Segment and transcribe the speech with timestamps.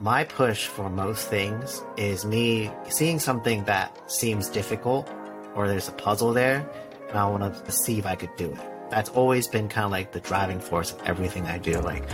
[0.00, 5.08] my push for most things is me seeing something that seems difficult
[5.54, 6.68] or there's a puzzle there,
[7.08, 8.58] and I want to see if I could do it.
[8.88, 11.80] That's always been kind of like the driving force of everything I do.
[11.80, 12.08] Like,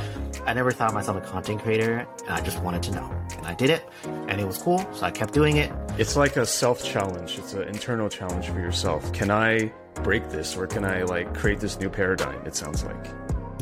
[0.46, 3.10] I never thought myself a content creator, and I just wanted to know.
[3.36, 5.72] And I did it, and it was cool, so I kept doing it.
[5.96, 9.10] It's like a self challenge, it's an internal challenge for yourself.
[9.12, 9.72] Can I
[10.02, 12.44] break this, or can I like create this new paradigm?
[12.44, 13.06] It sounds like.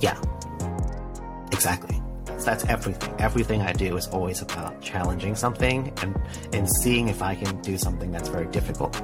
[0.00, 0.20] Yeah,
[1.52, 1.93] exactly.
[2.44, 3.14] That's everything.
[3.18, 6.16] Everything I do is always about challenging something and,
[6.52, 9.00] and seeing if I can do something that's very difficult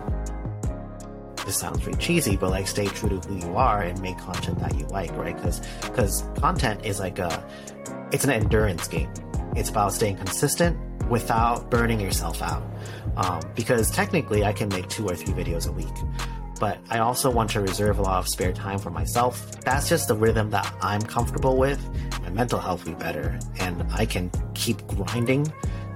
[1.51, 4.59] this sounds really cheesy, but like stay true to who you are and make content
[4.61, 5.35] that you like, right?
[5.35, 7.45] Because because content is like a
[8.13, 9.13] it's an endurance game.
[9.57, 10.79] It's about staying consistent
[11.09, 12.63] without burning yourself out.
[13.17, 15.89] Um, because technically, I can make two or three videos a week,
[16.61, 19.61] but I also want to reserve a lot of spare time for myself.
[19.63, 21.81] That's just the rhythm that I'm comfortable with.
[22.33, 25.53] Mental health be better, and I can keep grinding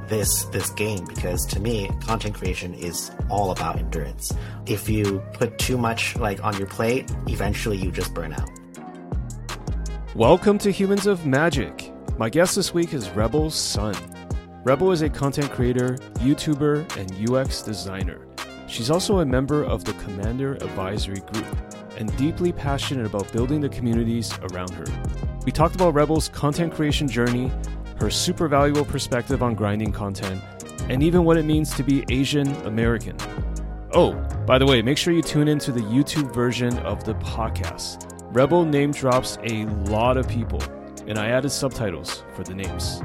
[0.09, 4.35] this this game because to me content creation is all about endurance.
[4.67, 8.51] If you put too much like on your plate eventually you just burn out.
[10.17, 11.93] Welcome to humans of magic.
[12.19, 13.95] My guest this week is rebel sun.
[14.65, 18.27] Rebel is a content creator youtuber and ux designer.
[18.67, 21.47] She's also a member of the commander advisory group
[21.97, 24.87] and deeply passionate about building the communities around her
[25.45, 27.51] we talked about rebel's content creation journey
[28.01, 30.43] her super valuable perspective on grinding content,
[30.89, 33.17] and even what it means to be Asian American.
[33.93, 34.15] Oh,
[34.47, 38.11] by the way, make sure you tune into the YouTube version of the podcast.
[38.35, 40.61] Rebel name drops a lot of people,
[41.07, 43.01] and I added subtitles for the names.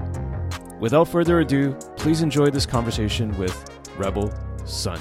[0.79, 3.65] Without further ado, please enjoy this conversation with
[3.97, 4.33] Rebel
[4.65, 4.99] Sun.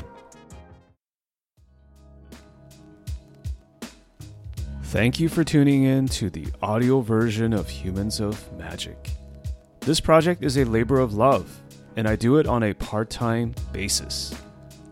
[4.88, 9.10] Thank you for tuning in to the audio version of Humans of Magic.
[9.80, 11.60] This project is a labor of love,
[11.96, 14.34] and I do it on a part time basis.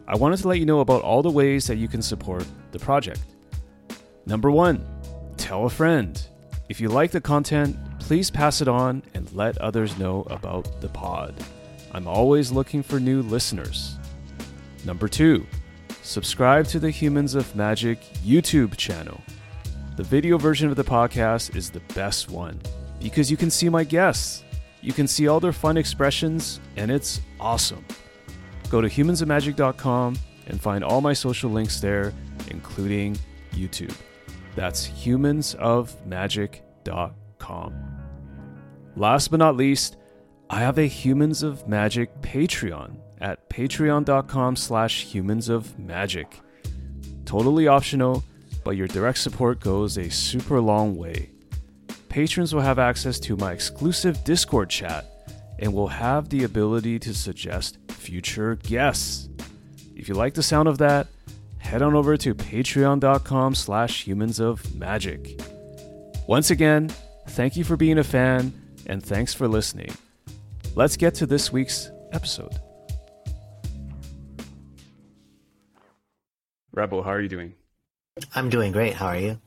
[0.06, 2.78] I wanted to let you know about all the ways that you can support the
[2.78, 3.20] project.
[4.26, 4.86] Number one,
[5.38, 6.22] tell a friend.
[6.68, 10.90] If you like the content, please pass it on and let others know about the
[10.90, 11.42] pod.
[11.92, 13.96] I'm always looking for new listeners.
[14.84, 15.46] Number two,
[16.02, 19.22] subscribe to the Humans of Magic YouTube channel.
[19.96, 22.60] The video version of the podcast is the best one
[23.00, 24.44] because you can see my guests
[24.86, 27.84] you can see all their fun expressions, and it's awesome.
[28.70, 32.12] Go to humansofmagic.com and find all my social links there,
[32.52, 33.18] including
[33.52, 33.96] YouTube.
[34.54, 37.74] That's humansofmagic.com.
[38.94, 39.96] Last but not least,
[40.48, 46.40] I have a Humans of Magic Patreon at patreon.com slash humans of magic.
[47.24, 48.22] Totally optional,
[48.66, 51.30] but your direct support goes a super long way
[52.16, 55.04] patrons will have access to my exclusive Discord chat
[55.58, 59.28] and will have the ability to suggest future guests.
[59.94, 61.08] If you like the sound of that,
[61.58, 65.38] head on over to patreon.com slash humans of magic.
[66.26, 66.88] Once again,
[67.28, 68.50] thank you for being a fan
[68.86, 69.94] and thanks for listening.
[70.74, 72.58] Let's get to this week's episode.
[76.72, 77.52] Rebel, how are you doing?
[78.34, 78.94] I'm doing great.
[78.94, 79.40] How are you?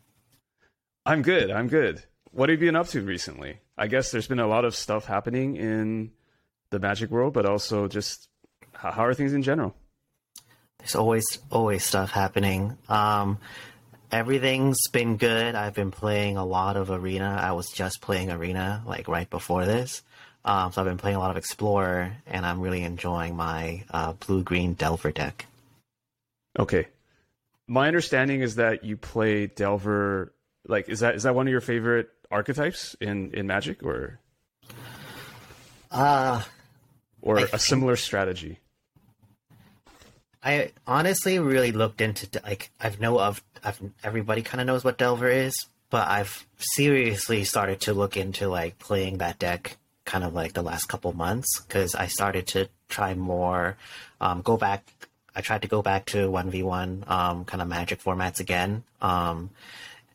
[1.06, 1.50] I'm good.
[1.52, 3.60] I'm good what have you been up to recently?
[3.78, 6.12] I guess there's been a lot of stuff happening in
[6.72, 8.28] the magic world, but also just
[8.74, 9.76] how are things in general?
[10.80, 12.78] There's always always stuff happening.
[12.88, 13.40] Um,
[14.12, 15.56] everything's been good.
[15.56, 17.38] I've been playing a lot of Arena.
[17.42, 20.04] I was just playing Arena like right before this.
[20.46, 24.14] Um, so I've been playing a lot of Explorer, and I'm really enjoying my uh,
[24.14, 25.46] blue green Delver deck.
[26.58, 26.88] Okay,
[27.70, 30.34] my understanding is that you play Delver.
[30.68, 34.20] Like, is that is that one of your favorite archetypes in in Magic, or
[35.92, 36.42] uh
[37.22, 38.60] or I a similar strategy?
[40.42, 44.98] I honestly really looked into like I've know of I've, everybody kind of knows what
[44.98, 45.54] Delver is,
[45.90, 50.64] but I've seriously started to look into like playing that deck kind of like the
[50.64, 53.78] last couple months because I started to try more,
[54.20, 54.92] um, go back.
[55.40, 58.84] I tried to go back to one v one um, kind of Magic formats again,
[59.02, 59.52] um,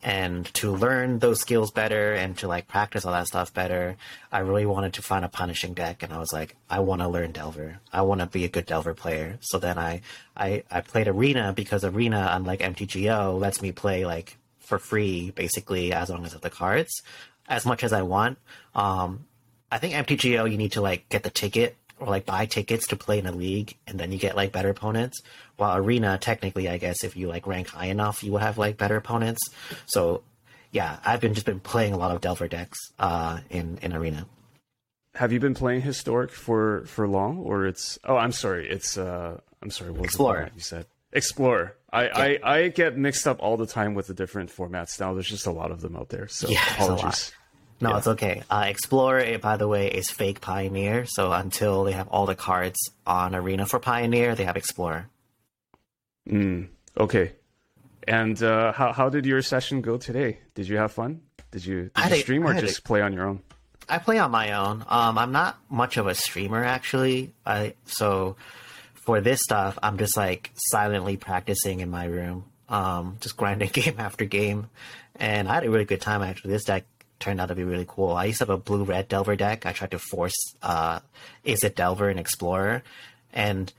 [0.03, 3.97] and to learn those skills better and to like practice all that stuff better,
[4.31, 6.03] I really wanted to find a punishing deck.
[6.03, 7.79] And I was like, I want to learn Delver.
[7.91, 9.39] I want to be a good Delver player.
[9.41, 10.03] So then I,
[10.37, 15.95] I, I played Arena because Arena, unlike MTGO, lets me play like for free, basically,
[15.95, 17.03] as long as I have the cards,
[17.49, 18.37] as much as I want.
[18.75, 19.25] Um,
[19.73, 22.97] I think MTGO, you need to like get the ticket or like buy tickets to
[22.97, 25.23] play in a league and then you get like better opponents.
[25.57, 28.77] While arena, technically, I guess if you like rank high enough, you will have like
[28.77, 29.41] better opponents.
[29.87, 30.23] So
[30.73, 34.27] yeah, I've been just been playing a lot of Delver decks uh, in in arena.
[35.15, 37.99] have you been playing historic for for long, or it's?
[38.05, 38.69] Oh, I'm sorry.
[38.69, 39.91] It's uh, I'm sorry.
[39.93, 40.51] What was Explorer.
[40.55, 41.77] You said Explorer.
[41.93, 42.09] I,
[42.43, 45.15] I I get mixed up all the time with the different formats now.
[45.15, 46.27] There's just a lot of them out there.
[46.27, 46.99] So Yeah, it's a lot.
[46.99, 47.33] apologies.
[47.81, 47.99] No, Yeah.
[47.99, 48.43] it's okay.
[48.51, 51.07] Uh, Explorer, by the way, is fake Pioneer.
[51.07, 55.09] So until they have all the cards on Arena for Pioneer, they have Explorer.
[56.29, 56.69] Mm,
[56.99, 57.33] okay.
[58.07, 60.39] And uh, how how did your session go today?
[60.55, 61.23] Did you have fun?
[61.51, 63.41] Did you, did you stream or just play on your own?
[63.89, 64.85] I play on my own.
[64.89, 67.33] Um, I'm not much of a streamer actually.
[67.47, 68.37] I so
[68.95, 73.97] for this stuff, I'm just like silently practicing in my room, um, just grinding game
[73.99, 74.69] after game,
[75.17, 76.53] and I had a really good time actually.
[76.53, 76.85] This deck
[77.21, 78.13] turned out to be really cool.
[78.13, 79.67] I used to have a blue red Delver deck.
[79.67, 81.01] I tried to force uh,
[81.45, 82.83] is it Delver and Explorer,
[83.33, 83.73] and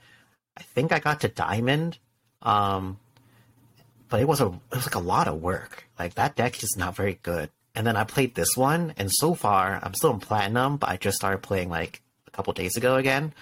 [0.56, 1.98] I think I got to Diamond.
[2.42, 2.98] Um,
[4.08, 5.84] but it was a it was like a lot of work.
[5.98, 7.50] Like that deck is not very good.
[7.74, 10.96] And then I played this one, and so far I'm still in platinum, but I
[10.96, 13.34] just started playing like a couple days ago again,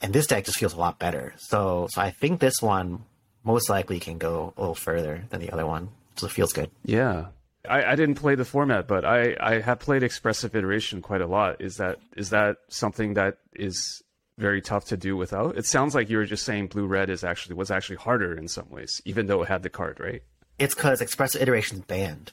[0.00, 1.34] and this deck just feels a lot better.
[1.38, 3.04] So so I think this one
[3.44, 5.88] most likely can go a little further than the other one.
[6.16, 6.70] So it feels good.
[6.84, 7.26] Yeah.
[7.68, 11.26] I, I didn't play the format, but I, I have played expressive iteration quite a
[11.26, 11.60] lot.
[11.60, 14.02] Is that is that something that is
[14.38, 15.56] very tough to do without?
[15.56, 18.48] It sounds like you were just saying blue red is actually was actually harder in
[18.48, 20.22] some ways, even though it had the card, right?
[20.58, 22.32] It's because expressive iteration is banned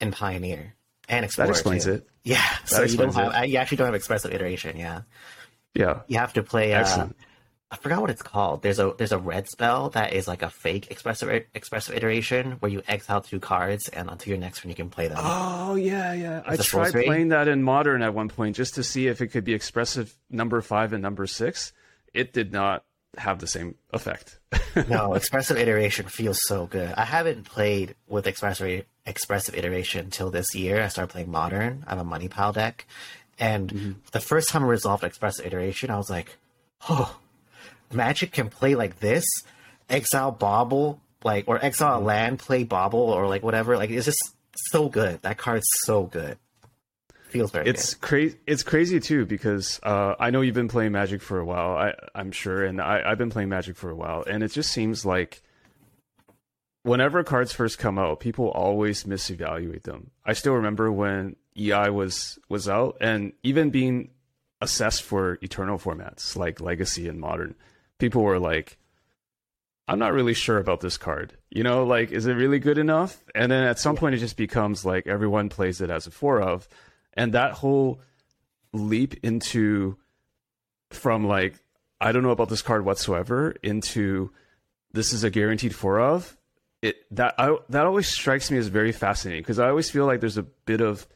[0.00, 0.74] in Pioneer
[1.08, 1.50] and Explorer.
[1.50, 1.92] explains too.
[1.94, 2.08] it.
[2.22, 3.50] Yeah, so you don't have it.
[3.50, 4.76] you actually don't have expressive iteration.
[4.76, 5.02] Yeah,
[5.74, 6.00] Yeah.
[6.06, 6.74] you have to play.
[6.74, 7.08] Uh.
[7.70, 8.62] I forgot what it's called.
[8.62, 12.70] There's a there's a red spell that is like a fake expressive expressive iteration where
[12.70, 15.18] you exile two cards and onto your next turn you can play them.
[15.20, 16.42] Oh yeah, yeah.
[16.46, 17.06] I It's a tried sorcery?
[17.06, 20.14] playing that in modern at one point just to see if it could be expressive
[20.30, 21.72] number five and number six.
[22.12, 22.84] It did not
[23.16, 24.38] have the same effect.
[24.88, 26.92] no, expressive iteration feels so good.
[26.96, 30.82] I haven't played with expressive expressive iteration till this year.
[30.82, 31.84] I started playing modern.
[31.86, 32.86] I have a money pile deck,
[33.38, 33.92] and mm-hmm.
[34.12, 36.36] the first time I resolved expressive iteration, I was like,
[36.88, 37.18] oh,
[37.94, 39.24] Magic can play like this,
[39.88, 43.76] exile Bauble, like or exile land, play Bauble, or like whatever.
[43.76, 44.34] Like it's just
[44.70, 45.22] so good.
[45.22, 46.38] That card's so good.
[47.28, 48.36] Feels very It's crazy.
[48.46, 51.76] It's crazy too because uh, I know you've been playing Magic for a while.
[51.76, 54.70] I, I'm sure, and I, I've been playing Magic for a while, and it just
[54.70, 55.42] seems like
[56.84, 60.12] whenever cards first come out, people always misevaluate them.
[60.24, 64.10] I still remember when EI was was out, and even being
[64.60, 67.56] assessed for Eternal formats like Legacy and Modern,
[67.98, 68.78] people were like,
[69.88, 73.22] "I'm not really sure about this card." You know, like, is it really good enough?
[73.34, 76.40] And then at some point, it just becomes like everyone plays it as a four
[76.40, 76.68] of
[77.14, 78.00] and that whole
[78.72, 79.96] leap into
[80.90, 81.54] from like
[82.00, 84.30] I don't know about this card whatsoever into
[84.92, 86.36] this is a guaranteed four of
[86.82, 90.20] it that I, that always strikes me as very fascinating because I always feel like
[90.20, 91.06] there's a bit of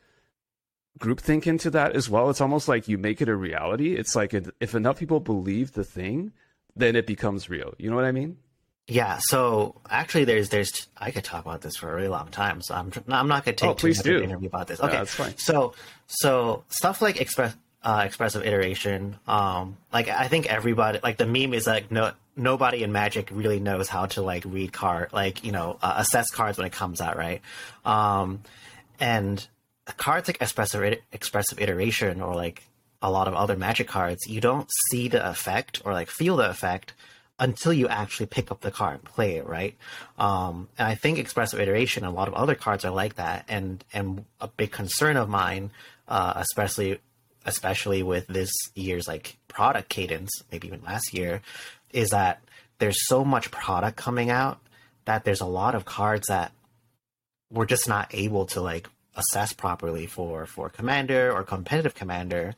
[0.99, 2.31] groupthink into that as well.
[2.31, 3.95] It's almost like you make it a reality.
[3.95, 6.33] It's like if enough people believe the thing,
[6.79, 7.75] then it becomes real.
[7.79, 8.39] You know what I mean?
[8.91, 12.63] Yeah, so actually, there's there's I could talk about this for a really long time.
[12.63, 14.17] So I'm I'm not going to take Oh, too much of do.
[14.19, 14.81] an interview about this.
[14.81, 15.37] Okay, that's fine.
[15.37, 15.75] So
[16.07, 21.53] so stuff like express uh, expressive iteration, um, like I think everybody like the meme
[21.53, 25.53] is like no nobody in Magic really knows how to like read card like you
[25.53, 27.43] know uh, assess cards when it comes out, right?
[27.85, 28.41] Um,
[28.99, 29.47] and
[29.99, 32.63] cards like expressive expressive iteration or like
[33.01, 36.51] a lot of other Magic cards, you don't see the effect or like feel the
[36.51, 36.95] effect
[37.39, 39.77] until you actually pick up the card and play it, right?
[40.19, 43.45] Um, and I think expressive iteration and a lot of other cards are like that.
[43.49, 45.71] And and a big concern of mine,
[46.09, 46.99] uh, especially
[47.47, 51.41] especially with this year's like product cadence, maybe even last year,
[51.93, 52.43] is that
[52.79, 54.61] there's so much product coming out
[55.05, 56.53] that there's a lot of cards that
[57.51, 62.55] we're just not able to like assess properly for for commander or competitive commander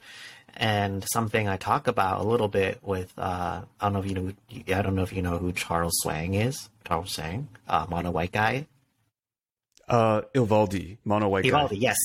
[0.60, 4.14] and something I talk about a little bit with uh, I don't know if you
[4.14, 6.68] know I don't know if you know who Charles Swang is.
[6.86, 8.66] Charles Swang uh, mono white guy.
[9.88, 11.48] Uh, Ivaldi, mono white guy.
[11.48, 11.96] Vivaldi yes.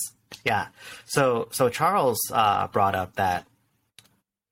[0.45, 0.67] Yeah.
[1.05, 3.45] So so Charles uh, brought up that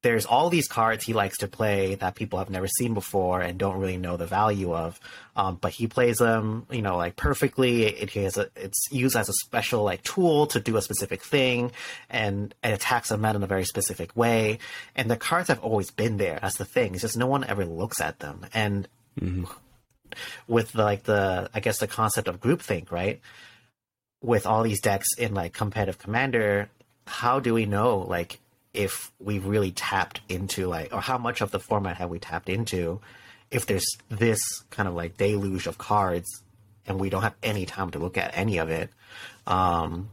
[0.03, 3.57] there's all these cards he likes to play that people have never seen before and
[3.57, 4.99] don't really know the value of
[5.35, 7.85] um, but he plays them you know like perfectly.
[7.85, 11.23] It, it has a, it's used as a special like tool to do a specific
[11.23, 11.71] thing
[12.09, 14.59] and it attacks a meta in a very specific way.
[14.95, 16.39] And the cards have always been there.
[16.41, 16.93] That's the thing.
[16.93, 18.45] It's just no one ever looks at them.
[18.53, 18.87] And
[20.47, 23.21] with the, like the i guess the concept of groupthink right?
[24.21, 26.69] With all these decks in like competitive commander
[27.07, 28.39] how do we know like
[28.73, 32.49] if we really tapped into like or how much of the format have we tapped
[32.49, 32.99] into
[33.51, 36.43] if there's this kind of like deluge of cards
[36.87, 38.89] and we don't have any time to look at any of it
[39.45, 40.09] um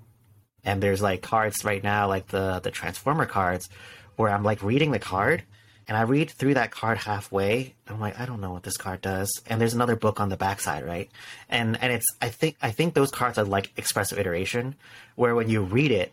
[0.64, 3.68] and there's like cards right now, like the the Transformer cards,
[4.16, 5.42] where I'm like reading the card,
[5.88, 7.74] and I read through that card halfway.
[7.88, 9.30] I'm like, I don't know what this card does.
[9.46, 11.10] And there's another book on the backside, right?
[11.48, 14.76] And and it's I think I think those cards are like expressive iteration,
[15.14, 16.12] where when you read it,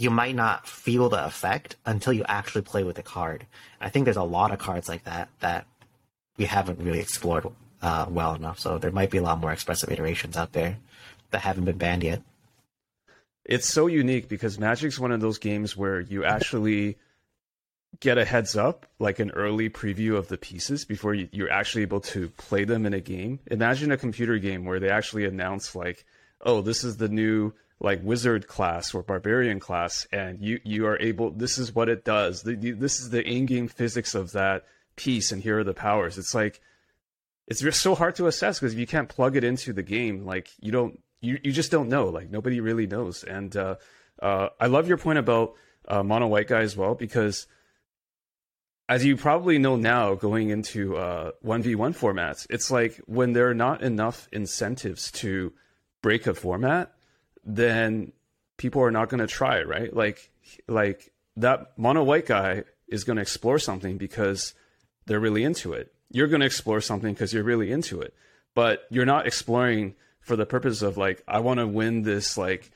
[0.00, 3.46] you might not feel the effect until you actually play with the card.
[3.80, 5.66] I think there's a lot of cards like that that
[6.36, 7.46] we haven't really explored
[7.82, 8.60] uh, well enough.
[8.60, 10.78] So there might be a lot more expressive iterations out there
[11.30, 12.22] that haven't been banned yet.
[13.44, 16.96] It's so unique because Magic's one of those games where you actually
[17.98, 21.82] get a heads up, like an early preview of the pieces before you, you're actually
[21.82, 23.40] able to play them in a game.
[23.50, 26.04] Imagine a computer game where they actually announce like,
[26.42, 31.00] oh, this is the new like wizard class or barbarian class, and you you are
[31.00, 31.30] able.
[31.30, 32.42] This is what it does.
[32.42, 34.64] The, this is the in-game physics of that
[34.96, 36.18] piece, and here are the powers.
[36.18, 36.60] It's like
[37.46, 40.26] it's just so hard to assess because if you can't plug it into the game,
[40.26, 42.08] like you don't you you just don't know.
[42.08, 43.24] Like nobody really knows.
[43.24, 43.76] And uh,
[44.20, 45.54] uh, I love your point about
[45.86, 47.46] uh, mono white guy as well because
[48.88, 53.32] as you probably know now, going into uh, one v one formats, it's like when
[53.32, 55.52] there are not enough incentives to
[56.02, 56.92] break a format,
[57.48, 58.12] then
[58.58, 59.92] people are not going to try it, right?
[59.92, 60.30] Like
[60.68, 64.54] like that mono white guy is going to explore something because
[65.06, 65.92] they're really into it.
[66.10, 68.14] You're going to explore something because you're really into it,
[68.54, 72.70] but you're not exploring for the purpose of like I want to win this like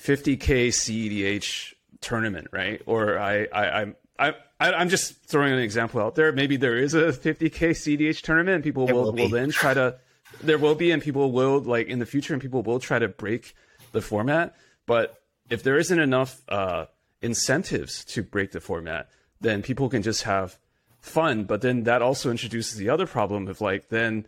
[0.00, 2.80] 50k CEDH tournament, right?
[2.86, 6.32] Or I I I'm I, I, am just throwing an example out there.
[6.32, 9.96] Maybe there is a 50k CDH tournament, and people will, will, will then try to.
[10.42, 13.06] There will be, and people will like in the future, and people will try to
[13.06, 13.54] break
[13.92, 14.54] the format.
[14.86, 16.86] But if there isn't enough uh,
[17.22, 19.08] incentives to break the format,
[19.40, 20.58] then people can just have
[21.00, 21.44] fun.
[21.44, 24.26] But then that also introduces the other problem of like then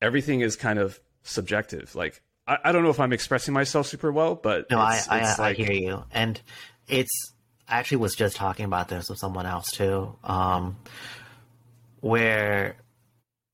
[0.00, 1.94] everything is kind of subjective.
[1.94, 5.20] Like I, I don't know if I'm expressing myself super well, but no, I I,
[5.20, 5.40] like...
[5.40, 6.40] I hear you, and
[6.88, 7.32] it's
[7.68, 10.76] I actually was just talking about this with someone else too, um,
[12.00, 12.76] where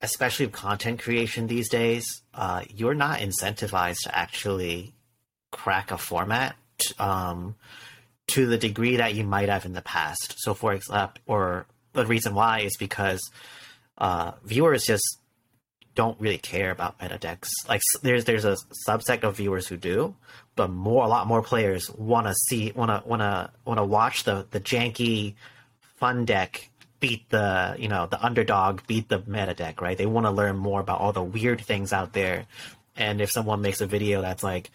[0.02, 4.94] especially with content creation these days, uh, you're not incentivized to actually
[5.56, 6.54] crack a format
[6.98, 7.54] um,
[8.28, 10.34] to the degree that you might have in the past.
[10.38, 13.20] So, for example, or the reason why is because
[13.96, 15.18] uh, viewers just
[15.94, 17.50] don't really care about meta decks.
[17.68, 20.14] Like there's there's a subset of viewers who do,
[20.54, 23.84] but more a lot more players want to see want to want to want to
[23.84, 25.34] watch the the janky
[25.96, 26.68] fun deck
[27.00, 30.56] beat the you know the underdog beat the meta deck right they want to learn
[30.56, 32.46] more about all the weird things out there
[32.96, 34.70] and if someone makes a video that's like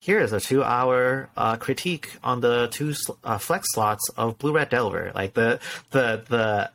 [0.00, 4.68] here's a two hour uh, critique on the two uh, flex slots of blue red
[4.68, 6.70] delver like the the the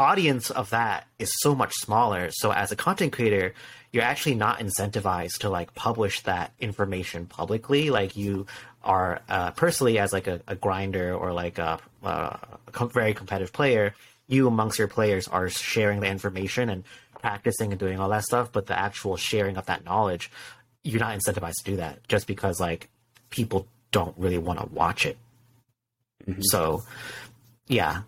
[0.00, 2.30] audience of that is so much smaller.
[2.32, 3.52] So as a content creator,
[3.92, 7.90] you're actually not incentivized to like publish that information publicly.
[7.90, 8.46] Like you
[8.82, 12.38] are uh, personally as like a, a, grinder or like a, a
[12.86, 13.94] very competitive player,
[14.26, 16.84] you amongst your players are sharing the information and
[17.20, 18.50] practicing and doing all that stuff.
[18.50, 20.30] But the actual sharing of that knowledge,
[20.82, 22.88] you're not incentivized to do that just because like
[23.30, 25.18] people don't really want to watch it.
[26.26, 26.40] Mm-hmm.
[26.42, 26.82] So,
[27.66, 28.02] yeah,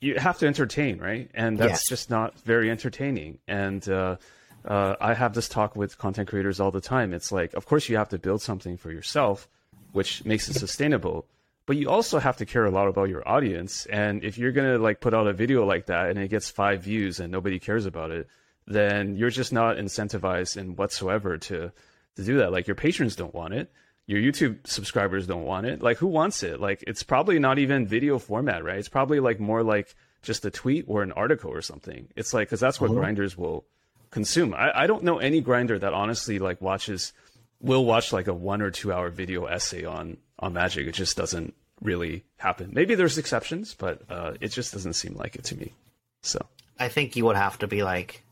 [0.00, 1.30] you have to entertain, right?
[1.34, 1.88] And that's yes.
[1.88, 3.38] just not very entertaining.
[3.48, 4.16] And uh,
[4.64, 7.12] uh, I have this talk with content creators all the time.
[7.12, 9.48] It's like, of course, you have to build something for yourself,
[9.92, 11.26] which makes it sustainable.
[11.66, 13.86] But you also have to care a lot about your audience.
[13.86, 16.82] And if you're gonna like put out a video like that and it gets five
[16.82, 18.28] views and nobody cares about it,
[18.66, 21.72] then you're just not incentivized in whatsoever to
[22.16, 22.52] to do that.
[22.52, 23.70] Like your patrons don't want it
[24.06, 25.82] your YouTube subscribers don't want it.
[25.82, 26.60] Like, who wants it?
[26.60, 28.78] Like, it's probably not even video format, right?
[28.78, 32.08] It's probably like more like just a tweet or an article or something.
[32.14, 33.00] It's like, because that's what uh-huh.
[33.00, 33.64] grinders will
[34.10, 34.54] consume.
[34.54, 37.12] I, I don't know any grinder that honestly like watches,
[37.60, 40.86] will watch like a one or two hour video essay on, on Magic.
[40.86, 42.70] It just doesn't really happen.
[42.74, 45.72] Maybe there's exceptions, but uh, it just doesn't seem like it to me.
[46.20, 46.44] So
[46.78, 48.22] I think you would have to be like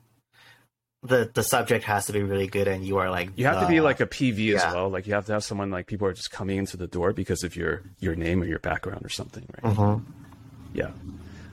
[1.02, 3.66] the the subject has to be really good and you are like you have to
[3.66, 4.88] be like a pv as well.
[4.88, 7.42] Like you have to have someone like people are just coming into the door because
[7.42, 9.74] of your your name or your background or something right?
[9.74, 10.10] Mm-hmm.
[10.74, 10.90] yeah.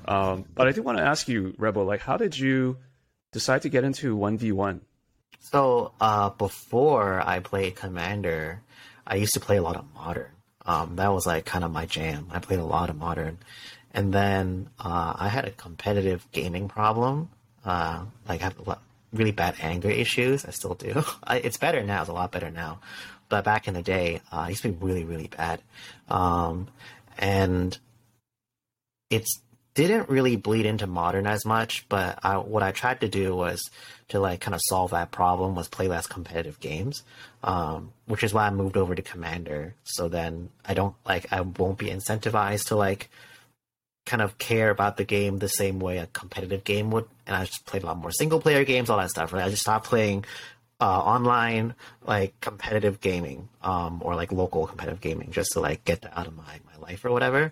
[0.06, 2.78] Um, but i do want to ask you rebel like how did you
[3.32, 4.80] decide to get into 1v1
[5.40, 8.62] so uh, before i played commander
[9.06, 10.32] i used to play a lot of modern.
[10.66, 12.28] Um, that was like kind of my jam.
[12.32, 13.40] I played a lot of modern.
[13.92, 17.30] And then uh, i had a competitive gaming problem.
[17.66, 18.80] Uh, like I have
[19.14, 20.46] really bad anger issues.
[20.46, 21.04] I still do.
[21.30, 22.02] It's better now.
[22.02, 22.80] It's a lot better now.
[23.30, 25.62] But back in the day, uh, I used to be really, really bad.
[26.08, 26.68] Um,
[27.18, 27.78] and
[29.10, 29.42] it's
[29.76, 33.70] didn't really bleed into modern as much, but I, what I tried to do was
[34.10, 37.04] to like kind of solve that problem was play less competitive games,
[37.44, 39.76] um, which is why I moved over to Commander.
[39.84, 43.10] So then I don't like I won't be incentivized to like
[44.10, 47.46] kind of care about the game the same way a competitive game would, and I
[47.46, 49.32] just played a lot more single player games, all that stuff.
[49.32, 50.26] Right, I just stopped playing
[50.82, 51.76] uh, online
[52.06, 56.28] like competitive gaming um, or like local competitive gaming just to like get that out
[56.28, 57.52] of my, my life or whatever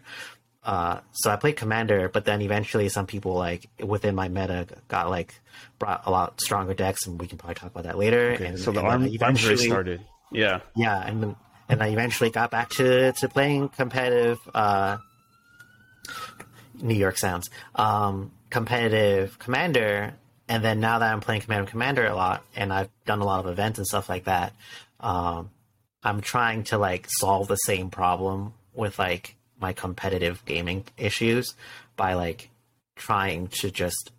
[0.64, 5.10] uh, so i played commander but then eventually some people like within my meta got
[5.10, 5.34] like
[5.78, 8.60] brought a lot stronger decks and we can probably talk about that later Okay, and
[8.60, 10.02] so the and arm, arms eventually started.
[10.32, 10.62] Yeah.
[10.76, 11.36] yeah and then
[11.70, 14.98] and I eventually got back to, to playing competitive uh,
[16.82, 20.14] New York sounds um, competitive commander
[20.48, 23.42] and then now that I'm playing Command Commander a lot, and I've done a lot
[23.42, 24.54] of events and stuff like that,
[25.00, 25.50] um,
[26.04, 31.54] I'm trying to like solve the same problem with like my competitive gaming issues
[31.96, 32.50] by like
[32.96, 34.12] trying to just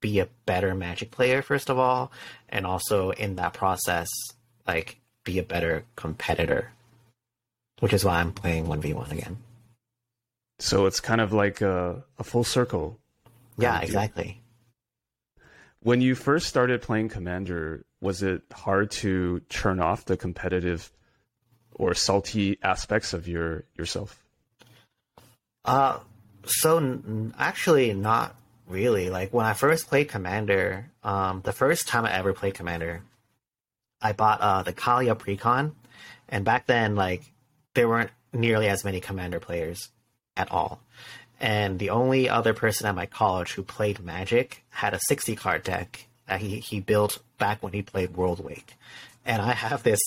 [0.00, 2.12] be a better Magic player first of all,
[2.48, 4.08] and also in that process
[4.66, 6.72] like be a better competitor,
[7.80, 9.38] which is why I'm playing one v one again.
[10.62, 13.00] So it's kind of like a, a full circle.
[13.58, 13.88] Yeah, deal.
[13.88, 14.40] exactly.
[15.82, 20.92] When you first started playing Commander, was it hard to turn off the competitive
[21.72, 24.22] or salty aspects of your yourself?
[25.64, 25.98] Uh,
[26.46, 28.36] so n- actually, not
[28.68, 29.10] really.
[29.10, 33.02] Like when I first played Commander, um, the first time I ever played Commander,
[34.00, 35.72] I bought uh the Kaalia Precon,
[36.28, 37.24] and back then, like
[37.74, 39.90] there weren't nearly as many Commander players
[40.36, 40.80] at all.
[41.40, 45.64] And the only other person at my college who played Magic had a 60 card
[45.64, 48.76] deck that he, he built back when he played Worldwake.
[49.24, 50.00] And I have this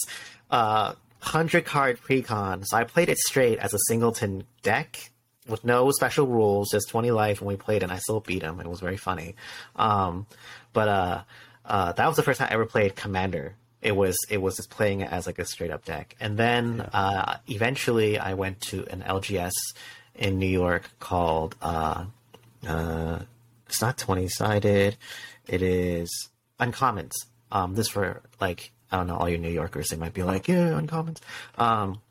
[0.50, 2.63] uh, 100 card precon.
[2.65, 5.12] So I played it straight as a singleton deck
[5.48, 8.60] with no special rules, just 20 life, and we played, and I still beat him.
[8.60, 9.36] It was very funny.
[9.75, 10.25] Um,
[10.74, 11.22] but uh,
[11.65, 13.55] uh, that was the first time I ever played Commander.
[13.82, 16.82] It was it was just playing it as like a straight up deck, and then
[16.82, 19.51] uh, eventually I went to an LGS
[20.16, 22.06] in New York called uh,
[22.68, 23.20] uh,
[23.68, 24.98] it's not 20 sided,
[25.48, 27.14] it is Uncommons.
[27.51, 30.48] Um, this for like I don't know all you New Yorkers, they might be like
[30.48, 31.20] yeah Uncommons.
[31.58, 32.01] Um,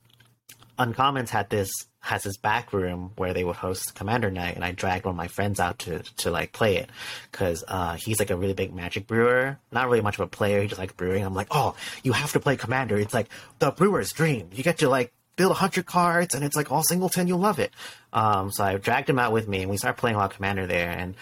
[0.79, 4.73] Uncommons had this has this back room where they would host Commander Night, and I
[4.73, 6.91] dragged one of my friends out to to like play it
[7.31, 10.61] because uh, he's like a really big Magic brewer, not really much of a player.
[10.61, 11.25] He just likes brewing.
[11.25, 12.97] I'm like, oh, you have to play Commander.
[12.97, 14.51] It's like the brewer's dream.
[14.53, 17.29] You get to like build a hundred cards, and it's like all singleton.
[17.29, 17.73] You'll love it.
[18.13, 20.37] Um, so I dragged him out with me, and we started playing a lot of
[20.37, 20.91] Commander there.
[20.91, 21.15] And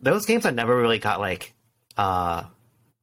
[0.00, 1.52] those games I never really got like,
[1.96, 2.44] uh,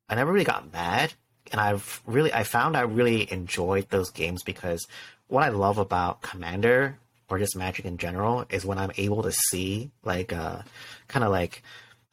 [0.10, 1.14] I never really got mad,
[1.52, 4.86] and I've really I found I really enjoyed those games because
[5.28, 6.98] what I love about Commander
[7.30, 10.62] or just Magic in general is when I'm able to see like uh
[11.08, 11.64] kind of like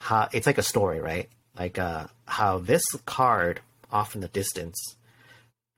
[0.01, 1.29] how it's like a story, right?
[1.59, 3.61] Like uh how this card
[3.91, 4.97] off in the distance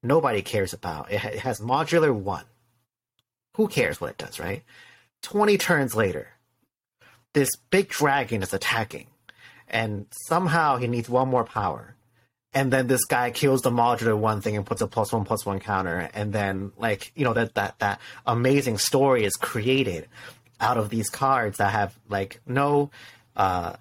[0.03, 1.11] nobody cares about.
[1.13, 2.45] It, ha- it has modular 1.
[3.55, 4.63] Who cares what it does, right?
[5.23, 6.29] 20 turns later,
[7.33, 9.07] this big dragon is attacking
[9.73, 11.97] and somehow he needs one more power.
[12.55, 15.47] And then this guy kills the modular one thing and puts a plus one plus
[15.47, 16.11] one counter.
[16.13, 20.07] And then like you know that that that amazing story is created
[20.61, 22.91] out of these cards that have like no
[23.37, 23.75] uh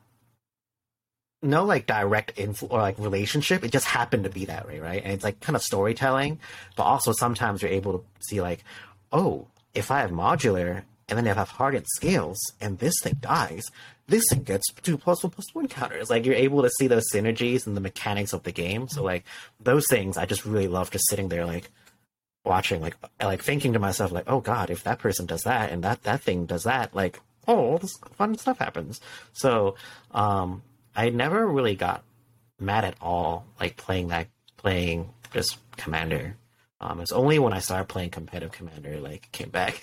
[1.43, 3.65] no like direct influ- or like relationship.
[3.65, 5.03] It just happened to be that way right?
[5.03, 6.39] And it's like kind of storytelling
[6.77, 8.63] but also sometimes you're able to see like
[9.11, 13.17] oh if i have modular and then if i have hardened scales and this thing
[13.19, 13.63] dies
[14.11, 16.09] this thing gets two plus one plus one counters.
[16.09, 18.87] Like you're able to see those synergies and the mechanics of the game.
[18.87, 19.23] So like
[19.59, 21.71] those things, I just really love just sitting there like
[22.45, 25.83] watching, like like thinking to myself, like, oh god, if that person does that and
[25.83, 28.99] that that thing does that, like, oh, all this fun stuff happens.
[29.33, 29.75] So
[30.11, 30.61] um,
[30.95, 32.03] I never really got
[32.59, 36.35] mad at all, like playing that playing just Commander.
[36.81, 39.81] Um, it's only when I started playing competitive Commander, like came back.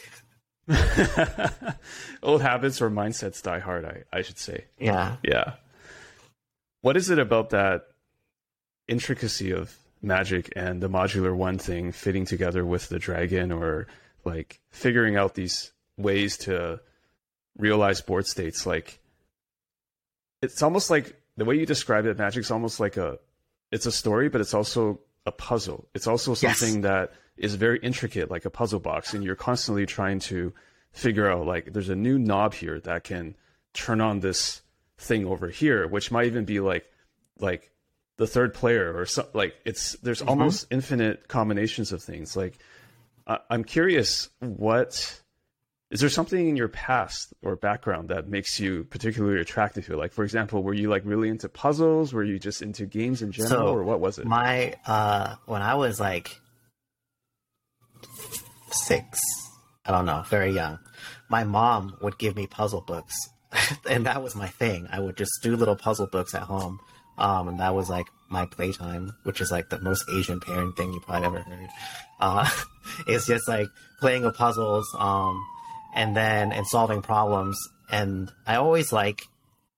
[2.23, 4.65] Old habits or mindsets die hard, I, I should say.
[4.79, 5.17] yeah.
[5.23, 5.55] Yeah.
[6.81, 7.87] What is it about that
[8.89, 13.87] intricacy of magic and the modular one thing fitting together with the dragon or
[14.25, 16.81] like figuring out these ways to
[17.57, 18.67] realize board states?
[18.67, 18.99] Like,
[20.43, 23.19] it's almost like the way you describe it, magic's almost like a,
[23.71, 25.89] it's a story, but it's also a puzzle.
[25.95, 26.59] It's also Yes.
[26.59, 30.53] something that is very intricate, like a puzzle box, and you're constantly trying to
[30.93, 33.37] figure out like there's a new knob here that can
[33.75, 34.63] turn on this
[34.97, 36.85] thing over here, which might even be like
[37.39, 37.71] like
[38.17, 40.31] the third player or so, like it's there's mm-hmm.
[40.31, 42.37] almost infinite combinations of things.
[42.37, 42.59] Like
[43.27, 45.21] I, I'm curious what
[45.91, 49.97] is there something in your past or background that makes you particularly attracted to it?
[49.97, 52.13] Like, for example, were you like really into puzzles?
[52.13, 54.27] Were you just into games in general, So, or what was it?
[54.27, 56.39] My uh, when I was like
[58.71, 59.19] six,
[59.87, 60.79] I don't know, very young,
[61.31, 63.15] my mom would give me puzzle books,
[63.89, 64.89] and that was my thing.
[64.91, 66.81] I would just do little puzzle books at home,
[67.17, 70.93] um, and that was like my playtime, which is like the most Asian parent thing
[70.93, 71.69] you probably ever heard.
[72.21, 72.49] Uh,
[73.07, 73.69] it's just like
[74.01, 75.43] playing with puzzles, um,
[75.99, 77.59] and then and solving problems.
[77.91, 79.23] And I always like,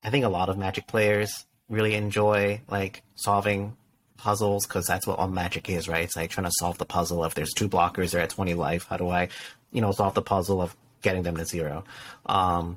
[0.05, 3.77] I think a lot of Magic players really enjoy like solving
[4.19, 6.05] puzzles because that's what all magic is, right?
[6.05, 7.25] It's like trying to solve the puzzle.
[7.25, 8.87] If there's two blockers, they're at 20 life.
[8.91, 9.29] How do I,
[9.73, 11.85] you know, solve the puzzle of getting them to zero?
[12.27, 12.77] Um,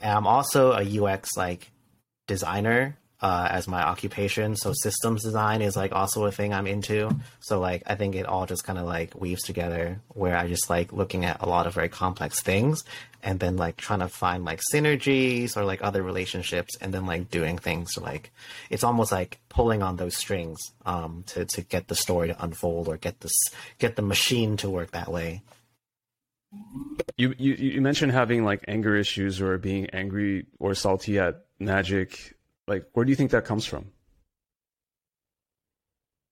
[0.00, 1.70] and I'm also a UX like
[2.26, 4.54] designer uh, as my occupation.
[4.56, 7.10] So systems design is like also a thing I'm into.
[7.40, 10.70] So like I think it all just kind of like weaves together where I just
[10.70, 12.84] like looking at a lot of very complex things
[13.22, 17.30] and then like trying to find like synergies or like other relationships and then like
[17.30, 18.30] doing things to like
[18.70, 22.86] it's almost like pulling on those strings um to to get the story to unfold
[22.86, 23.34] or get this
[23.78, 25.42] get the machine to work that way.
[27.16, 32.37] You, you you mentioned having like anger issues or being angry or salty at Magic.
[32.68, 33.86] Like, where do you think that comes from?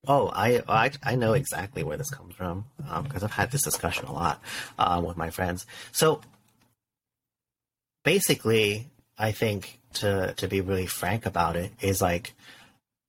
[0.09, 2.66] Oh, I, I I know exactly where this comes from
[3.03, 4.40] because I've had this discussion a lot
[4.79, 5.66] um, with my friends.
[5.90, 6.20] So
[8.05, 12.35] basically, I think to to be really frank about it is like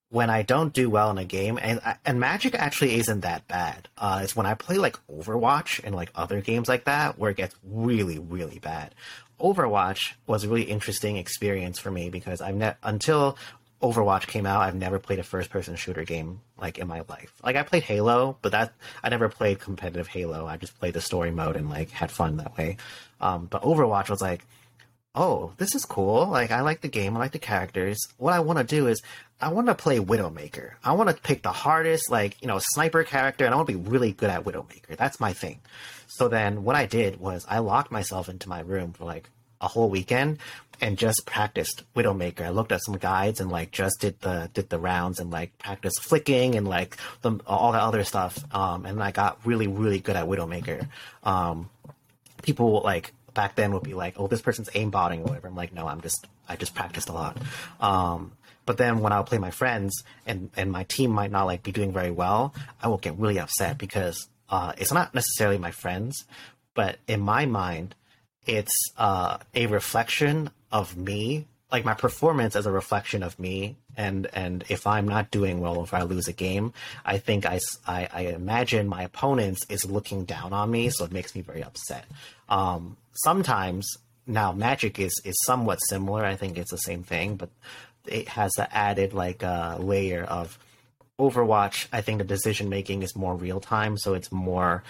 [0.10, 3.90] when I don't do well in a game, and and Magic actually isn't that bad.
[3.98, 7.38] Uh, it's when I play like Overwatch and like other games like that where it
[7.38, 8.96] gets really really bad.
[9.40, 13.38] Overwatch was a really interesting experience for me because I've ne- until
[13.82, 17.32] Overwatch came out, I've never played a first person shooter game like in my life.
[17.44, 18.74] Like I played Halo, but that
[19.04, 20.48] I never played competitive Halo.
[20.48, 22.78] I just played the story mode and like had fun that way.
[23.22, 24.44] Um, but Overwatch was like,
[25.18, 26.28] oh, this is cool.
[26.28, 27.98] Like I like the game, I like the characters.
[28.18, 29.02] What I want to do is
[29.42, 30.74] I want to play Widowmaker.
[30.84, 33.78] I want to pick the hardest, like you know, sniper character, and I want to
[33.78, 34.96] be really good at Widowmaker.
[34.96, 35.60] That's my thing.
[36.08, 39.68] So then what I did was I locked myself into my room for like a
[39.68, 40.38] whole weekend
[40.80, 42.42] and just practiced Widowmaker.
[42.42, 45.58] I looked at some guides and like just did the did the rounds and like
[45.58, 48.40] practiced flicking and like the, all the other stuff.
[48.54, 50.88] Um, and I got really really good at Widowmaker.
[51.24, 51.70] Um,
[52.44, 55.74] people like back then would be like, "Oh, this person's aimbotting or whatever." I'm like,
[55.74, 57.38] "No, I'm just I just practiced a lot."
[57.80, 58.34] Um,
[58.66, 61.64] but then when I would play my friends and and my team might not like
[61.64, 65.72] be doing very well, I will get really upset because uh, it's not necessarily my
[65.72, 66.26] friends,
[66.74, 67.96] but in my mind,
[68.46, 71.46] it's uh, a reflection of me.
[71.72, 75.84] Like my performance as a reflection of me, and and if I'm not doing well,
[75.84, 76.74] if I lose a game,
[77.06, 81.36] I think I I imagine my opponents is looking down on me, so it makes
[81.36, 82.06] me very upset.
[82.48, 83.88] Um, sometimes
[84.26, 86.26] now Magic is is somewhat similar.
[86.26, 87.50] I think it's the same thing, but
[88.06, 90.58] it has the added like uh, layer of
[91.20, 94.84] Overwatch, I think the decision making is more real time, so it's more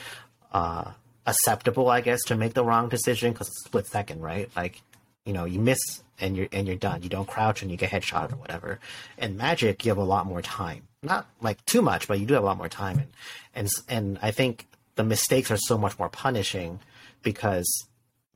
[0.51, 0.91] uh,
[1.25, 4.49] acceptable, I guess, to make the wrong decision because it's split second, right?
[4.53, 4.81] Like,
[5.25, 5.79] you know, you miss
[6.19, 7.01] and you're and you're done.
[7.01, 8.79] You don't crouch and you get headshot or whatever.
[9.17, 12.33] And Magic, you have a lot more time, not like too much, but you do
[12.33, 12.99] have a lot more time.
[12.99, 13.07] And
[13.55, 16.81] and and I think the mistakes are so much more punishing
[17.23, 17.87] because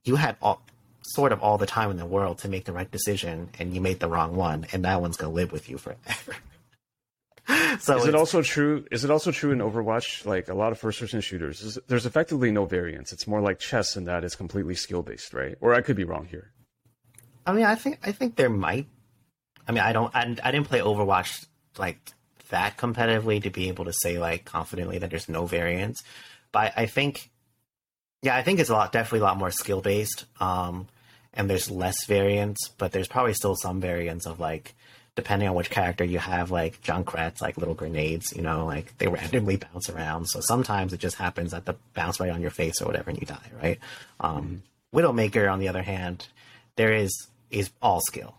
[0.03, 0.61] you had all
[1.03, 3.81] sort of all the time in the world to make the right decision and you
[3.81, 6.35] made the wrong one and that one's gonna live with you forever
[7.79, 8.85] so Is it also true?
[8.91, 10.25] Is it also true in Overwatch?
[10.25, 13.11] Like a lot of first-person shooters, is, there's effectively no variance.
[13.11, 15.55] It's more like chess in that it's completely skill-based, right?
[15.59, 16.51] Or I could be wrong here.
[17.45, 18.87] I mean, I think I think there might.
[19.67, 20.15] I mean, I don't.
[20.15, 21.45] I, I didn't play Overwatch
[21.77, 21.97] like
[22.49, 26.03] that competitively to be able to say like confidently that there's no variance.
[26.51, 27.30] But I think,
[28.21, 30.25] yeah, I think it's a lot, definitely a lot more skill based.
[30.39, 30.87] Um,
[31.33, 34.75] and there's less variance, but there's probably still some variance of like
[35.15, 38.33] depending on which character you have, like Junkrats, like little grenades.
[38.35, 40.27] You know, like they randomly bounce around.
[40.27, 43.19] So sometimes it just happens that the bounce right on your face or whatever, and
[43.19, 43.51] you die.
[43.61, 43.79] Right.
[44.19, 46.27] Um, Widowmaker, on the other hand,
[46.75, 48.35] there is is all skill.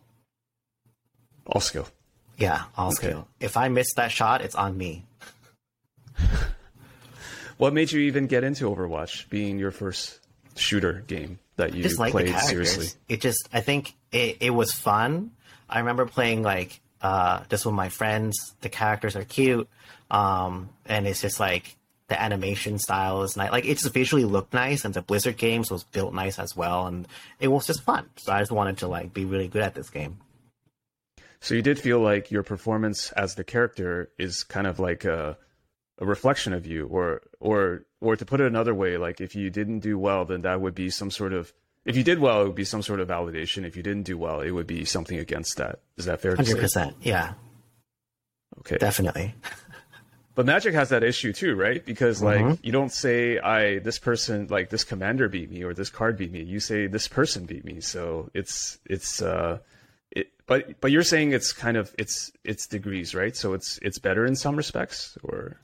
[1.46, 1.88] All skill.
[2.38, 3.28] Yeah, all skill.
[3.40, 5.04] If I miss that shot, it's on me.
[7.62, 10.18] What made you even get into Overwatch, being your first
[10.56, 12.88] shooter game that you Just like played seriously?
[13.08, 15.30] It just, I think it, it was fun.
[15.68, 18.56] I remember playing like uh, just with my friends.
[18.62, 19.68] The characters are cute,
[20.10, 21.76] um, and it's just like
[22.08, 23.52] the animation style is nice.
[23.52, 26.88] Like it just visually looked nice, and the Blizzard games was built nice as well,
[26.88, 27.06] and
[27.38, 28.10] it was just fun.
[28.16, 30.18] So I just wanted to like be really good at this game.
[31.40, 35.38] So you did feel like your performance as the character is kind of like a,
[36.02, 39.48] a reflection of you, or or or to put it another way, like if you
[39.48, 41.52] didn't do well, then that would be some sort of
[41.84, 43.64] if you did well, it would be some sort of validation.
[43.64, 45.80] If you didn't do well, it would be something against that.
[45.96, 46.36] Is that fair?
[46.36, 46.96] Hundred percent.
[47.00, 47.34] Yeah.
[48.60, 48.76] Okay.
[48.78, 49.34] Definitely.
[50.34, 51.84] But Magic has that issue too, right?
[51.84, 52.64] Because like mm-hmm.
[52.64, 56.32] you don't say I this person like this commander beat me or this card beat
[56.32, 56.42] me.
[56.42, 57.80] You say this person beat me.
[57.80, 59.58] So it's it's uh
[60.10, 63.36] it but but you're saying it's kind of it's it's degrees, right?
[63.36, 65.60] So it's it's better in some respects or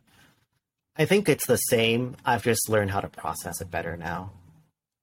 [0.98, 2.16] I think it's the same.
[2.24, 4.32] I've just learned how to process it better now.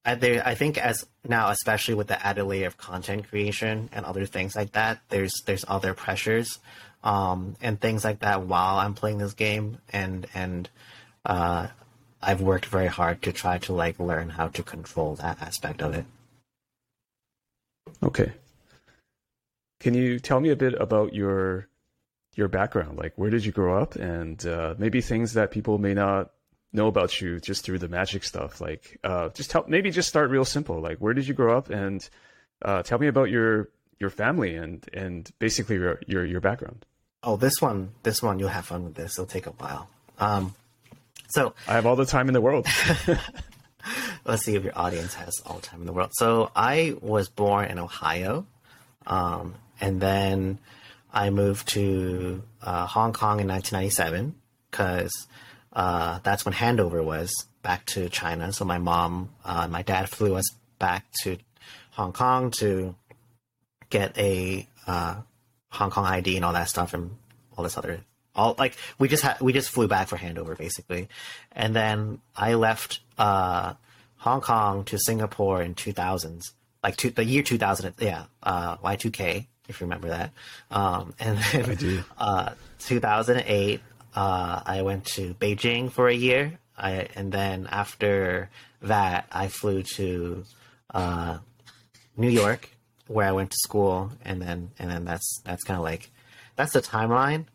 [0.04, 4.04] I, there, I think as now, especially with the added layer of content creation and
[4.04, 6.58] other things like that, there's there's other pressures
[7.02, 10.68] um, and things like that while I'm playing this game, and and
[11.24, 11.68] uh,
[12.22, 15.94] I've worked very hard to try to like learn how to control that aspect of
[15.94, 16.04] it.
[18.02, 18.32] Okay.
[19.80, 21.68] Can you tell me a bit about your
[22.36, 22.96] your background?
[22.98, 26.30] Like, where did you grow up, and uh, maybe things that people may not
[26.72, 28.60] know about you just through the magic stuff?
[28.60, 30.80] Like, uh, just tell maybe just start real simple.
[30.80, 32.08] Like, where did you grow up, and
[32.62, 36.84] uh, tell me about your your family and and basically your your, your background.
[37.22, 39.18] Oh, this one, this one, you'll have fun with this.
[39.18, 39.88] It'll take a while.
[40.18, 40.54] Um,
[41.28, 42.66] so I have all the time in the world.
[44.24, 46.10] let's see if your audience has all the time in the world.
[46.14, 48.46] So I was born in Ohio,
[49.06, 50.58] um, and then
[51.16, 54.34] I moved to uh, Hong Kong in 1997
[54.70, 55.26] because
[55.72, 58.52] uh, that's when handover was back to China.
[58.52, 60.44] So my mom, uh, my dad flew us
[60.78, 61.38] back to
[61.92, 62.94] Hong Kong to
[63.88, 65.16] get a uh,
[65.70, 67.16] Hong Kong ID and all that stuff and
[67.56, 68.00] all this other
[68.34, 71.08] all like we just had we just flew back for handover basically,
[71.52, 73.72] and then I left uh,
[74.18, 76.52] Hong Kong to Singapore in 2000s
[76.82, 80.32] like two, the year 2000 yeah uh, Y2K if you remember that
[80.70, 82.04] um, and then.
[82.18, 83.80] Uh, 2008
[84.14, 88.50] uh, I went to Beijing for a year I, and then after
[88.82, 90.44] that I flew to
[90.92, 91.38] uh,
[92.16, 92.70] New York
[93.06, 96.10] where I went to school, and then and then that's that's kind of like
[96.56, 97.46] that's the timeline.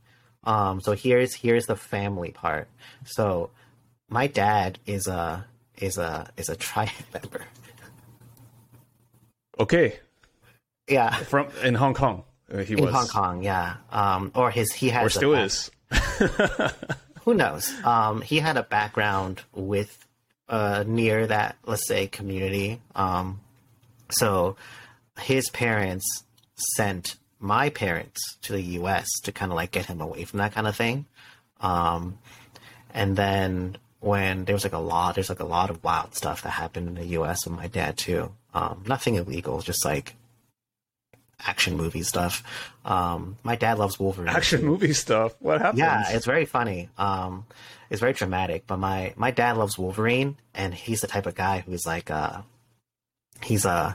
[0.44, 2.68] Um, so here's here's the family part.
[3.06, 3.52] So
[4.10, 5.46] my dad is a
[5.78, 7.46] is a is a triad member.
[9.60, 10.00] Okay.
[10.92, 11.16] Yeah.
[11.16, 12.24] From in Hong Kong,
[12.54, 13.44] uh, he in was Hong Kong.
[13.44, 13.76] Yeah.
[13.92, 15.72] Um, or his he has or still is.
[17.24, 17.74] who knows?
[17.84, 20.06] Um, he had a background with
[20.50, 22.82] uh, near that, let's say, community.
[22.96, 23.40] Um,
[24.10, 24.58] so
[25.20, 26.24] his parents
[26.76, 29.08] sent my parents to the U.S.
[29.24, 31.06] to kind of like get him away from that kind of thing.
[31.60, 32.18] Um,
[32.94, 36.44] and then when there was like a lot, there's like a lot of wild stuff
[36.44, 37.46] that happened in the U.S.
[37.46, 38.32] with my dad too.
[38.54, 40.16] Um, nothing illegal, just like
[41.46, 42.44] action movie stuff.
[42.86, 44.30] Um, my dad loves Wolverine.
[44.30, 44.68] Action too.
[44.68, 45.36] movie stuff.
[45.40, 45.80] What happened?
[45.80, 46.90] Yeah, it's very funny.
[46.98, 47.46] Um,
[47.90, 48.66] it's very dramatic.
[48.68, 52.42] But my my dad loves Wolverine, and he's the type of guy who's like, uh,
[53.44, 53.94] he's a uh,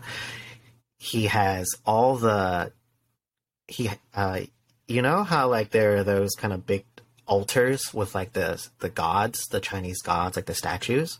[0.98, 2.72] he has all the
[3.68, 4.40] he uh
[4.86, 6.84] you know how like there are those kind of big
[7.26, 11.18] altars with like the the gods, the Chinese gods, like the statues.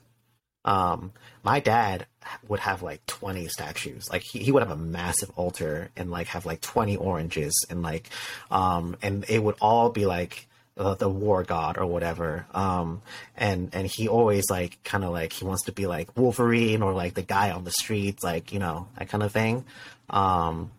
[0.65, 1.13] Um,
[1.43, 2.07] my dad
[2.49, 4.09] would have like 20 statues.
[4.11, 7.83] Like he, he would have a massive altar and like have like 20 oranges and
[7.83, 8.09] like,
[8.51, 12.47] um, and it would all be like the war god or whatever.
[12.53, 13.01] Um,
[13.37, 16.93] and and he always like kind of like he wants to be like Wolverine or
[16.93, 19.65] like the guy on the streets, like you know that kind of thing.
[20.11, 20.71] Um,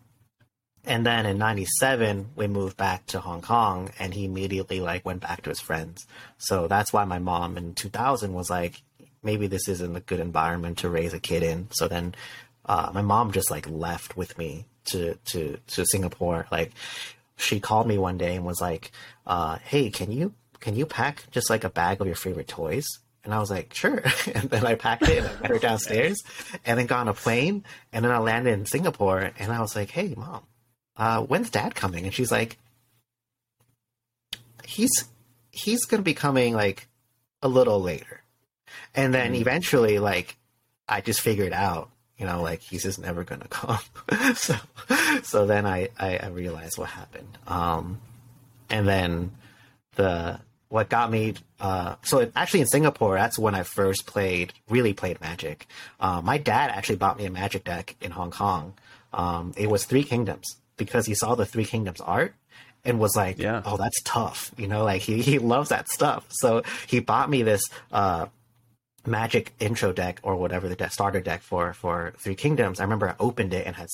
[0.84, 5.20] and then in 97 we moved back to hong kong and he immediately like went
[5.20, 6.06] back to his friends
[6.38, 8.80] so that's why my mom in 2000 was like
[9.28, 12.14] maybe this isn't a good environment to raise a kid in so then
[12.72, 14.50] uh, my mom just like left with me
[14.90, 16.72] to to to singapore like
[17.38, 18.90] she called me one day and was like,
[19.26, 22.86] uh, "Hey, can you can you pack just like a bag of your favorite toys?"
[23.24, 24.02] And I was like, "Sure."
[24.34, 26.22] and then I packed it and I went her downstairs,
[26.66, 29.74] and then got on a plane, and then I landed in Singapore, and I was
[29.74, 30.42] like, "Hey, mom,
[30.96, 32.58] uh, when's dad coming?" And she's like,
[34.64, 35.04] "He's
[35.50, 36.88] he's gonna be coming like
[37.40, 38.17] a little later,"
[38.98, 39.40] and then mm-hmm.
[39.40, 40.36] eventually, like,
[40.88, 43.78] I just figured out you know, like he's just never gonna come.
[44.34, 44.56] so,
[45.22, 47.38] so then I, I, I realized what happened.
[47.46, 48.00] Um,
[48.68, 49.30] and then
[49.94, 54.92] the what got me uh, so actually in Singapore that's when I first played really
[54.92, 55.66] played Magic.
[55.98, 58.74] Uh, my dad actually bought me a Magic deck in Hong Kong.
[59.12, 60.44] Um, it was Three Kingdoms
[60.76, 62.34] because he saw the Three Kingdoms art
[62.84, 63.62] and was like, yeah.
[63.64, 66.26] "Oh, that's tough," you know, like he he loves that stuff.
[66.30, 68.26] So he bought me this uh,
[69.08, 73.08] magic intro deck or whatever the de- starter deck for for three kingdoms i remember
[73.08, 73.90] i opened it and has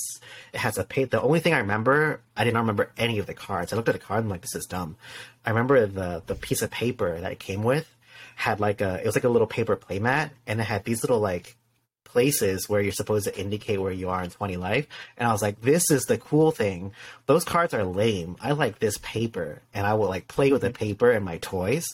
[0.53, 3.35] it has a page the only thing i remember i didn't remember any of the
[3.35, 3.72] cards.
[3.72, 4.96] I looked at the card and I'm like this is dumb.
[5.44, 7.88] I remember the the piece of paper that it came with
[8.37, 11.20] had like a it was like a little paper playmat and it had these little
[11.20, 11.57] like
[12.05, 14.87] places where you're supposed to indicate where you are in 20 life.
[15.16, 16.92] And i was like this is the cool thing.
[17.27, 18.37] Those cards are lame.
[18.40, 21.87] I like this paper and i will like play with the paper and my toys.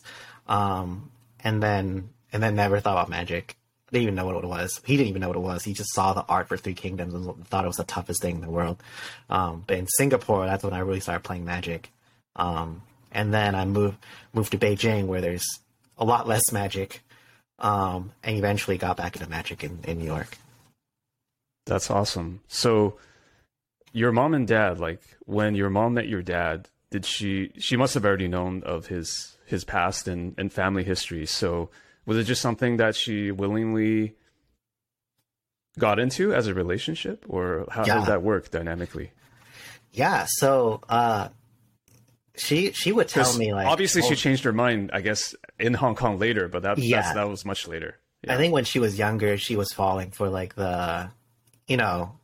[0.47, 1.11] Um
[1.43, 3.57] and then and then never thought about magic.
[3.93, 4.81] Didn't even know what it was.
[4.85, 5.65] He didn't even know what it was.
[5.65, 8.37] He just saw the art for Three Kingdoms and thought it was the toughest thing
[8.37, 8.81] in the world.
[9.29, 11.91] Um, but in Singapore, that's when I really started playing Magic.
[12.37, 13.97] Um, and then I moved
[14.33, 15.45] moved to Beijing, where there's
[15.99, 17.03] a lot less Magic,
[17.59, 20.39] um, and eventually got back into Magic in, in New York.
[21.67, 22.41] That's awesome.
[22.47, 22.97] So,
[23.93, 27.53] your mom and dad, like when your mom met your dad, did she?
[27.59, 31.27] She must have already known of his his past and, and family history.
[31.27, 31.71] So
[32.07, 34.17] was it just something that she willingly
[35.79, 38.01] got into as a relationship or how, yeah.
[38.01, 39.13] did that work dynamically?
[39.93, 40.27] Yeah.
[40.29, 41.29] So, uh,
[42.37, 45.75] she she would tell me like obviously oh, she changed her mind I guess in
[45.75, 47.13] Hong Kong later but that yeah.
[47.13, 47.99] that was much later.
[48.25, 48.35] Yeah.
[48.35, 51.11] I think when she was younger she was falling for like the
[51.67, 52.19] you know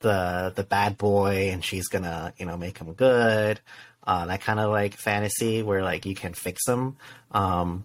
[0.00, 3.60] the the bad boy and she's gonna you know make him good
[4.06, 6.96] uh, that kind of like fantasy where like you can fix him
[7.32, 7.84] um,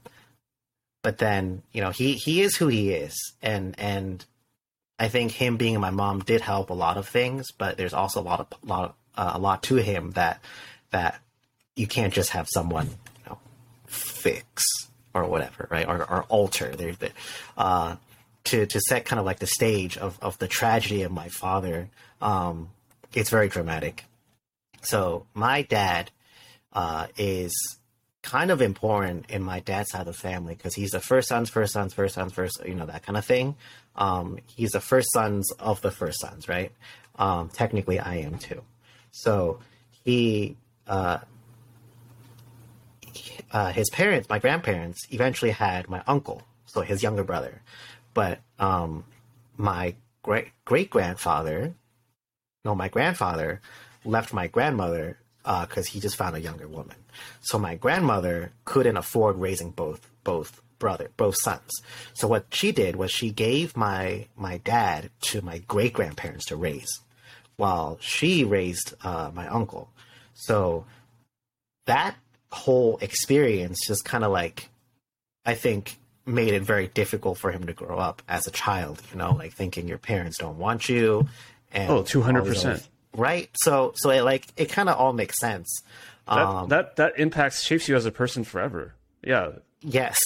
[1.02, 3.16] but then you know he he is who he is.
[3.42, 4.26] And and
[5.00, 8.22] i think him being my mom did help a lot of things but there's also
[8.22, 10.40] a lot of lot uh, a lot to him that
[10.92, 11.20] that
[11.76, 13.40] you can't just have someone you know
[13.88, 14.64] fix
[15.14, 15.88] or whatever right?
[15.88, 16.74] Or, or alter.
[16.76, 17.12] There's the
[17.58, 17.96] uh
[18.46, 21.90] to to set kind of like the stage of of the tragedy of my father
[22.22, 22.70] um
[23.14, 24.06] it's very dramatic.
[24.84, 26.12] So my dad
[26.74, 27.54] uh is
[28.22, 31.50] kind of important in my dad's side of the family because he's the first sons,
[31.50, 33.56] first sons, first sons, first, you know, that kind of thing.
[33.96, 36.72] Um, he's the first sons of the first sons, right?
[37.18, 38.62] Um, technically, I am too.
[39.12, 39.60] So
[40.04, 40.56] he,
[40.88, 41.20] uh,
[43.52, 47.62] uh, his parents, my grandparents, eventually had my uncle, so his younger brother.
[48.14, 49.04] But um,
[49.58, 51.74] my great great grandfather,
[52.64, 53.62] no, my grandfather
[54.06, 56.98] left my grandmother because uh, he just found a younger woman.
[57.42, 61.72] So my grandmother couldn't afford raising both both brother both sons.
[62.14, 66.56] So what she did was she gave my my dad to my great grandparents to
[66.56, 67.00] raise,
[67.56, 69.90] while she raised uh, my uncle.
[70.34, 70.86] So
[71.86, 72.16] that
[72.52, 74.70] whole experience just kind of like
[75.46, 79.02] I think made it very difficult for him to grow up as a child.
[79.12, 81.28] You know, like thinking your parents don't want you.
[81.74, 83.50] And oh, 200 percent right?
[83.56, 85.82] So so it like it kind of all makes sense.
[86.28, 88.96] That, um, that that impacts shapes you as a person forever.
[89.24, 89.54] Yeah.
[89.82, 90.18] Yes.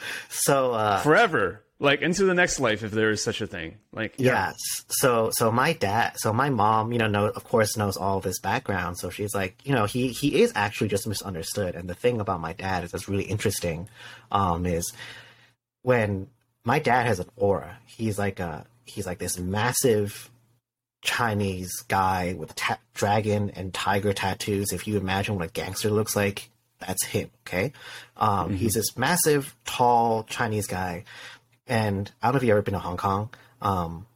[0.28, 3.76] so uh, forever, like into the next life, if there is such a thing.
[3.92, 4.48] Like yeah.
[4.48, 4.56] yes.
[4.88, 8.40] So so my dad, so my mom, you know, know of course knows all this
[8.40, 8.98] background.
[8.98, 11.74] So she's like, you know, he he is actually just misunderstood.
[11.74, 13.88] And the thing about my dad is that's really interesting,
[14.30, 14.92] um, is
[15.82, 16.28] when
[16.64, 17.78] my dad has an aura.
[17.86, 20.30] He's like a he's like this massive
[21.02, 24.72] Chinese guy with ta- dragon and tiger tattoos.
[24.72, 27.30] If you imagine what a gangster looks like, that's him.
[27.46, 27.72] Okay,
[28.16, 28.56] um, mm-hmm.
[28.56, 31.04] he's this massive, tall Chinese guy,
[31.66, 33.30] and I don't know if you've ever been to Hong Kong,
[33.62, 34.06] um,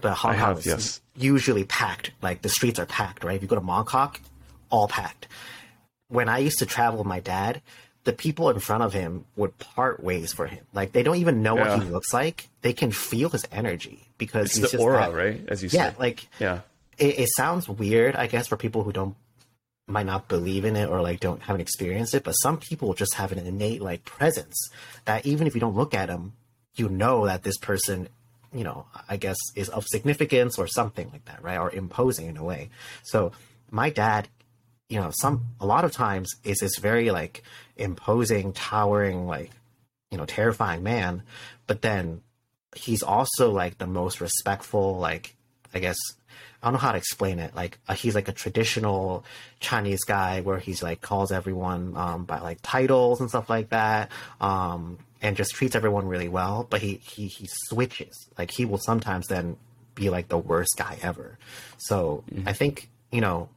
[0.00, 1.00] but Hong Kong have, is yes.
[1.16, 2.12] usually packed.
[2.22, 3.36] Like the streets are packed, right?
[3.36, 4.18] If you go to Mongkok,
[4.70, 5.28] all packed.
[6.08, 7.60] When I used to travel with my dad,
[8.08, 10.64] the people in front of him would part ways for him.
[10.72, 11.76] Like they don't even know yeah.
[11.76, 12.48] what he looks like.
[12.62, 15.44] They can feel his energy because it's he's the aura, that, right?
[15.46, 15.76] As you said.
[15.76, 15.98] yeah, said.
[15.98, 16.60] like yeah,
[16.96, 19.14] it, it, sounds weird, I guess, for people who don't
[19.86, 22.24] might not believe in it or like don't haven't experienced it.
[22.24, 24.56] But some people just have an innate like presence
[25.04, 26.32] that even if you don't look at them,
[26.76, 28.08] you know that this person,
[28.54, 31.58] you know, I guess is of significance or something like that, right?
[31.58, 32.70] Or imposing in a way.
[33.02, 33.32] So
[33.70, 34.28] my dad
[34.88, 37.42] you know, some a lot of times is this very like
[37.76, 39.50] imposing, towering, like
[40.10, 41.22] you know, terrifying man,
[41.66, 42.22] but then
[42.74, 45.34] he's also like the most respectful, like
[45.74, 45.98] I guess
[46.62, 47.54] I don't know how to explain it.
[47.54, 49.24] Like uh, he's like a traditional
[49.60, 54.10] Chinese guy where he's like calls everyone um, by like titles and stuff like that,
[54.40, 56.66] um, and just treats everyone really well.
[56.68, 58.28] But he he he switches.
[58.36, 59.56] Like he will sometimes then
[59.94, 61.38] be like the worst guy ever.
[61.76, 62.48] So mm-hmm.
[62.48, 63.50] I think you know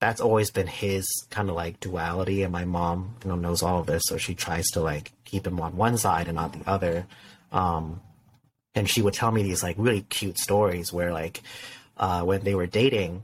[0.00, 3.80] that's always been his kind of like duality and my mom you know knows all
[3.80, 6.68] of this so she tries to like keep him on one side and not the
[6.68, 7.06] other.
[7.52, 8.00] Um
[8.74, 11.42] and she would tell me these like really cute stories where like
[11.96, 13.22] uh when they were dating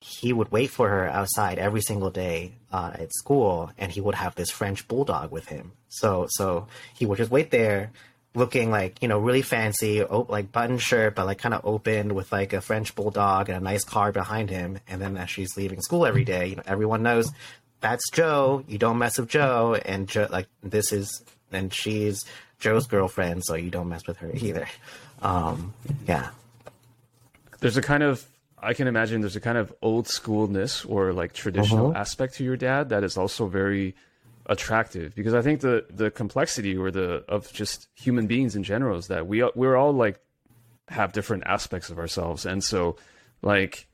[0.00, 4.14] he would wait for her outside every single day uh, at school and he would
[4.14, 5.72] have this french bulldog with him.
[5.88, 7.90] So so he would just wait there
[8.38, 12.14] looking like you know really fancy, op- like button shirt, but like kind of open
[12.14, 14.78] with like a French bulldog and a nice car behind him.
[14.88, 17.30] And then as she's leaving school every day, you know everyone knows
[17.80, 18.64] that's Joe.
[18.66, 21.22] You don't mess with Joe, and jo- like this is
[21.52, 22.24] and she's
[22.58, 24.66] Joe's girlfriend, so you don't mess with her either.
[25.22, 25.74] Um,
[26.06, 26.30] yeah,
[27.60, 28.24] there's a kind of
[28.60, 31.98] I can imagine there's a kind of old schoolness or like traditional Uh-huh.
[32.00, 33.94] aspect to your dad that is also very
[34.48, 38.98] attractive because I think the the complexity or the of just human beings in general
[38.98, 40.20] is that we we're all like
[40.88, 42.46] have different aspects of ourselves.
[42.46, 42.96] And so
[43.42, 43.86] like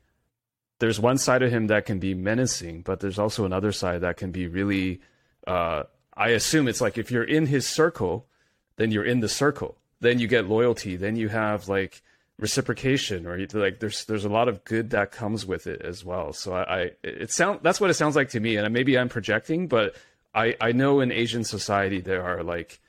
[0.79, 4.17] there's one side of him that can be menacing but there's also another side that
[4.17, 5.01] can be really
[5.45, 5.83] uh
[6.17, 8.27] I assume it's like if you're in his circle
[8.77, 9.77] then you're in the circle.
[10.01, 10.95] Then you get loyalty.
[10.97, 12.01] Then you have like
[12.37, 16.33] reciprocation or like there's there's a lot of good that comes with it as well.
[16.33, 19.07] So i, I it sound that's what it sounds like to me and maybe i'm
[19.07, 19.95] projecting but
[20.35, 22.79] i i know in asian society there are like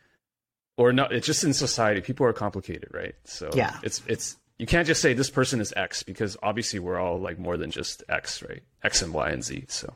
[0.77, 3.79] or not it's just in society people are complicated right so Yeah.
[3.83, 7.39] it's it's you can't just say this person is x because obviously we're all like
[7.39, 9.95] more than just x right x and y and z so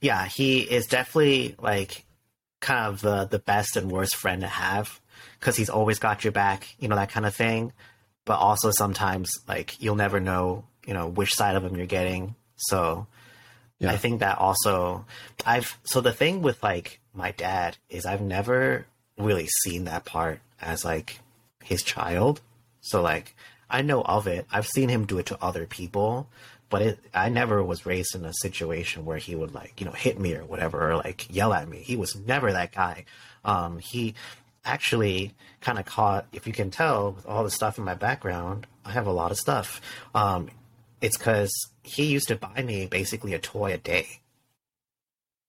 [0.00, 2.04] yeah, he is definitely like
[2.60, 5.00] kind of the the best and worst friend to have
[5.40, 7.72] because he's always got your back, you know that kind of thing.
[8.26, 12.34] But also sometimes like you'll never know, you know, which side of him you're getting.
[12.56, 13.06] So
[13.78, 13.90] Yeah.
[13.90, 15.04] I think that also
[15.44, 18.86] I've so the thing with like my dad is I've never
[19.18, 21.20] really seen that part as like
[21.62, 22.40] his child.
[22.80, 23.34] So like
[23.68, 24.46] I know of it.
[24.52, 26.28] I've seen him do it to other people,
[26.70, 29.92] but it I never was raised in a situation where he would like, you know,
[29.92, 31.78] hit me or whatever or like yell at me.
[31.78, 33.04] He was never that guy.
[33.44, 34.14] Um he
[34.64, 38.66] actually kind of caught if you can tell with all the stuff in my background,
[38.84, 39.80] I have a lot of stuff.
[40.14, 40.48] Um
[41.00, 41.52] it's because
[41.84, 44.20] he used to buy me basically a toy a day.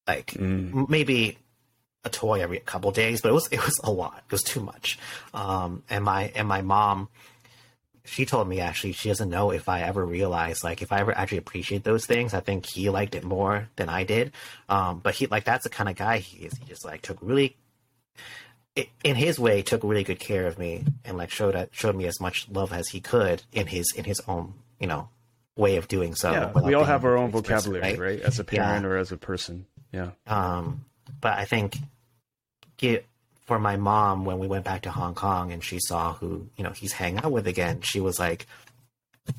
[0.08, 1.40] Like m- maybe
[2.04, 4.24] a toy every couple days, but it was it was a lot.
[4.28, 5.00] It was too much.
[5.34, 7.10] Um, and my and my mom,
[8.04, 11.18] she told me actually she doesn't know if I ever realized like if I ever
[11.18, 12.34] actually appreciate those things.
[12.34, 14.34] I think he liked it more than I did.
[14.70, 16.58] Um, but he like that's the kind of guy he is.
[16.58, 17.56] He just like took really.
[19.06, 22.20] In his way, took really good care of me and like showed showed me as
[22.20, 25.08] much love as he could in his in his own you know
[25.56, 26.32] way of doing so.
[26.32, 28.89] yeah we all have our own vocabulary right, as a parent Yeah.
[28.89, 30.84] or as a person yeah Um,
[31.22, 31.78] but I think
[32.78, 33.06] get
[33.45, 36.64] for my mom when we went back to Hong Kong and she saw who you
[36.64, 38.47] know he's hanging out with again, she was like,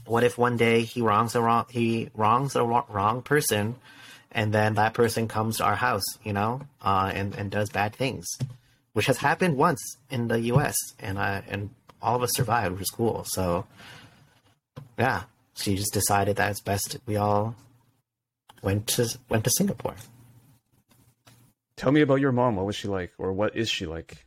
[0.07, 3.75] "What if one day he wrongs a wrong he wrongs a wrong, wrong person,
[4.31, 7.95] and then that person comes to our house, you know, uh, and and does bad
[7.97, 8.27] things,
[8.93, 10.77] which has happened once in the U.S.
[11.01, 13.25] and I and all of us survived, which is cool.
[13.27, 13.67] So,
[14.99, 15.25] yeah,
[15.57, 17.57] she just decided that it's best we all
[18.63, 19.97] went to went to Singapore.
[21.77, 22.57] tell me about your mom.
[22.57, 23.13] What was she like?
[23.19, 24.25] Or what is she like?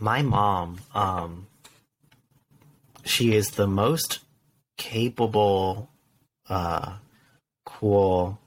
[0.00, 1.46] My mom um
[3.04, 4.20] she is the most
[4.76, 5.88] capable
[6.48, 6.94] uh
[7.64, 8.38] cool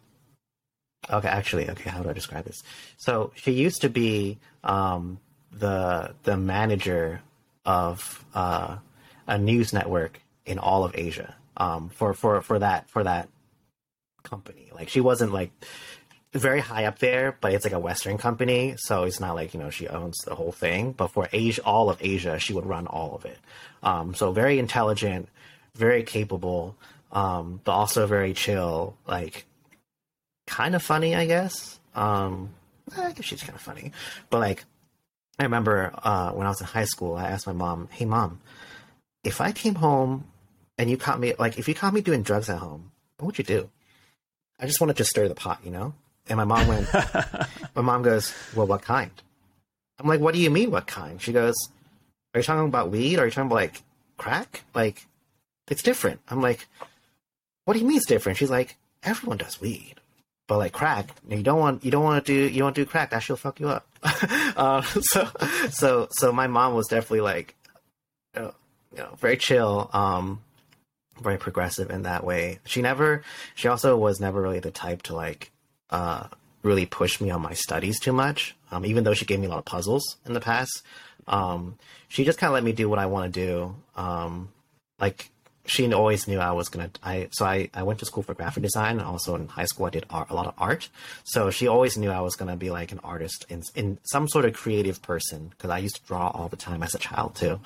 [1.09, 2.61] okay actually okay how do i describe this?
[2.97, 5.19] So she used to be um
[5.51, 7.21] the the manager
[7.65, 8.77] of uh
[9.27, 13.29] a news network in all of asia um for for for that for that
[14.23, 15.51] company like she wasn't like
[16.39, 19.59] very high up there, but it's like a Western company, so it's not like you
[19.59, 20.91] know she owns the whole thing.
[20.91, 23.37] But for Asia, all of Asia, she would run all of it.
[23.83, 25.29] Um, so very intelligent,
[25.75, 26.75] very capable,
[27.11, 29.45] um, but also very chill, like
[30.45, 31.79] kind of funny, I guess.
[31.95, 32.49] Um,
[32.97, 33.93] I guess she's kind of funny,
[34.29, 34.65] but like
[35.39, 38.41] I remember uh, when I was in high school, I asked my mom, "Hey, mom,
[39.23, 40.25] if I came home
[40.77, 43.37] and you caught me, like if you caught me doing drugs at home, what would
[43.37, 43.69] you do?"
[44.59, 45.93] I just wanted to stir the pot, you know.
[46.27, 46.87] And my mom went,
[47.75, 49.11] my mom goes, Well, what kind?
[49.99, 51.21] I'm like, What do you mean, what kind?
[51.21, 51.55] She goes,
[52.33, 53.17] Are you talking about weed?
[53.19, 53.81] Or are you talking about like
[54.17, 54.63] crack?
[54.73, 55.05] Like,
[55.67, 56.21] it's different.
[56.29, 56.67] I'm like,
[57.65, 58.37] What do you mean it's different?
[58.37, 59.95] She's like, Everyone does weed.
[60.47, 62.83] But like crack, you don't want you don't want to do you don't want to
[62.83, 63.09] do crack.
[63.09, 63.87] That she'll fuck you up.
[64.03, 65.27] uh, so
[65.71, 67.55] so so my mom was definitely like,
[68.35, 68.51] uh,
[68.91, 69.89] you know, very chill.
[69.91, 70.41] Um,
[71.21, 72.59] very progressive in that way.
[72.65, 73.23] She never,
[73.55, 75.51] she also was never really the type to like,
[75.89, 76.27] uh,
[76.63, 78.55] really push me on my studies too much.
[78.71, 80.81] Um, even though she gave me a lot of puzzles in the past,
[81.27, 83.75] um, she just kind of let me do what I want to do.
[83.95, 84.49] Um,
[84.99, 85.29] like
[85.67, 86.89] she always knew I was gonna.
[87.03, 89.89] I so I I went to school for graphic design, also in high school I
[89.89, 90.89] did art, a lot of art.
[91.23, 94.45] So she always knew I was gonna be like an artist in in some sort
[94.45, 97.59] of creative person because I used to draw all the time as a child too.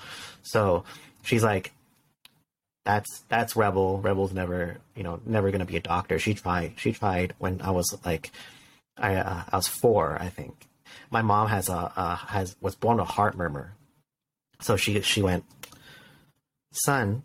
[0.43, 0.85] So
[1.23, 1.73] she's like,
[2.89, 3.99] that's that's rebel.
[3.99, 6.17] Rebel's never you know never to be a doctor.
[6.17, 8.31] She tried she tried when i was like
[8.97, 10.55] i uh, i was four i think.
[11.11, 13.73] My mom has a uh, has was born with a heart murmur.
[14.59, 15.43] So she she went,
[16.71, 17.21] son,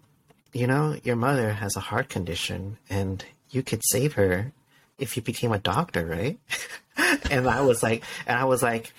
[0.53, 4.53] you know your mother has a heart condition, and you could save her
[4.99, 6.39] if you became a doctor, right?
[7.31, 8.93] and I was like, and I was like,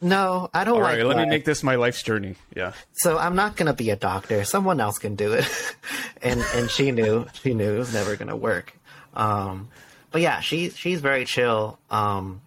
[0.00, 0.96] no, I don't All like.
[0.96, 2.36] right, let me make this my life's journey.
[2.56, 2.72] Yeah.
[2.92, 4.44] So I'm not gonna be a doctor.
[4.44, 5.46] Someone else can do it.
[6.22, 8.72] and and she knew she knew it was never gonna work.
[9.14, 9.68] Um,
[10.10, 12.40] but yeah, she she's very chill, um,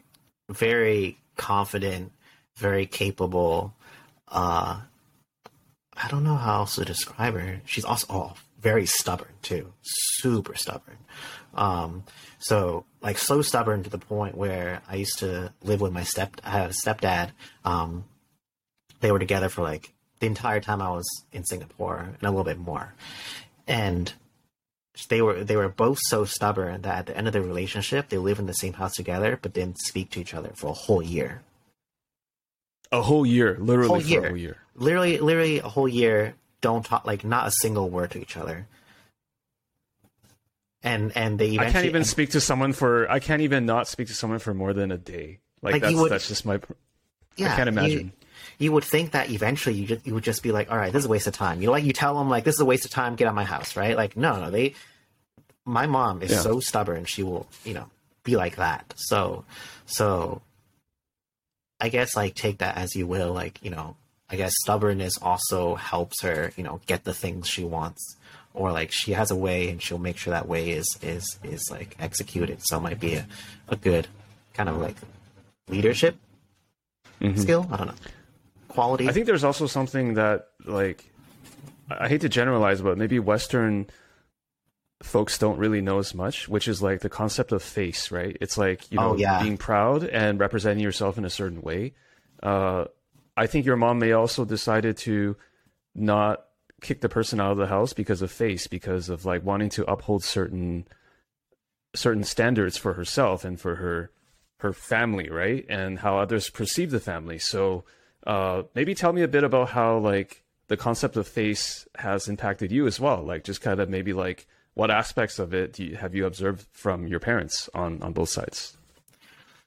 [0.50, 2.12] very confident,
[2.58, 3.74] very capable.
[4.28, 4.82] Uh,
[5.96, 7.62] I don't know how else to describe her.
[7.66, 10.98] She's also oh, very stubborn too, super stubborn.
[11.54, 12.04] Um,
[12.40, 16.42] so like so stubborn to the point where I used to live with my step
[16.44, 17.32] I had a stepdad.
[17.66, 18.06] Um,
[19.02, 22.46] they were together for like the entire time I was in Singapore and a little
[22.46, 22.94] bit more.
[23.68, 24.12] And
[25.10, 28.18] they were they were both so stubborn that at the end of their relationship they
[28.18, 31.02] live in the same house together but didn't speak to each other for a whole
[31.04, 31.42] year.
[32.92, 34.24] A whole year, literally Whole for year.
[34.24, 34.58] a whole year.
[34.76, 38.68] Literally literally a whole year don't talk like not a single word to each other.
[40.84, 43.10] And and they eventually I can't even speak to someone for.
[43.10, 45.40] I can't even not speak to someone for more than a day.
[45.62, 46.60] Like, Like, that's would- that's just my.
[47.38, 48.12] yeah, I can't you- imagine.
[48.60, 51.00] You, would think that eventually you just you would just be like, all right, this
[51.02, 51.62] is a waste of time.
[51.62, 53.30] You know, like you tell them like this is a waste of time, get out
[53.30, 53.96] of my house, right?
[53.96, 54.76] Like no, no, they.
[55.66, 56.40] My mom is Yeah.
[56.42, 57.90] so stubborn; she will, you know,
[58.24, 58.94] be like that.
[58.98, 59.46] So,
[59.86, 60.42] so.
[61.80, 63.34] I guess like take that as you will.
[63.34, 63.96] Like you know,
[64.30, 68.16] I guess stubbornness also helps her, you know, get the things she wants,
[68.54, 71.70] or like she has a way and she'll make sure that way is is is
[71.72, 72.60] like executed.
[72.64, 73.28] So it might be a,
[73.68, 74.08] a good
[74.54, 74.96] kind of like
[75.68, 76.16] leadership
[77.36, 77.68] skill.
[77.72, 77.94] I don't know
[78.74, 79.04] quality.
[79.04, 79.10] Mm-hmm.
[79.10, 81.06] I think there's also something that like
[81.90, 83.88] I I hate to generalize, but maybe Western
[85.04, 88.36] folks don't really know as much, which is like the concept of face, right?
[88.42, 89.42] It's like you know Oh, yeah.
[89.44, 91.94] being proud and representing yourself in a certain way.
[92.42, 92.86] Uh,
[93.38, 95.36] I think your mom may also decided to
[95.96, 96.46] not
[96.84, 99.90] kick the person out of the house because of face, because of like wanting to
[99.90, 100.86] uphold certain
[101.96, 104.12] certain standards for herself and for her
[104.60, 105.66] her family, right?
[105.68, 107.40] And how others perceive the family.
[107.40, 107.84] So
[108.26, 112.72] uh, maybe tell me a bit about how like the concept of face has impacted
[112.72, 113.22] you as well.
[113.24, 117.08] Like just kind of maybe like what aspects of it you, have you observed from
[117.08, 118.78] your parents on on both sides?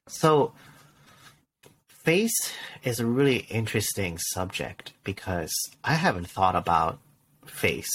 [0.09, 0.53] So,
[1.89, 2.53] face
[2.85, 5.53] is a really interesting subject because
[5.83, 7.01] I haven't thought about
[7.47, 7.91] face,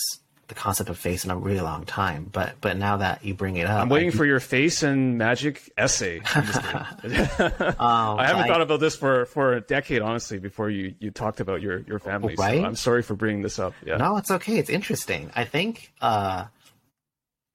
[0.48, 2.30] the concept of face, in a really long time.
[2.32, 5.18] But but now that you bring it up, I'm waiting I, for your face and
[5.18, 6.22] magic essay.
[6.36, 7.20] I'm just kidding.
[7.80, 11.12] um, I haven't I- thought about this for, for a decade, honestly, before you, you
[11.12, 12.36] talked about your, your family.
[12.38, 12.60] Right?
[12.60, 13.74] So I'm sorry for bringing this up.
[13.86, 13.98] Yeah.
[13.98, 14.58] No, it's okay.
[14.58, 15.32] It's interesting.
[15.36, 16.46] I think uh,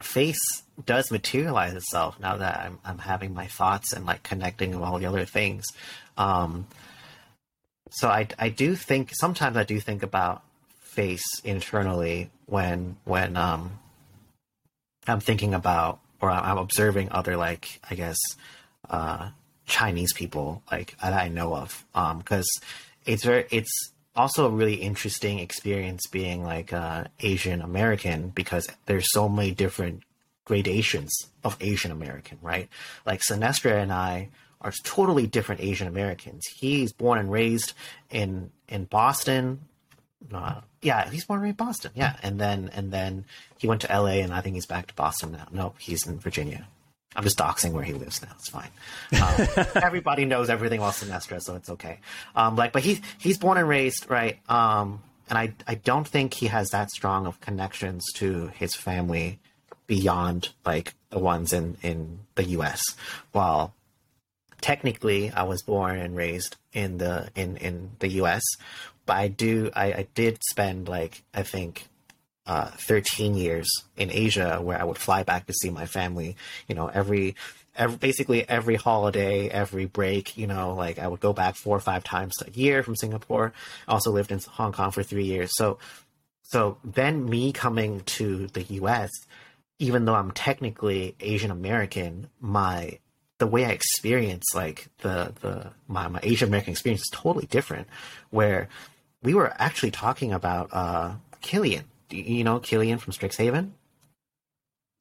[0.03, 0.39] face
[0.85, 4.99] does materialize itself now that I'm, I'm having my thoughts and like connecting with all
[4.99, 5.65] the other things.
[6.19, 6.67] Um,
[7.91, 10.43] so I, I do think sometimes I do think about
[10.97, 13.79] face internally when when um,
[15.07, 18.17] I'm thinking about or I'm observing other like I guess
[18.89, 19.29] uh,
[19.67, 21.85] Chinese people like that I know of
[22.19, 22.49] because
[23.05, 29.13] it's very it's also a really interesting experience being like uh, Asian American because there's
[29.13, 30.03] so many different
[30.47, 31.13] gradations
[31.45, 32.69] of Asian American, right?
[33.05, 34.31] Like Sinestra and I
[34.63, 36.43] are totally different Asian Americans.
[36.57, 37.75] He's born and raised
[38.11, 39.61] in in Boston.
[40.33, 41.91] Uh, yeah, he's born and raised in Boston.
[41.95, 43.25] Yeah, and then and then
[43.59, 44.21] he went to L.A.
[44.21, 45.47] and I think he's back to Boston now.
[45.53, 46.67] No, he's in Virginia.
[47.15, 48.29] I'm just doxing where he lives now.
[48.39, 48.69] It's fine.
[49.23, 52.01] Um, everybody knows everything about Sinestra, so it's okay.
[52.35, 54.39] Um, like, but he's he's born and raised right.
[54.51, 59.39] Um, and I I don't think he has that strong of connections to his family
[59.87, 62.83] beyond like the ones in in the U.S.
[63.33, 63.75] While
[64.61, 68.43] technically I was born and raised in the in in the U.S.,
[69.07, 71.89] but I do I, I did spend like I think
[72.47, 76.37] uh, 13 years in Asia where I would fly back to see my family.
[76.69, 77.35] You know, every,
[77.75, 80.37] every basically every holiday, every break.
[80.37, 83.53] You know, like I would go back four or five times a year from Singapore.
[83.89, 85.51] I also lived in Hong Kong for three years.
[85.57, 85.79] So,
[86.43, 89.11] so then me coming to the U.S.
[89.79, 92.99] Even though I'm technically Asian American, my
[93.39, 97.89] the way I experience like the the my, my Asian American experience is totally different.
[98.31, 98.69] Where
[99.27, 101.85] we were actually talking about uh, Killian.
[102.11, 103.71] You know Killian from Strixhaven.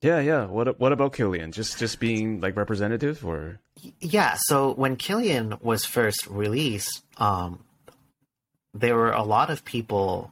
[0.01, 0.45] Yeah, yeah.
[0.45, 1.51] What what about Killian?
[1.51, 3.59] Just just being like representative or
[4.01, 4.35] Yeah.
[4.49, 7.63] So when Killian was first released, um,
[8.73, 10.31] there were a lot of people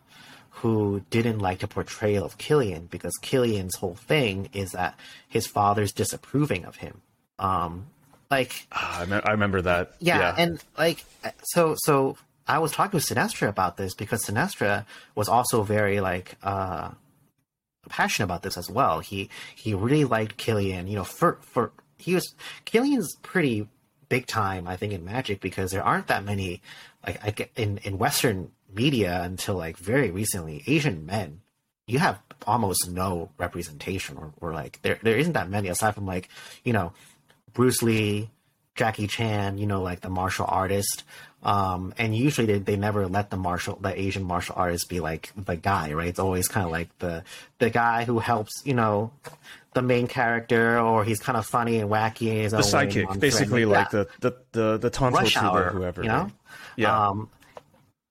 [0.61, 5.91] who didn't like the portrayal of Killian because Killian's whole thing is that his father's
[5.91, 7.01] disapproving of him.
[7.39, 7.87] Um,
[8.31, 9.93] like Ah, I, me- I remember that.
[9.99, 11.03] yeah, and like
[11.53, 12.17] so so
[12.47, 14.85] I was talking with Sinestra about this because Sinestra
[15.15, 16.91] was also very like uh,
[17.89, 18.99] passionate about this as well.
[18.99, 20.87] He he really liked Killian.
[20.87, 22.35] You know, for for he was
[22.65, 23.67] Killian's pretty
[24.09, 26.61] big time, I think, in Magic because there aren't that many
[27.05, 30.63] like in in Western media until like very recently.
[30.67, 31.41] Asian men,
[31.87, 36.05] you have almost no representation, or, or like there there isn't that many aside from
[36.05, 36.29] like
[36.63, 36.93] you know
[37.53, 38.29] Bruce Lee,
[38.75, 41.03] Jackie Chan, you know, like the martial artist.
[41.43, 45.31] Um, and usually they, they never let the martial, the Asian martial artist be like
[45.35, 46.07] the guy, right?
[46.07, 47.23] It's always kind of like the,
[47.59, 49.11] the guy who helps, you know,
[49.73, 52.49] the main character, or he's kind of funny and wacky.
[52.49, 56.21] the sidekick, basically like the, the, the, the tonto Rush hour, whoever, you know?
[56.23, 56.31] Right?
[56.77, 57.07] Yeah.
[57.09, 57.29] Um,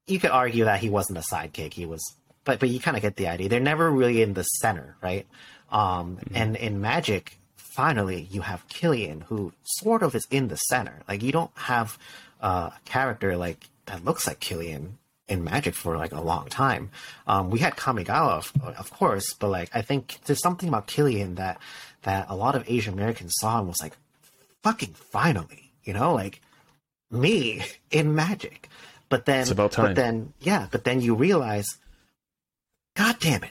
[0.07, 1.73] you could argue that he wasn't a sidekick.
[1.73, 2.03] He was,
[2.45, 3.49] but, but you kind of get the idea.
[3.49, 5.27] They're never really in the center, right?
[5.71, 6.37] Um, Mm-hmm.
[6.37, 11.01] and in Magic, finally you have Killian who sort of is in the center.
[11.09, 11.97] Like you don't have
[12.43, 16.91] uh, a character like that looks like Killian in Magic for like a long time.
[17.27, 21.37] Um, we had Kamigawa, of, of course, but like I think there's something about Killian
[21.37, 21.59] that
[22.03, 23.97] that a lot of Asian Americans saw and was like,
[24.63, 26.41] fucking finally, you know, like
[27.11, 28.69] me in Magic.
[29.09, 29.87] But then, It's about time.
[29.89, 31.67] but then, yeah, but then you realize,
[32.97, 33.51] God damn it,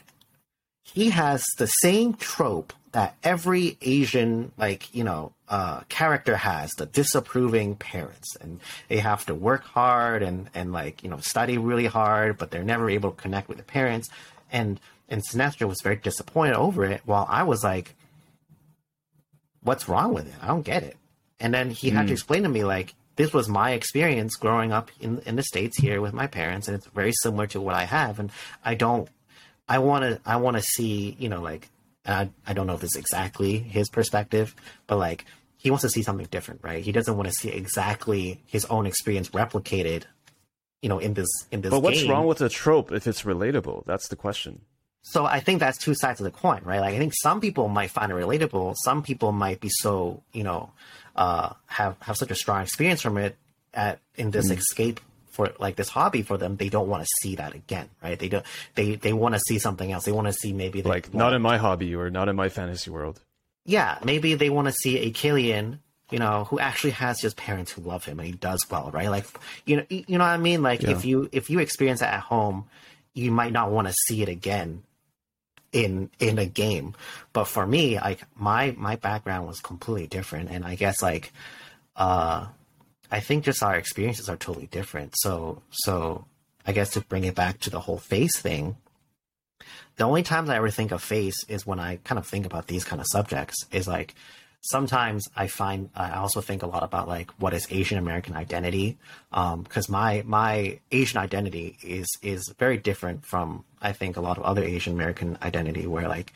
[0.82, 6.86] he has the same trope that every Asian, like, you know, uh, character has the
[6.86, 8.36] disapproving parents.
[8.40, 12.50] And they have to work hard and, and like, you know, study really hard, but
[12.50, 14.10] they're never able to connect with the parents.
[14.50, 14.78] And,
[15.08, 17.94] and Sinestra was very disappointed over it, while I was like,
[19.62, 20.34] what's wrong with it?
[20.42, 20.96] I don't get it.
[21.40, 24.90] And then he had to explain to me, like, this was my experience growing up
[25.00, 27.84] in, in the States here with my parents, and it's very similar to what I
[27.84, 28.18] have.
[28.18, 28.30] And
[28.64, 29.08] I don't,
[29.68, 31.68] I want to, I want to see, you know, like,
[32.06, 34.54] I, I don't know if it's exactly his perspective,
[34.86, 35.24] but like,
[35.56, 36.82] he wants to see something different, right?
[36.82, 40.04] He doesn't want to see exactly his own experience replicated,
[40.80, 42.10] you know, in this, in this but what's game.
[42.10, 43.84] wrong with a trope if it's relatable?
[43.86, 44.62] That's the question.
[45.02, 46.80] So I think that's two sides of the coin, right?
[46.80, 48.74] Like I think some people might find it relatable.
[48.84, 50.70] Some people might be so, you know,
[51.16, 53.36] uh, have have such a strong experience from it
[53.74, 54.58] at in this Mm-hmm.
[54.58, 55.00] escape
[55.32, 56.56] for like this hobby for them.
[56.56, 58.18] They don't want to see that again, right?
[58.18, 58.46] They don't.
[58.76, 60.04] They they want to see something else.
[60.04, 62.90] They want to see maybe Like, not in my hobby or not in my fantasy
[62.90, 63.20] world.
[63.64, 65.80] yeah, maybe they want to see a Killian,
[66.10, 69.08] you know, who actually has his parents who love him and he does well, right?
[69.08, 69.26] Like,
[69.64, 70.62] you know, you know what I mean?
[70.62, 72.64] Like, if you if you experience that at home,
[73.14, 74.82] you might not want to see it again
[75.72, 76.94] in in a game.
[77.32, 81.32] But for me, like my my background was completely different, and I guess like,
[81.96, 82.46] uh,
[83.12, 85.14] I think just our experiences are totally different.
[85.18, 86.24] So so
[86.66, 88.76] I guess to bring it back to the whole face thing,
[89.96, 92.68] the only times I ever think of face is when I kind of think about
[92.68, 93.66] these kind of subjects.
[93.70, 94.14] Is like
[94.62, 98.96] sometimes I find I also think a lot about like what is Asian American identity,
[99.30, 104.44] because my my Asian identity is is very different from I think a lot of
[104.44, 105.86] other Asian American identity.
[105.86, 106.32] Where like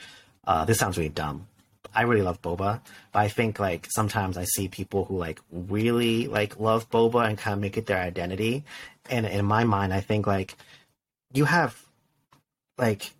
[0.46, 1.46] uh, this sounds really dumb.
[1.94, 2.80] I really love boba,
[3.12, 7.38] but I think like sometimes I see people who like really like love boba and
[7.38, 8.64] kind of make it their identity,
[9.10, 10.56] and in my mind, I think like
[11.32, 11.80] you have
[12.78, 13.12] like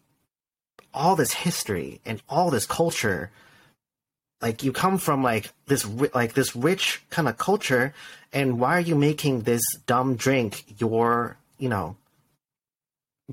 [0.93, 3.31] all this history and all this culture.
[4.43, 7.95] Like you come from like this like this rich kind of culture
[8.33, 11.97] and why are you making this dumb drink your you know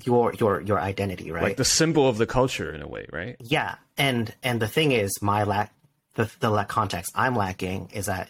[0.06, 3.36] your your your identity right Like the symbol of the culture in a way, right?
[3.40, 5.72] yeah and and the thing is my lack
[6.16, 8.30] the the lack context i'm lacking is that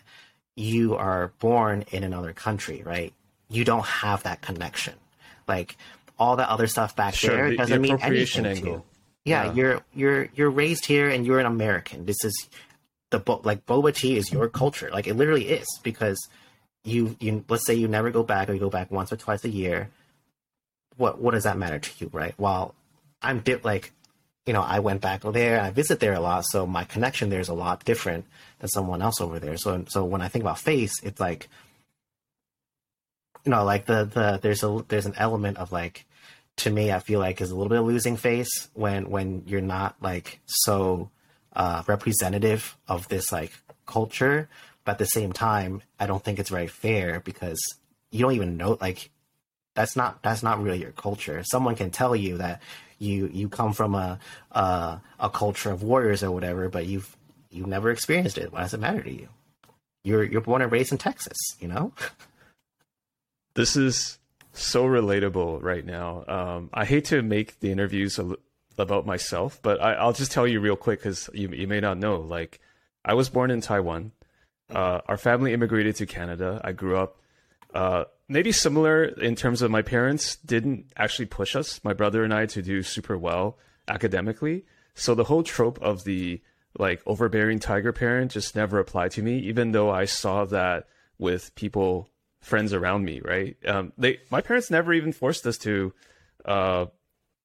[0.56, 3.14] you are born in another country right
[3.50, 4.94] you don't have that connection
[5.48, 5.78] like
[6.20, 8.84] all that other stuff back Sure, there the- the doesn't mean anything to you
[9.26, 9.54] yeah, Yeah.
[9.54, 12.06] you're you're you're raised here and you're an American.
[12.06, 12.50] This is
[13.10, 14.90] the bo- like boba tea is your culture.
[14.92, 16.20] Like it literally is because
[16.84, 19.46] you you let's say you never go back or you go back once or twice
[19.46, 19.90] a year.
[20.98, 22.34] What what does that matter to you, right?
[22.38, 22.76] While
[23.22, 23.92] I'm di- like,
[24.46, 27.40] you know, I went back there, I visit there a lot, so my connection there
[27.40, 28.26] is a lot different
[28.60, 29.58] than someone else over there.
[29.58, 31.50] So so when I think about face, it's like,
[33.46, 36.06] you know, like the the there's a there's an element of like
[36.58, 39.62] to me i feel like is a little bit of losing face when when you're
[39.62, 41.10] not like so
[41.56, 43.52] uh representative of this like
[43.86, 44.48] culture
[44.86, 47.60] but at the same time i don't think it's very fair because
[48.12, 49.10] you don't even know like
[49.76, 52.62] that's not that's not really your culture someone can tell you that
[53.00, 54.20] you you come from a
[54.52, 57.16] a, a culture of warriors or whatever but you've
[57.50, 59.28] you've never experienced it why does it matter to you
[60.04, 61.92] you're you're born and raised in texas you know
[63.56, 64.18] This is
[64.52, 66.26] so relatable right now.
[66.28, 68.36] Um, I hate to make the interviews a,
[68.78, 71.98] about myself, but I, I'll just tell you real quick because you you may not
[72.00, 72.18] know.
[72.20, 72.60] Like,
[73.06, 74.12] I was born in Taiwan.
[74.74, 76.60] Uh, our family immigrated to Canada.
[76.64, 77.20] I grew up
[77.76, 82.34] uh, maybe similar in terms of my parents didn't actually push us, my brother and
[82.34, 83.58] I, to do super well
[83.88, 84.66] academically.
[84.96, 86.42] So the whole trope of the
[86.78, 90.88] like overbearing tiger parent just never applied to me, even though I saw that
[91.20, 92.10] with people,
[92.42, 93.56] friends around me, right?
[93.66, 95.94] Um, they, my parents never even forced us to,
[96.44, 96.88] uh,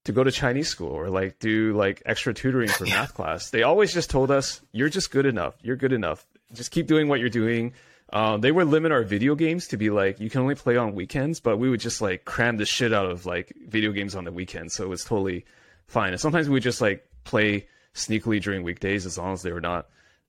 [0.04, 3.50] to go to Chinese school or like do like extra tutoring for math class.
[3.50, 5.54] They always just told us, "You're just good enough.
[5.62, 6.26] You're good enough.
[6.54, 7.74] Just keep doing what you're doing."
[8.10, 10.94] Uh, they would limit our video games to be like you can only play on
[10.94, 14.24] weekends, but we would just like cram the shit out of like video games on
[14.24, 15.44] the weekends, so it was totally
[15.86, 16.12] fine.
[16.12, 19.60] And sometimes we would just like play sneakily during weekdays as long as they were
[19.60, 19.88] not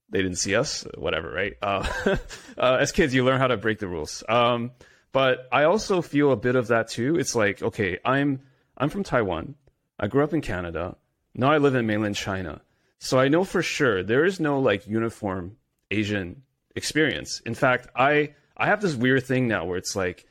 [0.10, 1.54] they didn't see us, whatever, right?
[1.62, 1.88] Uh,
[2.58, 4.24] uh, as kids, you learn how to break the rules.
[4.28, 4.72] Um,
[5.12, 7.18] but I also feel a bit of that too.
[7.18, 8.42] It's like, okay, I'm
[8.78, 9.56] I'm from Taiwan.
[10.00, 10.96] I grew up in Canada.
[11.36, 12.62] Now I live in mainland China.
[13.00, 15.58] So I know for sure there is no like uniform
[15.92, 16.44] Asian
[16.76, 17.42] experience.
[17.46, 20.26] In fact, I I have this weird thing now where it's like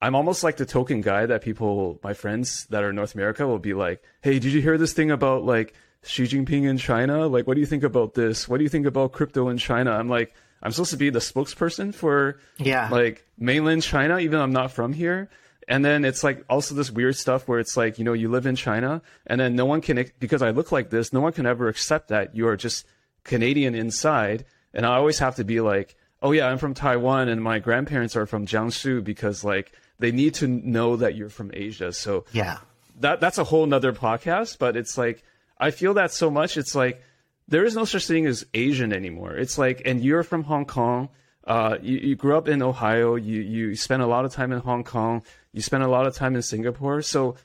[0.00, 3.46] I'm almost like the token guy that people, my friends that are in North America,
[3.46, 5.74] will be like, "Hey, did you hear this thing about like
[6.04, 7.26] Xi Jinping in China?
[7.26, 8.48] Like, what do you think about this?
[8.48, 11.18] What do you think about crypto in China?" I'm like, I'm supposed to be the
[11.20, 12.88] spokesperson for Yeah.
[12.90, 15.28] like mainland China, even though I'm not from here.
[15.68, 18.46] And then it's like also this weird stuff where it's like, you know, you live
[18.46, 21.44] in China and then no one can, because I look like this, no one can
[21.44, 22.86] ever accept that you are just
[23.24, 24.44] Canadian inside.
[24.76, 28.14] And I always have to be like, oh yeah, I'm from Taiwan and my grandparents
[28.14, 31.92] are from Jiangsu because like they need to know that you're from Asia.
[31.92, 32.58] So yeah.
[33.00, 35.24] that that's a whole nother podcast, but it's like
[35.58, 36.56] I feel that so much.
[36.56, 37.02] It's like
[37.48, 39.34] there is no such thing as Asian anymore.
[39.34, 41.08] It's like, and you're from Hong Kong.
[41.44, 43.14] Uh, you, you grew up in Ohio.
[43.14, 45.22] You you spent a lot of time in Hong Kong.
[45.52, 47.02] You spent a lot of time in Singapore.
[47.02, 47.36] So,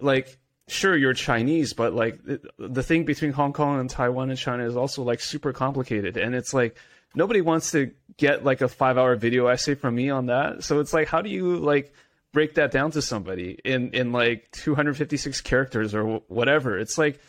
[0.00, 0.38] like,
[0.68, 2.20] sure, you're Chinese, but like
[2.58, 6.16] the, thing between Hong Kong and Taiwan and China is also like super complicated.
[6.16, 6.76] And it's like
[7.14, 10.64] nobody wants to get like a five hour video essay from me on that.
[10.64, 11.92] So it's like, how do you like
[12.32, 16.78] break that down to somebody in in like 256 characters or whatever?
[16.78, 17.20] It's like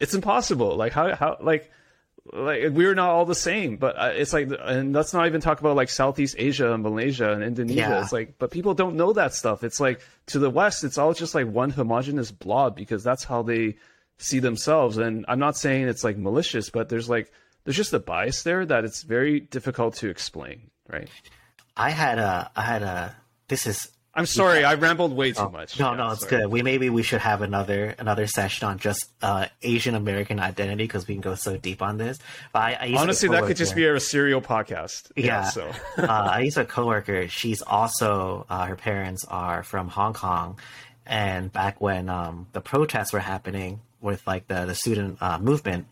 [0.00, 0.76] it's impossible.
[0.76, 1.70] Like how how like
[2.32, 5.60] like we're not all the same, but uh, it's like, and let's not even talk
[5.60, 7.80] about like Southeast Asia and Malaysia and Indonesia.
[7.80, 8.02] Yeah.
[8.02, 9.64] It's like, but people don't know that stuff.
[9.64, 13.42] It's like to the West, it's all just like one homogenous blob because that's how
[13.42, 13.76] they
[14.18, 14.98] see themselves.
[14.98, 17.32] And I'm not saying it's like malicious, but there's like
[17.64, 21.08] there's just a bias there that it's very difficult to explain, right?
[21.76, 23.16] I had a, I had a.
[23.48, 25.78] This is I'm sorry, I rambled way too much.
[25.78, 26.42] no, Yeah, no, it's sorry.
[26.42, 26.50] good.
[26.50, 31.06] We maybe we should have another another session on just uh, Asian American identity because
[31.06, 32.18] we can go so deep on this.
[32.52, 35.12] But I, I to Honestly, that could just be a serial podcast.
[35.16, 35.44] Yeah.
[35.44, 37.28] so uh, I used a coworker.
[37.28, 40.58] She's also uh, her parents are from Hong Kong,
[41.06, 45.86] and back when um, the protests were happening with like the the student uh, movement,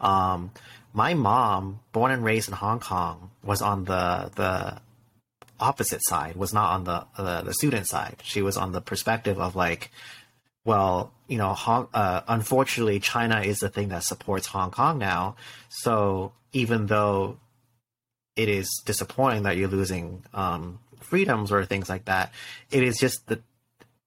[0.00, 0.50] um,
[0.92, 4.80] my mom, born and raised in Hong Kong, was on the the
[5.62, 6.36] opposite side.
[6.36, 8.16] Was not on the uh, the student side.
[8.22, 9.90] She was on the perspective of like,
[10.64, 15.36] well, you know, Hong, uh, unfortunately, China is the thing that supports Hong Kong now.
[15.68, 17.38] So even though
[18.36, 22.32] it is disappointing that you're losing um, freedoms or things like that,
[22.70, 23.40] it is just the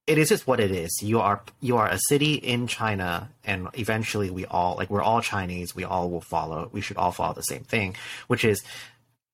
[0.08, 1.02] it is just what it is.
[1.02, 5.22] You are you are a city in China, and eventually we all like we're all
[5.22, 5.76] Chinese.
[5.76, 6.70] We all will follow.
[6.72, 7.96] We should all follow the same thing,
[8.28, 8.64] which is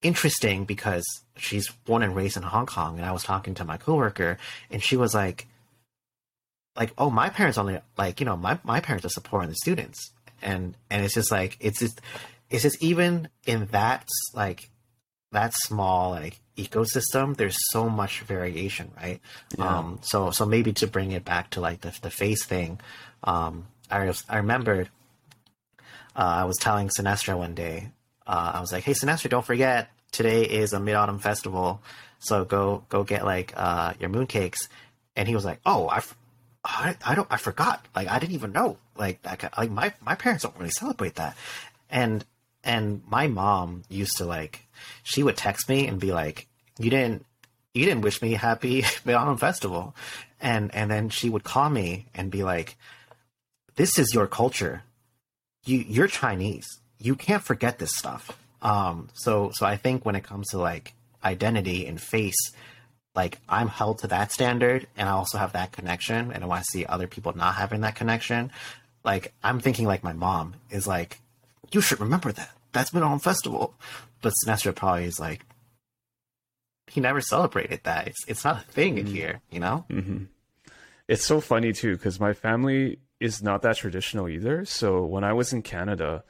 [0.02, 1.04] interesting because
[1.36, 2.98] she's born and raised in Hong Kong.
[2.98, 4.38] And I was talking to my coworker,
[4.70, 5.46] and she was like,
[6.76, 10.12] like, oh, my parents only like you know my my parents are supporting the students,
[10.42, 12.00] and and it's just like it's just
[12.50, 14.68] it's just even in that like
[15.32, 19.20] that small like ecosystem there's so much variation right
[19.58, 22.78] um so so maybe to bring it back to like the, the face thing
[23.24, 24.90] um i i remembered
[26.14, 27.90] uh, i was telling sinestra one day
[28.26, 31.82] uh, i was like hey sinestra don't forget today is a mid-autumn festival
[32.22, 34.68] so go go get like uh your mooncakes.
[35.16, 36.02] And he was like oh i
[36.64, 37.84] I, don't I forgot.
[37.94, 38.78] Like I didn't even know.
[38.96, 41.36] Like that like my my parents don't really celebrate that.
[41.90, 42.24] And
[42.62, 44.64] and my mom used to like
[45.02, 46.46] she would text me and be like
[46.78, 47.26] you didn't
[47.74, 49.96] you didn't wish me happy mid-autumn festival.
[50.40, 52.76] And and then she would call me and be like
[53.74, 54.84] this is your culture.
[55.64, 58.38] You you're chinese you can't forget this stuff.
[58.60, 60.94] Um so so i think when it comes to like
[61.24, 62.52] identity and face
[63.14, 66.62] like i'm held to that standard and i also have that connection and when i
[66.62, 68.50] see other people not having that connection.
[69.04, 71.20] Like i'm thinking like my mom is like
[71.72, 72.50] you should remember that.
[72.72, 73.74] That's been on festival.
[74.20, 75.44] But Sinestra probably is like
[76.86, 78.06] he never celebrated that.
[78.08, 79.84] It's it's not a thing in here you know?
[81.08, 84.64] It's so funny too because my family is not that traditional either.
[84.64, 86.24] So when I was in Canada,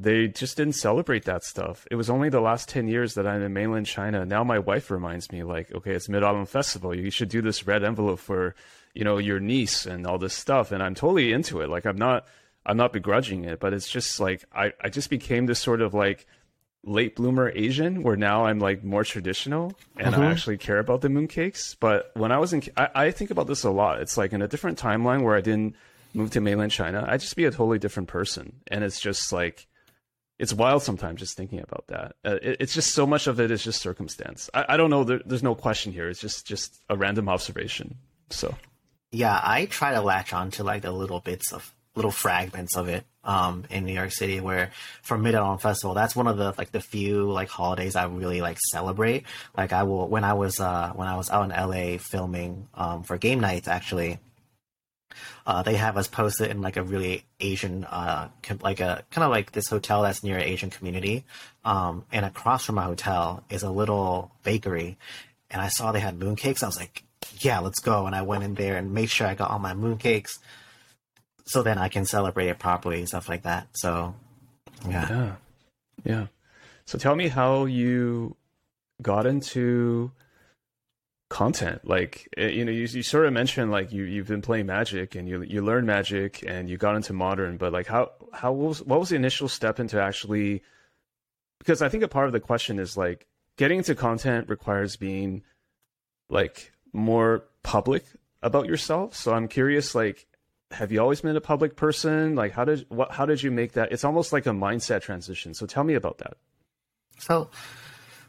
[0.00, 1.86] they just didn't celebrate that stuff.
[1.90, 4.24] It was only the last 10 years that I'm in mainland China.
[4.24, 6.94] Now my wife reminds me like, okay, it's Mid-Autumn Festival.
[6.94, 8.54] You should do this red envelope for,
[8.94, 10.70] you know, your niece and all this stuff.
[10.70, 11.68] And I'm totally into it.
[11.68, 12.28] Like I'm not,
[12.64, 15.94] I'm not begrudging it, but it's just like, I, I just became this sort of
[15.94, 16.26] like
[16.84, 20.22] late bloomer Asian where now I'm like more traditional and mm-hmm.
[20.22, 21.74] I actually care about the mooncakes.
[21.78, 24.00] But when I was in, I, I think about this a lot.
[24.00, 25.74] It's like in a different timeline where I didn't
[26.14, 28.60] move to mainland China, I'd just be a totally different person.
[28.68, 29.66] And it's just like,
[30.38, 32.14] it's wild sometimes just thinking about that.
[32.24, 34.48] Uh, it, it's just so much of it is just circumstance.
[34.54, 35.04] I, I don't know.
[35.04, 36.08] There, there's no question here.
[36.08, 37.96] It's just just a random observation.
[38.30, 38.54] So,
[39.10, 42.88] yeah, I try to latch on to like the little bits of little fragments of
[42.88, 44.40] it um, in New York City.
[44.40, 44.70] Where
[45.02, 48.40] for Mid Autumn Festival, that's one of the like the few like holidays I really
[48.40, 49.24] like celebrate.
[49.56, 53.02] Like I will when I was uh, when I was out in LA filming um,
[53.02, 54.20] for game nights actually
[55.46, 58.28] uh, they have us posted in like a really Asian, uh,
[58.60, 61.24] like a kind of like this hotel that's near an Asian community.
[61.64, 64.96] Um, and across from my hotel is a little bakery.
[65.50, 66.62] And I saw they had mooncakes.
[66.62, 67.02] I was like,
[67.40, 68.06] yeah, let's go.
[68.06, 70.38] And I went in there and made sure I got all my mooncakes
[71.48, 73.68] so then I can celebrate it properly and stuff like that.
[73.72, 74.14] So,
[74.86, 75.08] yeah.
[75.08, 75.34] Yeah.
[76.04, 76.26] Yeah.
[76.84, 78.36] So tell me how you
[79.00, 80.12] got into
[81.28, 81.86] content.
[81.86, 85.14] Like eh, you know you, you sort of mentioned like you you've been playing magic
[85.14, 88.82] and you you learned magic and you got into modern but like how how was
[88.82, 90.62] what was the initial step into actually
[91.58, 93.26] because i think a part of the question is like
[93.56, 95.42] getting into content requires being
[96.30, 98.04] like more public
[98.42, 99.14] about yourself.
[99.14, 100.26] So i'm curious like
[100.70, 102.34] have you always been a public person?
[102.34, 103.92] Like how did what how did you make that?
[103.92, 105.54] It's almost like a mindset transition.
[105.54, 106.36] So tell me about that.
[107.18, 107.50] So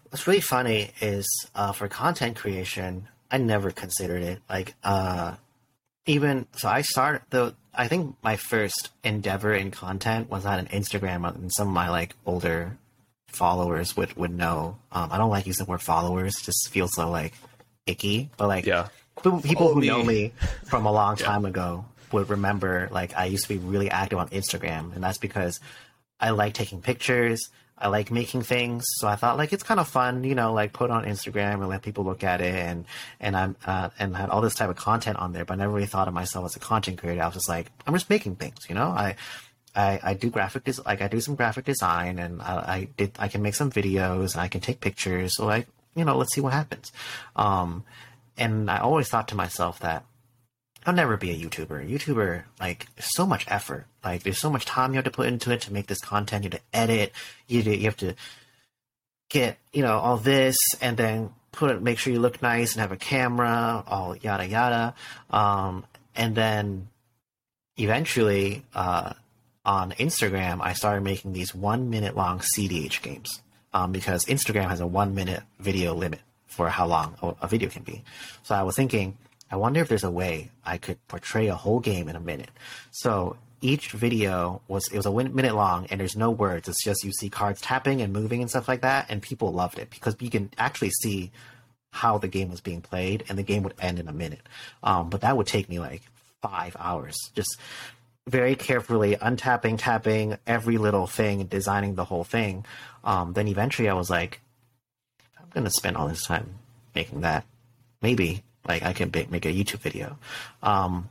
[0.10, 4.39] what's really funny is uh, for content creation, I never considered it.
[4.49, 5.36] Like, uh,
[6.05, 7.55] even so, I started the.
[7.74, 11.89] I think my first endeavor in content was on an Instagram, and some of my
[11.89, 12.78] like older
[13.28, 14.78] followers would would know.
[14.91, 17.34] Um, I don't like using the word followers; it just feels so like
[17.86, 18.30] icky.
[18.38, 18.88] But like, yeah,
[19.22, 19.88] people who me.
[19.88, 20.34] know me
[20.66, 21.49] from a long time yeah.
[21.49, 22.89] ago would remember.
[22.91, 25.60] Like, I used to be really active on Instagram, and that's because
[26.20, 27.49] I like taking pictures.
[27.80, 30.73] I like making things, so I thought like it's kind of fun, you know, like
[30.73, 32.86] put on Instagram and let people look at it, and
[33.19, 35.73] and I'm uh, and had all this type of content on there, but I never
[35.73, 37.21] really thought of myself as a content creator.
[37.21, 38.88] I was just like, I'm just making things, you know.
[38.88, 39.15] I
[39.75, 43.11] I, I do graphic des- like I do some graphic design, and I, I did
[43.17, 45.36] I can make some videos and I can take pictures.
[45.36, 46.91] So like you know, let's see what happens.
[47.36, 47.84] Um,
[48.38, 50.05] and I always thought to myself that
[50.89, 51.87] I'll never be a YouTuber.
[51.87, 53.85] YouTuber, like, so much effort.
[54.03, 56.43] Like, there's so much time you have to put into it to make this content.
[56.43, 57.11] You have to edit.
[57.47, 58.15] You you have to
[59.29, 62.81] get, you know, all this and then put it, make sure you look nice and
[62.81, 64.95] have a camera, all yada yada.
[65.29, 65.85] Um,
[66.15, 66.87] and then
[67.77, 69.13] eventually, uh,
[69.63, 73.43] on Instagram, I started making these one minute long CDH games.
[73.75, 77.83] Um, because Instagram has a one minute video limit for how long a video can
[77.83, 78.03] be.
[78.41, 79.19] So I was thinking,
[79.52, 82.52] I wonder if there's a way I could portray a whole game in a minute.
[82.91, 86.70] So each video was it was a minute long and there's no words.
[86.70, 89.80] It's just you see cards tapping and moving and stuff like that, and people loved
[89.80, 91.32] it because you can actually see
[91.91, 94.41] how the game was being played, and the game would end in a minute.
[94.84, 96.04] Um, but that would take me like
[96.41, 97.58] five hours, just
[98.28, 102.64] very carefully untapping, tapping every little thing, designing the whole thing.
[103.04, 104.39] Um, then eventually, I was like,
[105.39, 106.60] I'm gonna spend all this time
[106.93, 107.45] making that.
[108.02, 110.17] Maybe like I can make a YouTube video.
[110.61, 111.09] Um,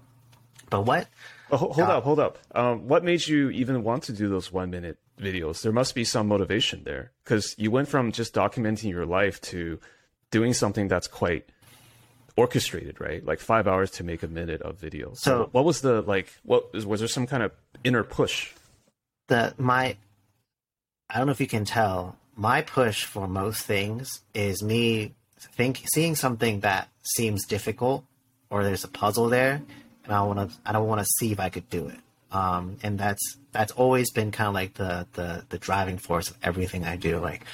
[0.70, 1.08] but what?
[1.50, 2.38] hold uh, up, hold up.
[2.54, 5.62] Um, what made you even want to do those one minute videos?
[5.62, 9.80] There must be some motivation there because you went from just documenting your life to
[10.30, 11.48] doing something that's quite
[12.36, 13.24] orchestrated, right?
[13.24, 15.14] Like five hours to make a minute of video.
[15.14, 16.28] So, so what was the like?
[16.44, 17.52] What was there some kind of
[17.82, 18.52] inner push?
[19.26, 19.96] The my,
[21.10, 22.16] I don't know if you can tell.
[22.36, 28.04] My push for most things is me think seeing something that seems difficult
[28.50, 29.62] or there's a puzzle there,
[30.04, 31.98] and I want to I don't want to see if I could do it.
[32.30, 36.36] Um, and that's that's always been kind of like the, the the driving force of
[36.42, 37.18] everything I do.
[37.18, 37.44] Like,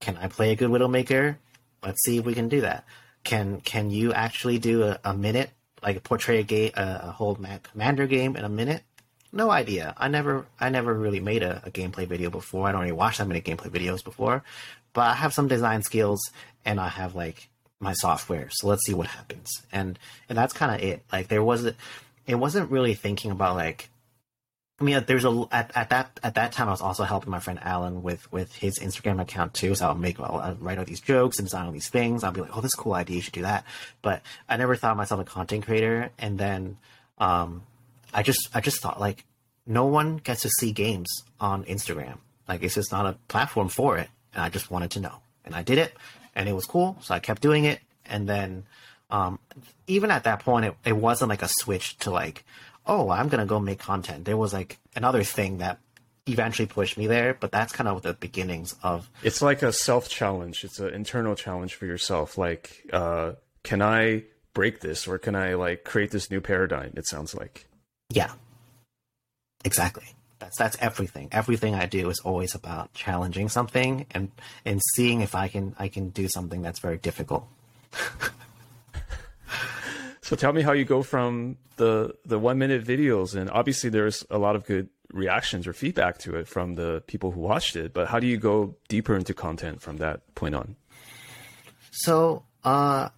[0.00, 1.36] can I play a good Widowmaker?
[1.82, 2.84] Let's see if we can do that.
[3.24, 5.50] Can can you actually do a, a minute,
[5.82, 8.82] like portray a game, a, a whole commander game in a minute?
[9.32, 9.94] No idea.
[9.96, 12.68] I never I never really made a, a gameplay video before.
[12.68, 14.42] I don't really watch that many gameplay videos before,
[14.92, 16.20] but I have some design skills
[16.64, 17.48] and I have like
[17.80, 18.48] my software.
[18.50, 19.50] So let's see what happens.
[19.72, 19.98] And
[20.28, 21.02] and that's kind of it.
[21.12, 21.76] Like there wasn't
[22.26, 23.88] it wasn't really thinking about like
[24.80, 27.40] I mean, there's a at, at that at that time I was also helping my
[27.40, 29.74] friend Alan with with his Instagram account too.
[29.74, 32.24] So I'll make I'll, I'll write all these jokes and design all these things.
[32.24, 33.64] I'll be like, oh, this cool idea, you should do that.
[34.02, 36.10] But I never thought myself a content creator.
[36.18, 36.78] And then
[37.18, 37.62] um,
[38.14, 39.24] I just I just thought like
[39.66, 42.18] no one gets to see games on Instagram.
[42.48, 44.08] Like it's just not a platform for it.
[44.34, 45.16] And I just wanted to know.
[45.44, 45.94] And I did it
[46.34, 46.96] and it was cool.
[47.00, 47.80] So I kept doing it.
[48.06, 48.64] And then
[49.10, 49.38] um,
[49.86, 52.44] even at that point, it, it wasn't like a switch to like,
[52.86, 54.24] oh, I'm going to go make content.
[54.24, 55.78] There was like another thing that
[56.26, 59.10] eventually pushed me there, but that's kind of the beginnings of.
[59.22, 60.64] It's like a self challenge.
[60.64, 62.38] It's an internal challenge for yourself.
[62.38, 64.24] Like, uh, can I
[64.54, 66.92] break this or can I like create this new paradigm?
[66.96, 67.66] It sounds like.
[68.10, 68.32] Yeah.
[69.64, 70.14] Exactly.
[70.40, 71.28] That's that's everything.
[71.30, 74.30] Everything I do is always about challenging something and
[74.64, 77.46] and seeing if I can I can do something that's very difficult.
[80.22, 84.24] so tell me how you go from the the one minute videos and obviously there's
[84.30, 87.92] a lot of good reactions or feedback to it from the people who watched it,
[87.92, 90.76] but how do you go deeper into content from that point on?
[91.90, 93.10] So uh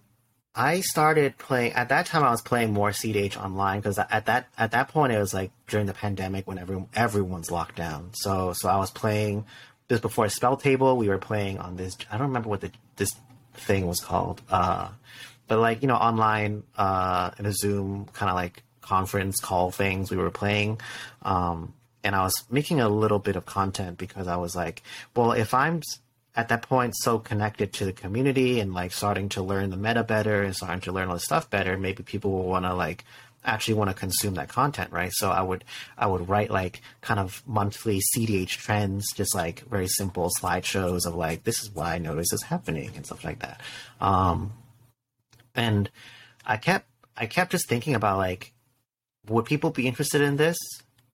[0.55, 2.23] I started playing at that time.
[2.23, 5.51] I was playing more CDH online because at that at that point it was like
[5.67, 8.11] during the pandemic when everyone everyone's locked down.
[8.13, 9.45] So so I was playing
[9.87, 10.95] this before Spell Table.
[10.95, 11.97] We were playing on this.
[12.11, 13.15] I don't remember what the this
[13.55, 14.41] thing was called.
[14.49, 14.89] Uh,
[15.47, 20.11] but like you know online uh, in a Zoom kind of like conference call things
[20.11, 20.79] we were playing.
[21.23, 21.73] Um,
[22.03, 24.83] and I was making a little bit of content because I was like,
[25.15, 25.81] well, if I'm
[26.35, 30.03] at that point so connected to the community and like starting to learn the meta
[30.03, 33.05] better and starting to learn all the stuff better, maybe people will want to like
[33.45, 35.11] actually want to consume that content, right?
[35.13, 35.63] So I would
[35.97, 41.15] I would write like kind of monthly CDH trends, just like very simple slideshows of
[41.15, 43.61] like this is what I notice is happening and stuff like that.
[44.01, 44.53] Um,
[45.53, 45.89] and
[46.45, 48.53] I kept I kept just thinking about like
[49.27, 50.57] would people be interested in this?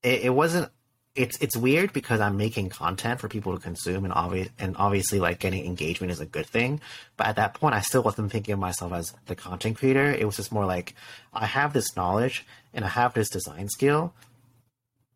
[0.01, 0.71] It, it wasn't
[1.15, 5.39] it's it's weird because I'm making content for people to consume, and and obviously like
[5.39, 6.81] getting engagement is a good thing.
[7.17, 10.11] But at that point, I still wasn't thinking of myself as the content creator.
[10.11, 10.95] It was just more like
[11.33, 14.13] I have this knowledge and I have this design skill.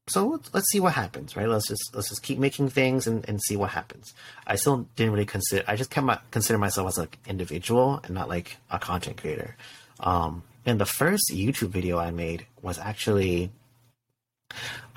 [0.08, 1.48] So let's, let's see what happens, right?
[1.48, 4.14] Let's just let's just keep making things and, and see what happens.
[4.46, 5.64] I still didn't really consider.
[5.68, 9.56] I just kept my, consider myself as an individual and not like a content creator.
[10.02, 13.52] Um, and the first YouTube video I made was actually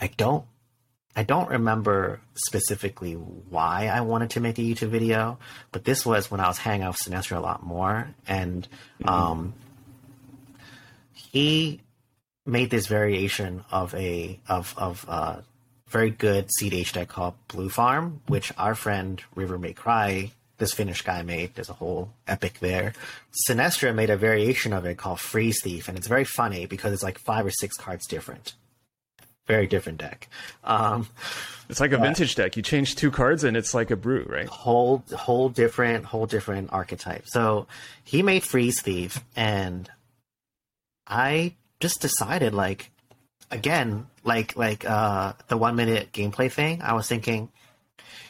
[0.01, 0.45] I don't
[1.17, 5.39] I don't remember specifically why I wanted to make a YouTube video,
[5.73, 8.69] but this was when I was hanging out with Sinestra a lot more, and
[9.01, 9.09] mm-hmm.
[9.09, 9.55] um,
[11.15, 11.81] he
[12.45, 15.43] made this variation of a of of a
[15.89, 21.01] very good CDH deck called Blue Farm, which our friend River May Cry, this Finnish
[21.01, 21.55] guy made.
[21.55, 22.93] There's a whole epic there.
[23.49, 27.03] Sinestra made a variation of it called Freeze Thief, and it's very funny because it's
[27.03, 28.55] like five or six cards different
[29.47, 30.29] very different deck.
[30.65, 31.09] Um,
[31.69, 32.57] it's like a vintage deck.
[32.57, 34.47] You change two cards and it's like a brew, right?
[34.47, 37.27] Whole whole different whole different archetype.
[37.27, 37.67] So
[38.05, 39.91] he made Freeze Thief, and
[41.07, 42.91] I just decided like
[43.51, 46.83] again like like uh, the one minute gameplay thing.
[46.83, 47.51] I was thinking,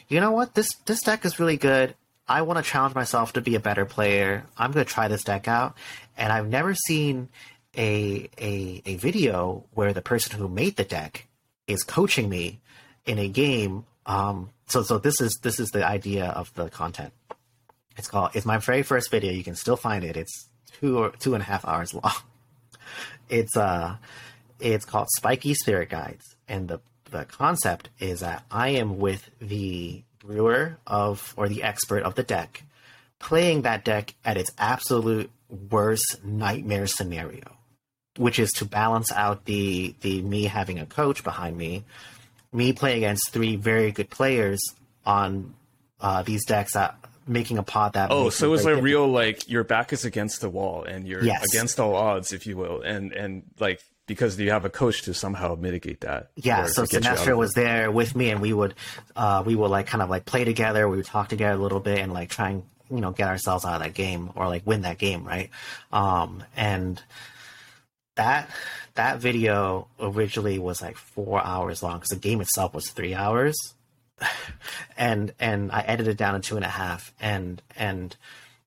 [0.07, 1.95] you know what this this deck is really good.
[2.27, 4.43] I want to challenge myself to be a better player.
[4.57, 5.77] I'm going to try this deck out,
[6.17, 7.29] and I've never seen
[7.77, 11.27] a, a a video where the person who made the deck
[11.67, 12.59] is coaching me
[13.05, 13.85] in a game.
[14.05, 17.13] Um, so so this is this is the idea of the content.
[17.95, 18.31] It's called.
[18.33, 19.31] It's my very first video.
[19.31, 20.17] You can still find it.
[20.17, 20.49] It's
[20.79, 22.03] two or two and a half hours long.
[23.29, 23.97] It's uh,
[24.61, 26.79] it's called Spiky Spirit Guides, and the
[27.11, 32.23] the concept is that I am with the brewer of or the expert of the
[32.23, 32.63] deck,
[33.19, 37.57] playing that deck at its absolute worst nightmare scenario
[38.17, 41.83] which is to balance out the the me having a coach behind me,
[42.51, 44.59] me play against three very good players
[45.05, 45.53] on
[46.01, 46.97] uh, these decks that
[47.27, 48.11] making a pot that.
[48.11, 51.45] Oh, so it's a real like your back is against the wall and you're yes.
[51.53, 55.13] against all odds, if you will, and and like because you have a coach to
[55.13, 56.29] somehow mitigate that.
[56.35, 58.73] Yeah, so Sinestra was there with me, and we would
[59.15, 60.87] uh, we would like kind of like play together.
[60.87, 63.65] We would talk together a little bit and like try and you know get ourselves
[63.65, 65.49] out of that game or like win that game, right?
[65.91, 67.01] Um, and
[68.17, 68.49] that
[68.95, 73.55] that video originally was like four hours long because the game itself was three hours.
[74.97, 78.15] And and i edited it down to two and a half and and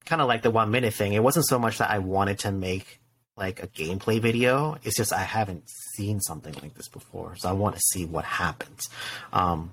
[0.04, 2.52] kind of like the one minute thing it wasn't so much that i wanted to
[2.52, 3.00] make
[3.36, 7.52] like a gameplay video it's just i haven't seen something like this before so i
[7.52, 8.88] want to see what happens.
[9.32, 9.72] Um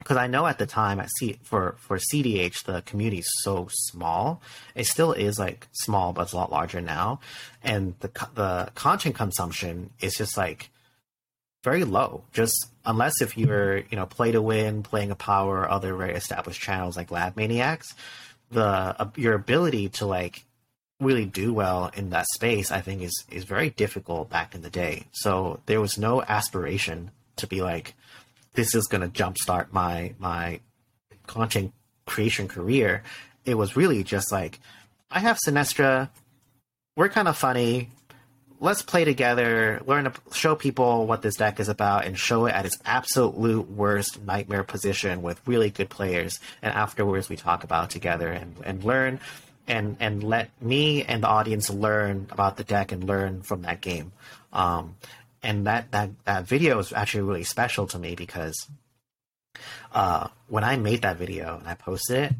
[0.00, 3.68] because I know at the time at C for for CDH the community is so
[3.70, 4.42] small.
[4.74, 7.20] It still is like small, but it's a lot larger now,
[7.62, 10.70] and the the content consumption is just like
[11.62, 12.24] very low.
[12.32, 16.14] Just unless if you're you know play to win, playing a power, or other very
[16.14, 17.94] established channels like Lab Maniacs,
[18.50, 20.44] the uh, your ability to like
[20.98, 24.70] really do well in that space, I think is is very difficult back in the
[24.70, 25.04] day.
[25.12, 27.94] So there was no aspiration to be like
[28.54, 30.60] this is going to jumpstart my my
[31.26, 31.72] content
[32.06, 33.02] creation career.
[33.44, 34.60] It was really just like
[35.10, 36.10] I have Sinestra.
[36.96, 37.90] We're kind of funny.
[38.62, 42.54] Let's play together, learn to show people what this deck is about, and show it
[42.54, 46.40] at its absolute worst nightmare position with really good players.
[46.60, 49.18] And afterwards, we talk about together and, and learn
[49.70, 53.80] and and let me and the audience learn about the deck and learn from that
[53.80, 54.12] game.
[54.52, 54.96] Um,
[55.42, 58.68] and that that that video is actually really special to me because
[59.92, 62.32] uh, when I made that video and I posted it,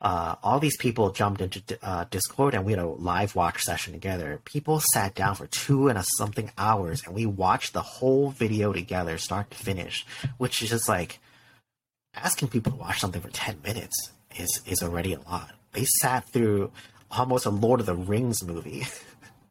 [0.00, 3.92] uh, all these people jumped into uh, Discord and we had a live watch session
[3.92, 4.40] together.
[4.44, 8.72] People sat down for two and a something hours and we watched the whole video
[8.72, 10.06] together, start to finish,
[10.36, 11.18] which is just like
[12.14, 15.50] asking people to watch something for 10 minutes is, is already a lot.
[15.72, 16.70] They sat through
[17.10, 18.86] almost a Lord of the Rings movie.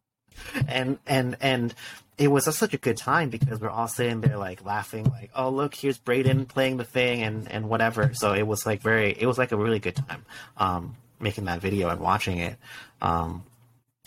[0.68, 1.76] and, and, and
[2.18, 5.50] it was such a good time because we're all sitting there like laughing, like, oh
[5.50, 8.12] look, here's Braden playing the thing and and whatever.
[8.14, 10.26] So it was like very, it was like a really good time
[10.58, 12.56] um, making that video and watching it.
[13.02, 13.44] Um,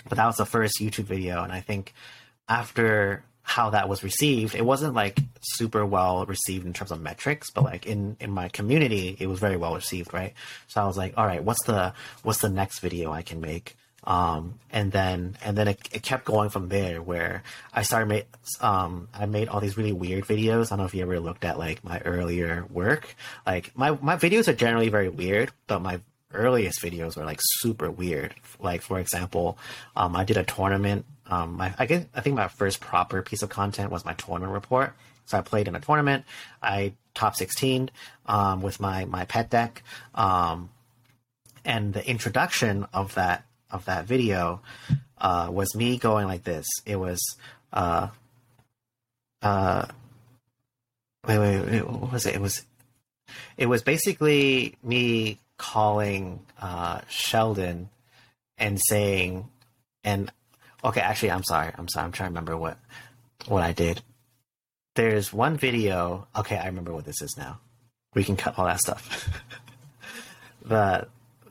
[0.08, 1.92] but that was the first YouTube video, and I think
[2.48, 7.50] after how that was received, it wasn't like super well received in terms of metrics,
[7.50, 10.34] but like in in my community, it was very well received, right?
[10.66, 11.92] So I was like, all right, what's the
[12.22, 13.76] what's the next video I can make?
[14.05, 17.42] Um, and then and then it, it, kept going from there where
[17.74, 18.24] I started made
[18.61, 20.66] um, I made all these really weird videos.
[20.66, 23.14] I don't know if you ever looked at like my earlier work.
[23.46, 26.01] Like my my videos are generally very weird, but my
[26.32, 28.34] earliest videos were like super weird.
[28.59, 29.59] Like for example,
[29.94, 31.05] um, I did a tournament.
[31.26, 34.55] Um, my I guess I think my first proper piece of content was my tournament
[34.55, 34.94] report.
[35.26, 36.24] So I played in a tournament.
[36.62, 37.90] I top 16
[38.26, 39.82] um, with my my pet deck.
[40.14, 40.70] Um,
[41.64, 44.60] and the introduction of that of that video
[45.18, 46.66] uh, was me going like this.
[46.86, 47.20] It was
[47.72, 48.08] uh,
[49.42, 49.86] uh,
[51.26, 52.34] wait, wait, wait, what was it?
[52.34, 52.64] It was
[53.56, 57.90] it was basically me calling uh, Sheldon
[58.58, 59.48] and saying,
[60.04, 60.30] and
[60.84, 62.78] okay, actually, I'm sorry, I'm sorry, I'm trying to remember what
[63.46, 64.02] what I did.
[64.96, 66.26] There's one video.
[66.36, 67.60] Okay, I remember what this is now.
[68.14, 69.28] We can cut all that stuff.
[70.64, 71.06] the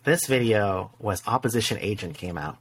[0.09, 2.57] this video was Opposition Agent came out,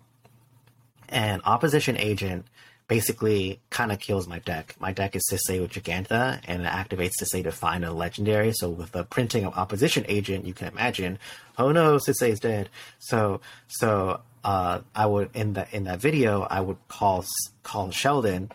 [1.09, 2.44] and Opposition Agent
[2.88, 4.74] basically kind of kills my deck.
[4.78, 8.53] My deck is Sisay with Jegantha, and it activates Sisay to find a legendary.
[8.53, 11.18] So with the printing of Opposition Agent, you can imagine,
[11.57, 12.68] oh no, Sisay is dead.
[12.99, 17.24] So so uh, I would in that in that video, I would call
[17.62, 18.53] call Sheldon,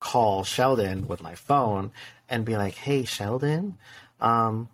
[0.00, 1.92] call Sheldon with my phone,
[2.30, 3.76] and be like, hey Sheldon,
[4.22, 4.70] um,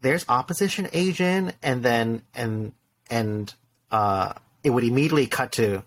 [0.00, 2.72] there's opposition agent and then and
[3.10, 3.52] and
[3.90, 5.82] uh it would immediately cut to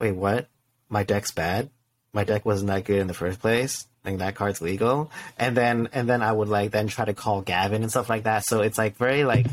[0.00, 0.48] wait what?
[0.88, 1.70] My deck's bad.
[2.12, 3.86] My deck wasn't that good in the first place.
[4.04, 5.10] I think that card's legal.
[5.38, 8.24] And then and then i would like then try to call gavin and stuff like
[8.24, 8.44] that.
[8.44, 9.46] So it's like very like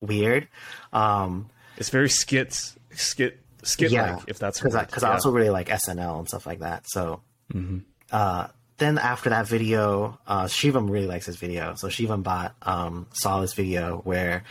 [0.00, 0.48] weird.
[0.92, 4.20] Um it's very skits skit skit yeah.
[4.26, 5.08] if that's because I, yeah.
[5.08, 6.88] I also really like snl and stuff like that.
[6.88, 7.20] So
[7.52, 7.78] mm-hmm.
[8.10, 8.48] uh
[8.82, 11.74] then after that video, uh, Shivam really likes this video.
[11.76, 14.44] So Shivam bot um, saw this video where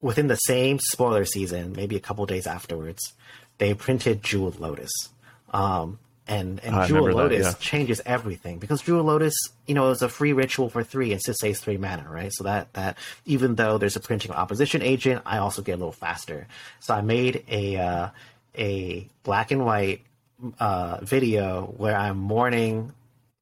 [0.00, 3.14] within the same spoiler season, maybe a couple days afterwards,
[3.58, 4.92] they printed Jewel Lotus.
[5.52, 7.56] Um, and and Jewel Lotus that, yeah.
[7.58, 9.34] changes everything because Jewel Lotus,
[9.66, 12.32] you know, is a free ritual for three and Sisay's three mana, right?
[12.32, 12.96] So that that
[13.26, 16.46] even though there's a printing opposition agent, I also get a little faster.
[16.80, 18.08] So I made a uh,
[18.56, 20.00] a black and white
[20.58, 22.92] uh, video where I'm mourning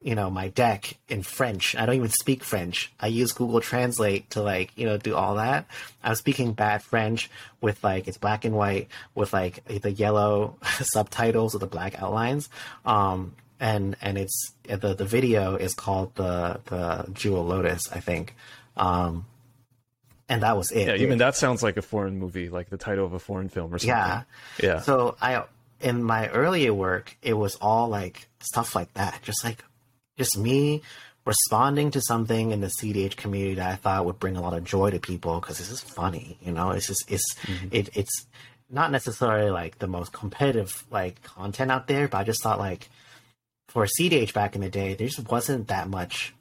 [0.02, 1.76] you know my deck in French.
[1.76, 2.92] I don't even speak French.
[3.00, 5.66] I use Google Translate to like you know do all that.
[6.02, 7.30] I'm speaking bad French
[7.60, 12.48] with like it's black and white with like the yellow subtitles with the black outlines.
[12.84, 18.34] Um, and and it's the the video is called the the Jewel Lotus, I think.
[18.76, 19.26] Um,
[20.28, 20.88] and that was it.
[20.88, 23.72] Yeah, even that sounds like a foreign movie, like the title of a foreign film
[23.72, 23.88] or something.
[23.88, 24.22] Yeah,
[24.60, 24.80] yeah.
[24.80, 25.44] So I
[25.80, 29.64] in my earlier work, it was all like stuff like that, just like
[30.16, 30.82] just me
[31.24, 34.64] responding to something in the CDH community that I thought would bring a lot of
[34.64, 36.70] joy to people because this is funny, you know.
[36.70, 37.68] It's just it's mm-hmm.
[37.70, 38.26] it, it's
[38.68, 42.88] not necessarily like the most competitive like content out there, but I just thought like
[43.68, 46.34] for CDH back in the day, there just wasn't that much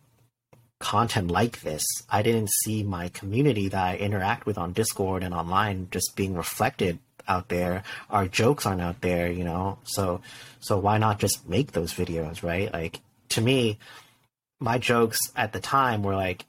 [0.79, 1.85] content like this.
[2.09, 6.33] I didn't see my community that I interact with on Discord and online just being
[6.33, 7.83] reflected out there.
[8.09, 9.77] Our jokes aren't out there, you know.
[9.83, 10.21] So
[10.59, 12.73] so why not just make those videos, right?
[12.73, 12.99] Like
[13.31, 13.77] to me,
[14.59, 16.45] my jokes at the time were like,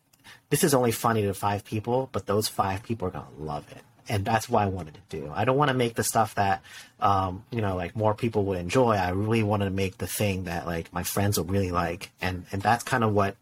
[0.51, 3.83] this is only funny to five people, but those five people are gonna love it.
[4.09, 5.33] And that's what I wanted to do.
[5.35, 6.63] I don't want to make the stuff that,
[7.01, 8.95] um, you know, like more people would enjoy.
[8.97, 12.45] I really wanted to make the thing that like my friends would really like, and
[12.53, 13.37] and that's kind of what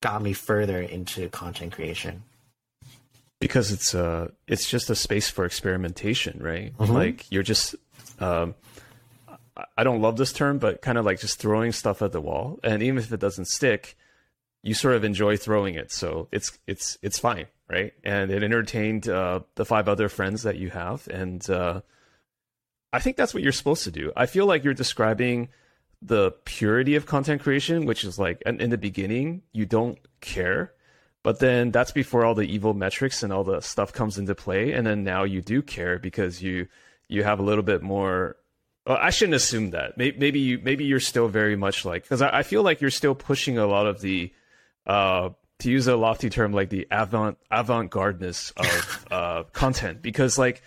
[0.00, 2.24] got me further into content creation
[3.42, 6.92] because it's uh it's just a space for experimentation right mm-hmm.
[6.92, 7.74] like you're just
[8.20, 8.54] um
[9.76, 12.58] i don't love this term but kind of like just throwing stuff at the wall.
[12.62, 13.96] And even if it doesn't stick
[14.62, 15.90] you sort of enjoy throwing it.
[15.90, 17.92] So it's it's it's fine right?
[18.04, 21.08] And it entertained uh the five other friends that you have.
[21.08, 21.82] And uh
[22.92, 24.12] i think that's what you're supposed to do.
[24.16, 25.48] I feel like you're describing
[26.00, 30.72] the purity of content creation which is like in the beginning you don't care.
[31.22, 34.72] But then that's before all the evil metrics and all the stuff comes into play,
[34.72, 36.66] and then now you do care because you
[37.08, 38.36] you have a little bit more.
[38.86, 39.96] Well, I shouldn't assume that.
[39.96, 43.14] Maybe you maybe you're still very much like because I, I feel like you're still
[43.14, 44.32] pushing a lot of the
[44.86, 45.30] uh,
[45.60, 50.62] to use a lofty term like the avant avant gardeness of uh, content because like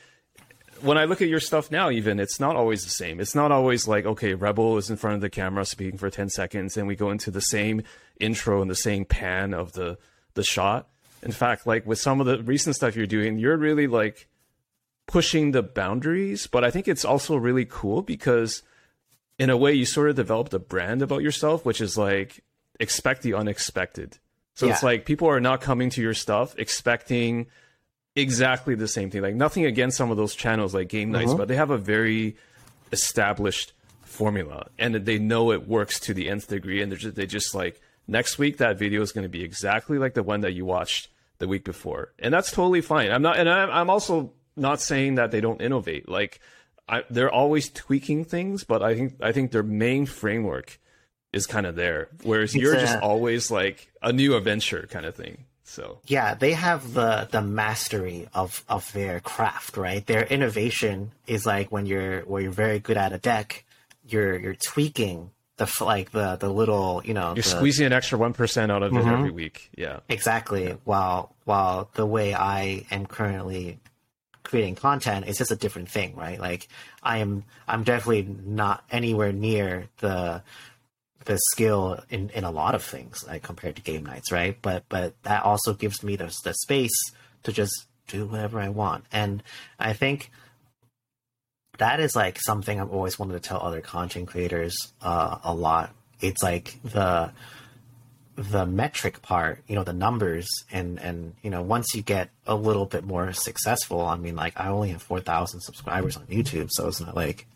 [0.81, 3.19] when I look at your stuff now, even it's not always the same.
[3.19, 6.29] It's not always like okay, Rebel is in front of the camera speaking for ten
[6.29, 7.83] seconds, and we go into the same
[8.19, 9.97] intro and the same pan of the
[10.35, 10.87] the shot.
[11.21, 14.27] In fact, like with some of the recent stuff you're doing, you're really like
[15.07, 18.63] pushing the boundaries, but I think it's also really cool because
[19.37, 22.43] in a way you sort of developed a brand about yourself, which is like
[22.79, 24.17] expect the unexpected.
[24.55, 24.73] So yeah.
[24.73, 27.47] it's like people are not coming to your stuff expecting
[28.15, 29.21] exactly the same thing.
[29.21, 31.37] Like nothing against some of those channels like Game Knights, uh-huh.
[31.37, 32.37] but they have a very
[32.91, 33.73] established
[34.15, 37.53] formula and they know it works to the nth degree and they're just, they just
[37.53, 40.63] like next week that video is going to be exactly like the one that you
[40.63, 41.09] watched
[41.39, 45.31] the week before and that's totally fine i'm not and i'm also not saying that
[45.31, 46.39] they don't innovate like
[46.87, 50.79] I, they're always tweaking things but i think i think their main framework
[51.33, 55.05] is kind of there whereas it's you're a, just always like a new adventure kind
[55.05, 60.23] of thing so yeah they have the the mastery of of their craft right their
[60.23, 63.65] innovation is like when you're when you're very good at a deck
[64.07, 68.17] you're you're tweaking the like the the little you know you're the, squeezing an extra
[68.17, 69.09] one percent out of mm-hmm.
[69.09, 69.69] it every week.
[69.77, 70.65] Yeah, exactly.
[70.65, 70.75] Yeah.
[70.83, 73.79] While while the way I am currently
[74.45, 76.39] creating content is just a different thing, right?
[76.39, 76.69] Like
[77.03, 80.43] I am I'm definitely not anywhere near the
[81.25, 84.57] the skill in, in a lot of things like compared to game knights, right?
[84.61, 86.95] But but that also gives me the the space
[87.43, 89.43] to just do whatever I want, and
[89.77, 90.31] I think
[91.77, 95.93] that is like something I've always wanted to tell other content creators uh, a lot.
[96.21, 97.33] It's like the
[98.35, 102.55] the metric part, you know, the numbers, and and you know, once you get a
[102.55, 106.69] little bit more successful, I mean, like I only have four thousand subscribers on YouTube,
[106.71, 107.47] so it's not like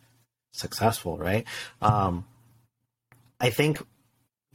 [0.54, 1.46] successful, right?
[1.82, 2.26] Um,
[3.40, 3.82] I think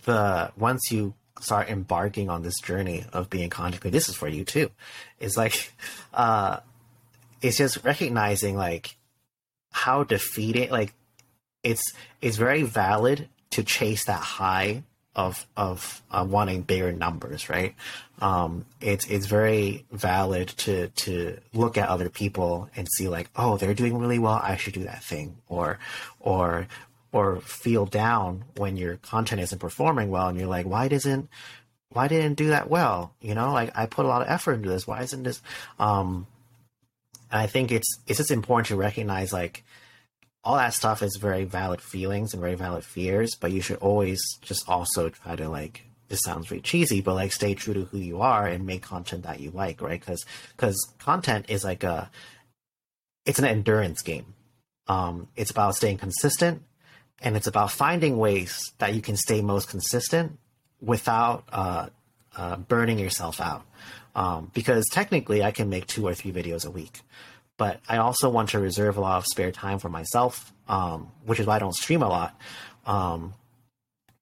[0.05, 4.29] the once you start embarking on this journey of being content creator, this is for
[4.29, 4.71] you too.
[5.19, 5.73] It's like,
[6.15, 6.61] uh,
[7.43, 8.97] it's just recognizing like
[9.73, 10.95] how defeating like
[11.63, 11.83] it's
[12.23, 14.83] it's very valid to chase that high
[15.17, 17.75] of of uh, wanting bigger numbers, right?
[18.21, 23.57] Um, it's it's very valid to to look at other people and see like, oh,
[23.57, 24.41] they're doing really well.
[24.43, 25.79] I should do that thing, or
[26.21, 26.67] or
[27.13, 31.29] or feel down when your content isn't performing well, and you're like, why doesn't
[31.91, 33.15] why didn't do that well?
[33.21, 34.87] You know, like I put a lot of effort into this.
[34.87, 35.41] Why isn't this?
[35.79, 36.27] Um,
[37.31, 39.65] I think it's it's just important to recognize like
[40.45, 44.21] all that stuff is very valid feelings and very valid fears, but you should always
[44.43, 47.99] just also try to like this sounds very cheesy, but like stay true to who
[47.99, 49.99] you are and make content that you like, right?
[49.99, 50.25] Because
[50.57, 52.11] because content is like a
[53.25, 54.35] it's an endurance game.
[54.87, 56.63] Um, it's about staying consistent,
[57.23, 60.39] and it's about finding ways that you can stay most consistent
[60.81, 61.89] without uh,
[62.37, 63.65] uh, burning yourself out.
[64.15, 67.01] Um, because technically, I can make two or three videos a week,
[67.57, 71.41] but I also want to reserve a lot of spare time for myself, um, which
[71.41, 72.39] is why I don't stream a lot.
[72.87, 73.35] Um,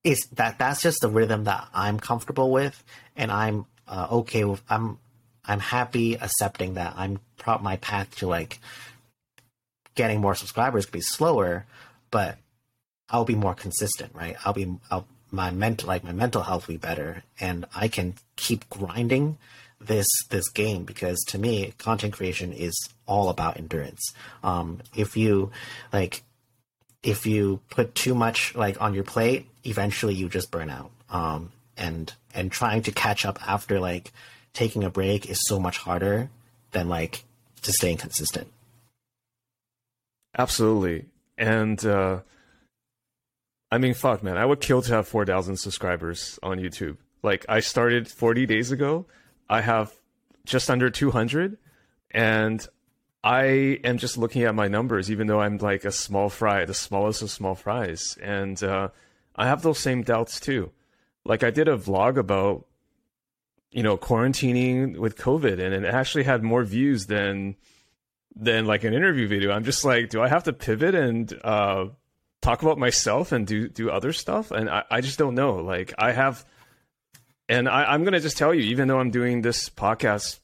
[0.05, 2.83] is that that's just the rhythm that I'm comfortable with,
[3.17, 4.63] and I'm uh, okay with.
[4.69, 4.99] I'm
[5.45, 7.21] I'm happy accepting that I'm
[7.61, 8.61] my path to like
[9.95, 11.67] getting more subscribers could be slower,
[12.11, 12.39] but
[13.09, 14.37] I'll be more consistent, right?
[14.45, 18.15] I'll be I'll, my mental like my mental health will be better, and I can
[18.37, 19.39] keep grinding
[19.87, 22.75] this this game because to me content creation is
[23.07, 24.13] all about endurance.
[24.43, 25.51] Um, if you
[25.93, 26.23] like
[27.03, 30.91] if you put too much like on your plate eventually you just burn out.
[31.11, 34.13] Um, and and trying to catch up after like
[34.53, 36.31] taking a break is so much harder
[36.73, 37.25] than like
[37.63, 38.49] to staying consistent.
[40.37, 41.07] Absolutely.
[41.39, 42.21] And uh
[43.71, 46.99] i mean fuck man i would kill to have 4000 subscribers on youtube.
[47.23, 49.07] Like i started 40 days ago
[49.49, 49.93] I have
[50.45, 51.59] just under 200,
[52.11, 52.67] and
[53.23, 53.45] I
[53.85, 57.23] am just looking at my numbers, even though I'm like a small fry, the smallest
[57.23, 58.89] of small fries, and uh,
[59.37, 60.73] I have those same doubts too.
[61.25, 62.67] Like I did a vlog about
[63.73, 67.57] you know, quarantining with COVID, and it actually had more views than
[68.37, 69.51] than like an interview video.
[69.51, 71.87] I'm just like, do I have to pivot and uh,
[72.41, 74.51] talk about myself and do do other stuff?
[74.51, 75.57] And I, I just don't know.
[75.57, 76.45] Like I have,
[77.49, 80.41] and I, I'm gonna just tell you, even though I'm doing this podcast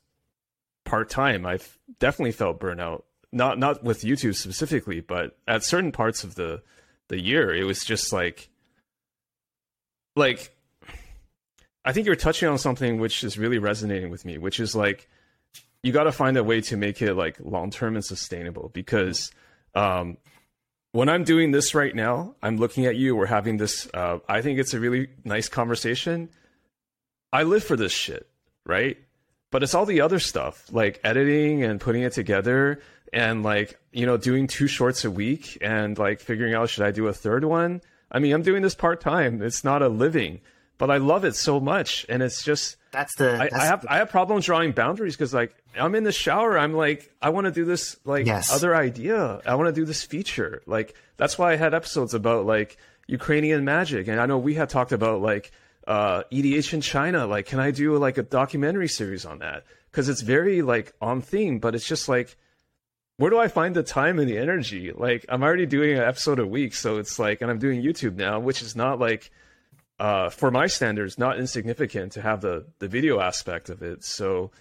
[0.85, 3.03] part time, I've definitely felt burnout.
[3.33, 6.63] Not not with YouTube specifically, but at certain parts of the
[7.09, 8.49] the year, it was just like
[10.17, 10.55] like
[11.85, 15.09] I think you're touching on something which is really resonating with me, which is like
[15.83, 19.31] you got to find a way to make it like long term and sustainable because
[19.75, 20.17] um,
[20.93, 23.15] when I'm doing this right now, I'm looking at you.
[23.15, 23.89] We're having this.
[23.93, 26.31] Uh, I think it's a really nice conversation.
[27.33, 28.29] I live for this shit,
[28.65, 28.97] right?
[29.51, 32.81] But it's all the other stuff like editing and putting it together
[33.13, 36.91] and like you know doing two shorts a week and like figuring out should I
[36.91, 37.81] do a third one.
[38.11, 39.41] I mean, I'm doing this part time.
[39.43, 40.41] It's not a living,
[40.79, 43.35] but I love it so much, and it's just that's the.
[43.35, 46.59] I, That's I have I have problems drawing boundaries because like I'm in the shower.
[46.59, 48.53] I'm like I want to do this like Yes.
[48.53, 49.41] other idea.
[49.47, 50.63] I want to do this feature.
[50.67, 52.77] Like that's why I had episodes about like
[53.07, 55.53] Ukrainian magic, and I know we had talked about like
[55.89, 57.27] uh, EDH in China.
[57.27, 59.65] Like, can I do like a documentary series on that?
[59.91, 62.37] Because it's very like on theme, but it's just like
[63.17, 64.93] where do I find the time and the energy?
[64.93, 68.15] Like I'm already doing an episode a week, so it's like, and I'm doing YouTube
[68.15, 69.31] now, which is not like
[69.99, 74.05] uh, for my standards, not insignificant to have the the video aspect of it.
[74.05, 74.53] So,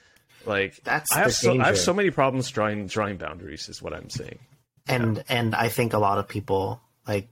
[0.45, 3.69] like, That's I have so I have so many problems drawing drawing boundaries.
[3.69, 4.39] Is what I'm saying.
[4.87, 7.27] and and I think a lot of people like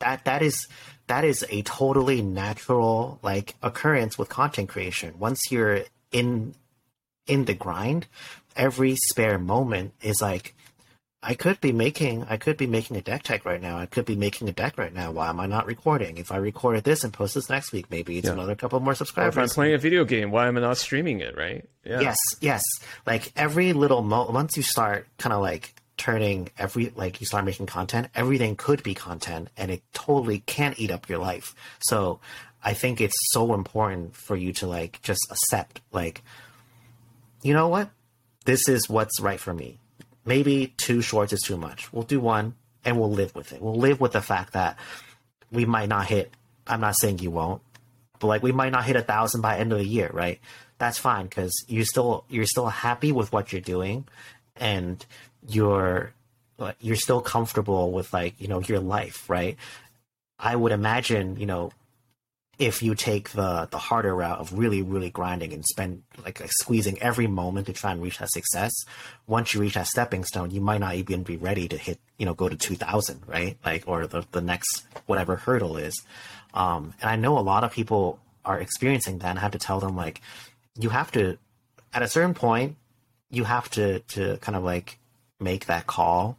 [0.00, 0.66] that that is
[1.08, 5.14] that is a totally natural like occurrence with content creation.
[5.18, 6.54] Once you're in
[7.26, 8.06] in the grind,
[8.54, 10.54] every spare moment is like
[11.22, 13.78] I could be making I could be making a deck tech right now.
[13.78, 15.10] I could be making a deck right now.
[15.10, 16.18] Why am I not recording?
[16.18, 18.34] If I recorded this and post this next week, maybe it's Yeah.
[18.34, 21.20] another couple more Or if I'm playing a video game, why am I not streaming
[21.20, 21.36] it?
[21.36, 21.68] Right?
[21.84, 22.00] Yeah.
[22.00, 22.62] Yes, yes.
[23.06, 27.44] Like every little mo once you start kind of like turning every like you start
[27.44, 31.54] making content, everything could be content and it totally can eat up your life.
[31.80, 32.20] So
[32.62, 36.22] I think it's so important for you to like just accept like
[37.42, 37.90] you know what?
[38.44, 39.78] This is what's right for me.
[40.24, 41.92] Maybe two shorts is too much.
[41.92, 42.54] We'll do one
[42.84, 43.62] and we'll live with it.
[43.62, 44.78] We'll live with the fact that
[45.52, 46.32] we might not hit
[46.66, 47.62] I'm not saying you won't,
[48.18, 50.40] but like we might not hit a thousand by end of the year, right?
[50.78, 54.06] That's fine because you still you're still happy with what you're doing,
[54.56, 55.04] and
[55.48, 56.12] you're
[56.58, 59.56] like, you're still comfortable with like you know your life, right?
[60.38, 61.72] I would imagine you know
[62.58, 66.50] if you take the the harder route of really really grinding and spend like, like
[66.52, 68.72] squeezing every moment to try and reach that success
[69.26, 72.24] once you reach that stepping stone you might not even be ready to hit you
[72.24, 76.02] know go to 2000 right like or the, the next whatever hurdle is
[76.54, 79.58] um and i know a lot of people are experiencing that and I have to
[79.58, 80.22] tell them like
[80.78, 81.36] you have to
[81.92, 82.76] at a certain point
[83.30, 84.98] you have to to kind of like
[85.40, 86.38] make that call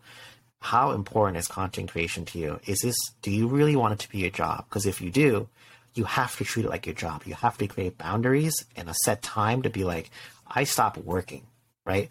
[0.60, 2.60] how important is content creation to you?
[2.66, 4.66] Is this do you really want it to be your job?
[4.68, 5.48] Because if you do
[5.94, 7.24] you have to treat it like your job.
[7.26, 10.12] You have to create boundaries and a set time to be like
[10.48, 11.48] i stop working
[11.88, 12.10] right?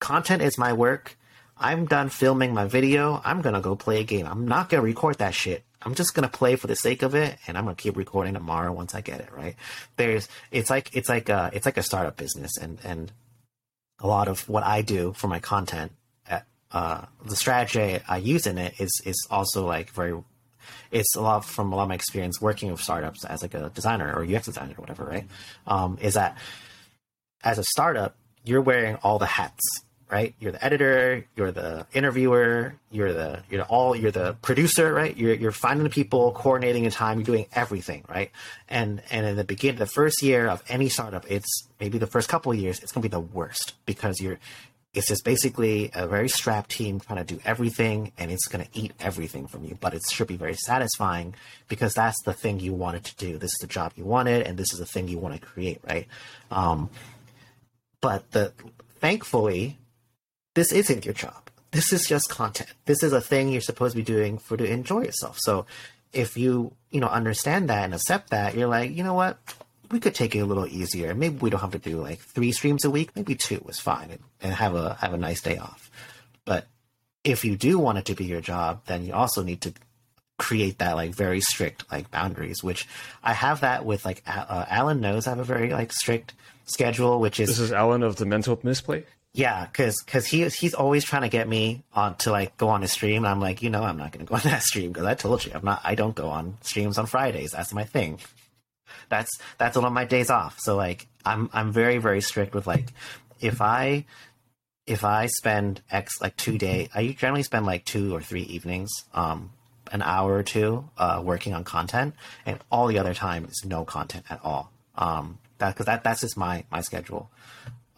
[0.00, 1.16] Content is my work.
[1.56, 3.20] I'm done filming my video.
[3.24, 4.26] I'm gonna go play a game.
[4.26, 5.64] I'm not gonna record that shit.
[5.82, 8.72] I'm just gonna play for the sake of it and i'm gonna keep recording tomorrow
[8.72, 9.54] once i get it right?
[9.96, 13.12] There's it's like it's like a it's like a startup business and and
[14.00, 15.92] a lot of what i do for my content
[16.70, 20.20] uh, the strategy I use in it is is also like very
[20.90, 23.70] it's a lot from a lot of my experience working with startups as like a
[23.74, 25.26] designer or UX designer or whatever, right?
[25.66, 26.36] Um, is that
[27.42, 29.62] as a startup, you're wearing all the hats,
[30.10, 30.34] right?
[30.40, 35.16] You're the editor, you're the interviewer, you're the you're all you're the producer, right?
[35.16, 38.30] You're you're finding the people, coordinating the time, you're doing everything, right?
[38.68, 42.28] And and in the beginning, the first year of any startup, it's maybe the first
[42.28, 44.38] couple of years, it's gonna be the worst because you're
[44.94, 48.70] it's just basically a very strapped team trying to do everything and it's going to
[48.78, 51.34] eat everything from you but it should be very satisfying
[51.68, 54.56] because that's the thing you wanted to do this is the job you wanted and
[54.56, 56.08] this is the thing you want to create right
[56.50, 56.88] um,
[58.00, 58.52] but the
[58.98, 59.78] thankfully
[60.58, 64.02] this isn't your job this is just content this is a thing you're supposed to
[64.02, 65.66] be doing for to enjoy yourself so
[66.12, 69.38] if you you know understand that and accept that you're like you know what
[69.90, 71.14] we could take it a little easier.
[71.14, 73.14] Maybe we don't have to do like three streams a week.
[73.16, 75.90] Maybe two is fine, and, and have a have a nice day off.
[76.44, 76.66] But
[77.24, 79.72] if you do want it to be your job, then you also need to
[80.38, 82.62] create that like very strict like boundaries.
[82.62, 82.86] Which
[83.22, 86.34] I have that with like uh, Alan knows I have a very like strict
[86.66, 89.04] schedule, which is This is Alan of the Mental Misplay.
[89.34, 92.82] Yeah, because because he he's always trying to get me on to like go on
[92.82, 93.24] a stream.
[93.24, 95.14] And I'm like, you know, I'm not going to go on that stream because I
[95.14, 95.80] told you I'm not.
[95.84, 97.52] I don't go on streams on Fridays.
[97.52, 98.20] That's my thing.
[99.08, 100.58] That's that's one of my days off.
[100.60, 102.92] So like I'm I'm very very strict with like
[103.40, 104.06] if I
[104.86, 108.90] if I spend X like two day, I generally spend like two or three evenings,
[109.12, 109.50] um,
[109.92, 112.14] an hour or two, uh, working on content,
[112.46, 114.72] and all the other time is no content at all.
[114.94, 117.30] Um, that because that that's just my my schedule.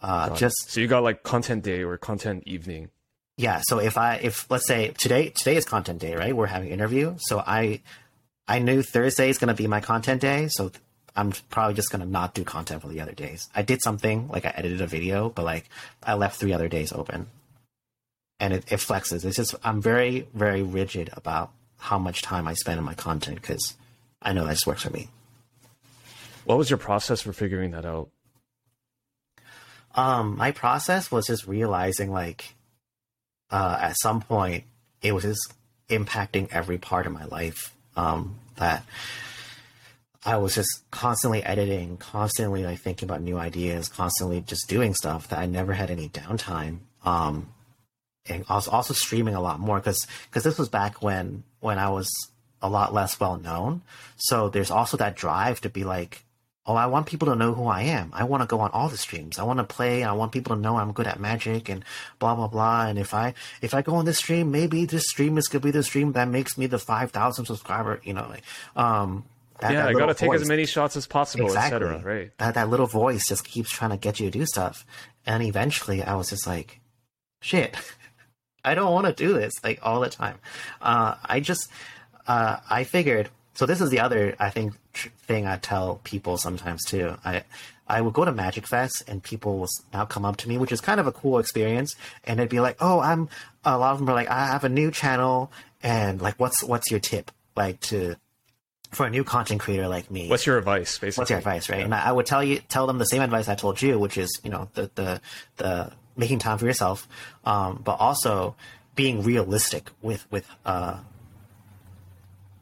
[0.01, 2.89] Uh, just so you got like content day or content evening.
[3.37, 3.61] Yeah.
[3.63, 6.35] So if I if let's say today today is content day, right?
[6.35, 7.81] We're having interview, so I
[8.47, 10.71] I knew Thursday is going to be my content day, so
[11.15, 13.49] I'm probably just going to not do content for the other days.
[13.53, 15.69] I did something like I edited a video, but like
[16.01, 17.27] I left three other days open,
[18.39, 19.23] and it, it flexes.
[19.23, 23.41] It's just I'm very very rigid about how much time I spend on my content
[23.41, 23.75] because
[24.21, 25.09] I know that just works for me.
[26.45, 28.09] What was your process for figuring that out?
[29.95, 32.55] Um, my process was just realizing like
[33.49, 34.63] uh, at some point
[35.01, 35.53] it was just
[35.89, 37.75] impacting every part of my life.
[37.95, 38.85] Um, that
[40.23, 45.27] I was just constantly editing, constantly like thinking about new ideas, constantly just doing stuff
[45.29, 46.79] that I never had any downtime.
[47.03, 47.49] Um,
[48.27, 51.79] and I was also streaming a lot more because because this was back when when
[51.79, 52.09] I was
[52.61, 53.81] a lot less well known.
[54.17, 56.23] So there's also that drive to be like,
[56.65, 58.11] oh, I want people to know who I am.
[58.13, 59.39] I want to go on all the streams.
[59.39, 60.03] I want to play.
[60.03, 61.83] I want people to know I'm good at magic and
[62.19, 62.85] blah blah blah.
[62.87, 65.71] And if I if I go on this stream, maybe this stream is gonna be
[65.71, 67.99] the stream that makes me the five thousand subscriber.
[68.03, 68.43] You know, like,
[68.75, 69.25] um,
[69.59, 71.87] that, yeah, that I gotta take as many shots as possible, exactly.
[71.87, 72.01] etc.
[72.03, 72.31] Right.
[72.37, 74.85] That that little voice just keeps trying to get you to do stuff,
[75.25, 76.79] and eventually I was just like,
[77.41, 77.75] shit.
[78.63, 80.37] I don't want to do this like all the time.
[80.83, 81.67] Uh, I just,
[82.27, 86.37] uh, I figured so this is the other I think tr- thing I tell people
[86.37, 87.15] sometimes too.
[87.23, 87.43] I
[87.87, 90.71] I would go to Magic Fest and people will now come up to me, which
[90.71, 93.29] is kind of a cool experience, and they'd be like, "Oh, I'm."
[93.63, 95.51] A lot of them are like, "I have a new channel,
[95.83, 98.15] and like, what's what's your tip like to
[98.91, 100.29] for a new content creator like me.
[100.29, 101.21] What's your advice, basically?
[101.21, 101.79] What's your advice, right?
[101.79, 101.85] Yeah.
[101.85, 104.17] And I, I, would tell you, tell them the same advice I told you, which
[104.17, 105.21] is, you know, the the
[105.57, 107.07] the making time for yourself,
[107.45, 108.55] um, but also
[108.95, 110.99] being realistic with with uh,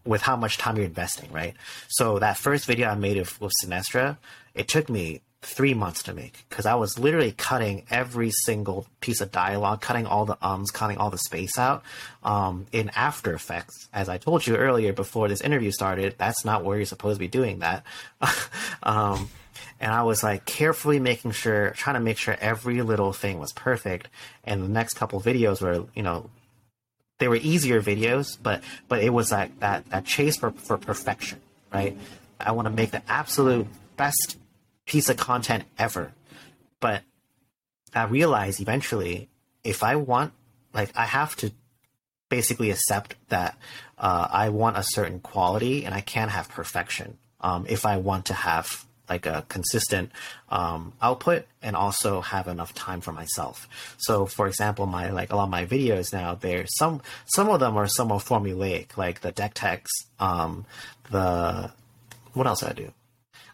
[0.05, 1.53] with how much time you're investing, right?
[1.89, 4.17] So that first video I made of, with Sinestra,
[4.53, 9.21] it took me three months to make because I was literally cutting every single piece
[9.21, 11.83] of dialogue, cutting all the ums, cutting all the space out
[12.23, 13.87] um, in After Effects.
[13.93, 17.19] As I told you earlier before this interview started, that's not where you're supposed to
[17.19, 17.83] be doing that.
[18.83, 19.29] um,
[19.79, 23.53] and I was like carefully making sure, trying to make sure every little thing was
[23.53, 24.09] perfect.
[24.43, 26.29] And the next couple videos were, you know,
[27.19, 31.39] they were easier videos, but but it was like that that chase for for perfection,
[31.73, 31.97] right?
[32.39, 33.67] I want to make the absolute
[33.97, 34.37] best
[34.85, 36.13] piece of content ever,
[36.79, 37.03] but
[37.93, 39.29] I realized eventually
[39.63, 40.33] if I want,
[40.73, 41.51] like, I have to
[42.29, 43.57] basically accept that
[43.97, 48.27] uh, I want a certain quality and I can't have perfection um, if I want
[48.27, 50.11] to have like a consistent
[50.49, 53.67] um, output and also have enough time for myself.
[53.97, 57.59] So, for example, my like a lot of my videos now, there some some of
[57.59, 60.65] them are somewhat formulaic, like the deck techs, um,
[61.11, 61.71] the
[62.33, 62.91] what else I do?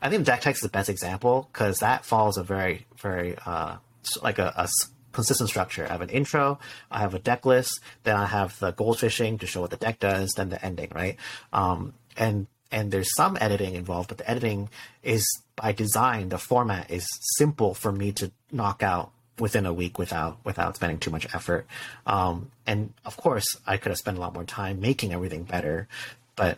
[0.01, 3.77] I think deck techs is the best example because that follows a very very uh,
[4.21, 4.67] like a, a
[5.15, 5.85] consistent structure.
[5.87, 6.59] I have an intro,
[6.91, 9.99] I have a deck list, then I have the goldfishing to show what the deck
[9.99, 11.17] does, then the ending, right?
[11.53, 14.69] Um, and and there's some editing involved, but the editing
[15.01, 15.25] is
[15.55, 16.29] by design.
[16.29, 17.07] The format is
[17.37, 21.65] simple for me to knock out within a week without without spending too much effort.
[22.05, 25.87] Um, and of course, I could have spent a lot more time making everything better,
[26.35, 26.57] but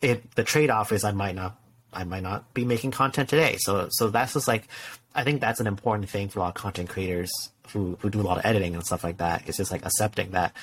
[0.00, 1.58] it the trade off is I might not
[1.92, 3.56] I might not be making content today.
[3.58, 4.68] So so that's just like
[5.14, 7.30] I think that's an important thing for a lot of content creators
[7.72, 9.44] who who do a lot of editing and stuff like that.
[9.46, 10.54] It's just like accepting that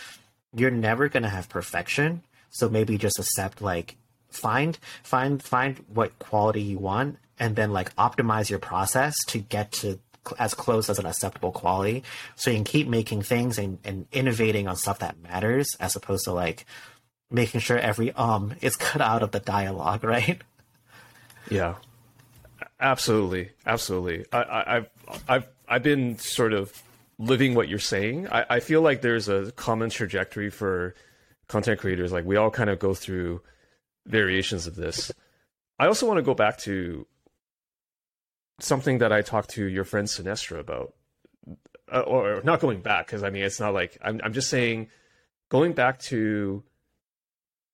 [0.55, 2.23] you're never gonna have perfection.
[2.49, 3.97] So maybe just accept like
[4.29, 9.71] find find find what quality you want and then like optimize your process to get
[9.71, 9.99] to
[10.37, 12.03] as close as an acceptable quality.
[12.35, 16.25] So you can keep making things and, and innovating on stuff that matters as opposed
[16.25, 16.65] to like
[17.29, 20.41] making sure every um is cut out of the dialogue right?
[21.49, 21.75] Yeah.
[22.79, 23.51] Absolutely.
[23.65, 24.25] Absolutely.
[24.31, 24.89] I, have
[25.27, 26.83] i've i've been sort of
[27.19, 28.27] living what you're saying.
[28.27, 30.93] I, I feel like there's a common trajectory for
[31.47, 32.11] content creators.
[32.11, 33.41] Like we all kind of go through
[34.05, 35.11] variations of this.
[35.79, 37.05] I also want to go back to
[38.59, 40.93] something that I talked to your friend Sinestra about,
[41.91, 44.19] uh, or not going back because I mean it's not like I'm.
[44.23, 44.89] I'm just saying
[45.49, 46.63] going back to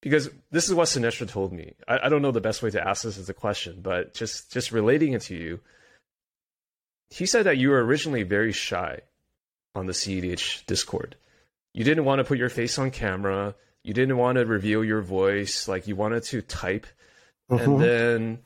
[0.02, 1.74] because this is what Sinestra told me.
[1.88, 4.52] I, I don't know the best way to ask this as a question, but just
[4.52, 5.60] just relating it to you.
[7.10, 9.02] He said that you were originally very shy
[9.76, 11.16] on the CEDH Discord.
[11.74, 15.02] You didn't want to put your face on camera you didn't want to reveal your
[15.02, 16.88] voice like you wanted to type
[17.52, 17.64] mm-hmm.
[17.64, 18.40] and then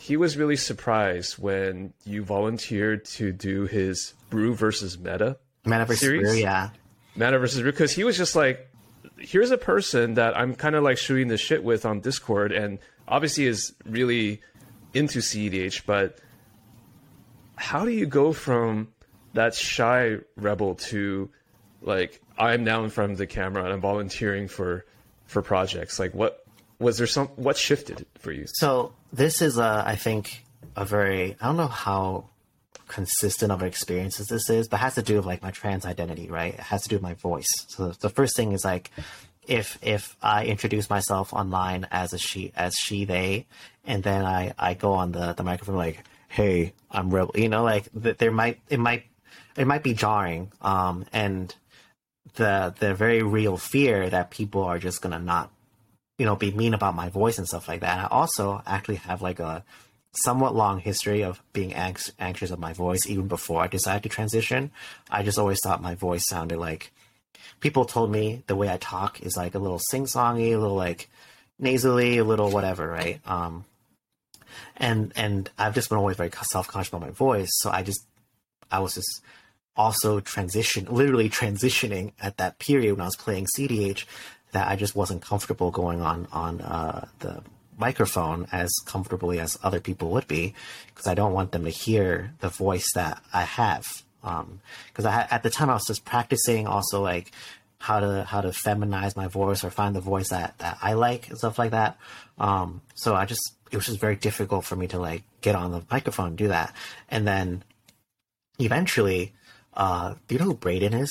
[0.00, 5.36] he was really surprised when you volunteered to do his Brew versus Meta
[5.66, 6.22] Meta versus series.
[6.22, 6.70] Brew, yeah.
[7.16, 8.70] Meta versus Brew, because he was just like,
[9.18, 12.78] here's a person that I'm kind of like shooting the shit with on Discord, and
[13.06, 14.40] obviously is really
[14.94, 16.18] into CEDH, but
[17.56, 18.88] how do you go from
[19.34, 21.28] that shy rebel to
[21.82, 24.86] like I'm now in front of the camera and I'm volunteering for
[25.26, 25.98] for projects?
[25.98, 26.42] Like what
[26.80, 28.46] was there some what shifted for you?
[28.54, 30.44] So this is, a, I think,
[30.74, 32.30] a very I don't know how
[32.88, 36.54] consistent of experiences this is, but has to do with like my trans identity, right?
[36.54, 37.46] It has to do with my voice.
[37.68, 38.90] So the first thing is like
[39.46, 43.46] if if I introduce myself online as a she as she they,
[43.84, 47.62] and then I I go on the the microphone like, hey, I'm rebel, you know,
[47.62, 49.04] like th- there might it might
[49.56, 51.54] it might be jarring, um, and
[52.34, 55.50] the the very real fear that people are just gonna not
[56.20, 57.96] you know, be mean about my voice and stuff like that.
[57.96, 59.64] And I also actually have like a
[60.12, 64.10] somewhat long history of being anx- anxious of my voice even before I decided to
[64.10, 64.70] transition.
[65.10, 66.92] I just always thought my voice sounded like
[67.60, 70.76] people told me the way I talk is like a little sing songy, a little
[70.76, 71.08] like
[71.58, 73.26] nasally, a little whatever, right?
[73.26, 73.64] Um,
[74.76, 78.06] and and I've just been always very self conscious about my voice, so I just
[78.70, 79.22] I was just
[79.74, 84.04] also transition, literally transitioning at that period when I was playing CDH
[84.52, 87.42] that I just wasn't comfortable going on on uh, the
[87.78, 90.54] microphone as comfortably as other people would be
[90.88, 93.86] because I don't want them to hear the voice that I have.
[94.22, 97.32] Because I at the time I was just practicing also like
[97.78, 101.28] how to how to feminize my voice or find the voice that that I like
[101.28, 101.96] and stuff like that.
[102.38, 105.72] Um, so I just it was just very difficult for me to like get on
[105.72, 106.74] the microphone and do that.
[107.08, 107.64] And then
[108.58, 109.32] eventually,
[109.74, 111.10] uh, do you know who Braden is?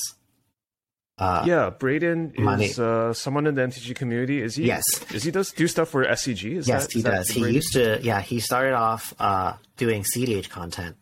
[1.19, 4.41] Uh, yeah, Braden is uh, someone in the MTG community.
[4.41, 4.67] Is he?
[4.67, 4.83] Yes.
[5.13, 6.55] Is he does do stuff for SCG?
[6.55, 7.29] Is yes, that, he does.
[7.29, 7.55] He Braden?
[7.55, 7.99] used to.
[8.01, 10.95] Yeah, he started off uh, doing CDH content.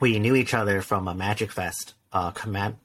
[0.00, 2.78] We knew each other from a Magic Fest, uh, command,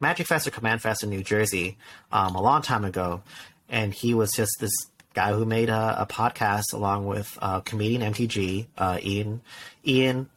[0.00, 1.78] Magic Fest or Command Fest in New Jersey,
[2.12, 3.22] um, a long time ago,
[3.68, 4.72] and he was just this
[5.14, 9.40] guy who made a, a podcast along with uh, comedian MTG uh, Ian,
[9.84, 10.28] Ian,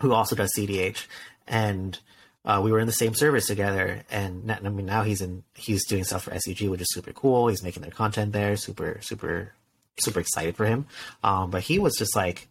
[0.00, 1.06] who also does CDH,
[1.46, 2.00] and
[2.44, 4.02] uh, we were in the same service together.
[4.10, 7.48] And I mean, now he's in he's doing stuff for SCG, which is super cool.
[7.48, 9.52] He's making their content there, super super
[9.98, 10.86] super excited for him.
[11.22, 12.48] Um, but he was just like,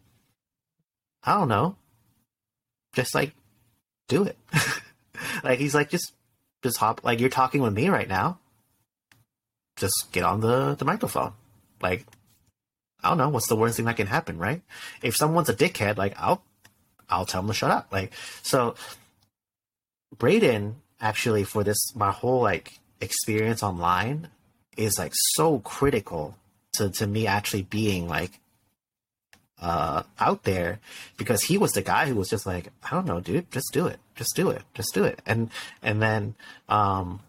[1.23, 1.75] I don't know,
[2.93, 3.33] just like
[4.07, 4.37] do it.
[5.43, 6.13] like he's like just
[6.61, 8.39] just hop like you're talking with me right now.
[9.75, 11.33] Just get on the the microphone.
[11.81, 12.05] Like
[13.01, 14.61] I don't know what's the worst thing that can happen, right?
[15.01, 16.43] If someone's a dickhead, like I'll
[17.09, 17.87] I'll tell them to shut up.
[17.91, 18.11] Like
[18.43, 18.75] so
[20.18, 24.30] Braden actually for this my whole like experience online
[24.76, 26.36] is like so critical
[26.73, 28.40] to to me actually being like
[29.61, 30.80] uh out there
[31.18, 33.88] because he was the guy who was just like I don't know dude just do
[33.88, 35.22] it just do it just do it.
[35.26, 35.49] And
[35.81, 36.36] and then
[36.68, 37.22] um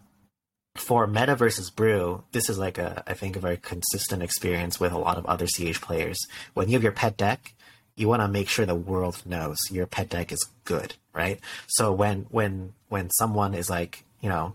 [0.77, 4.93] for meta versus brew this is like a i think a very consistent experience with
[4.93, 6.19] a lot of other ch players.
[6.55, 7.55] When you have your pet deck
[8.01, 11.40] you want to make sure the world knows your pet deck is good right?
[11.66, 14.55] So when when when someone is like you know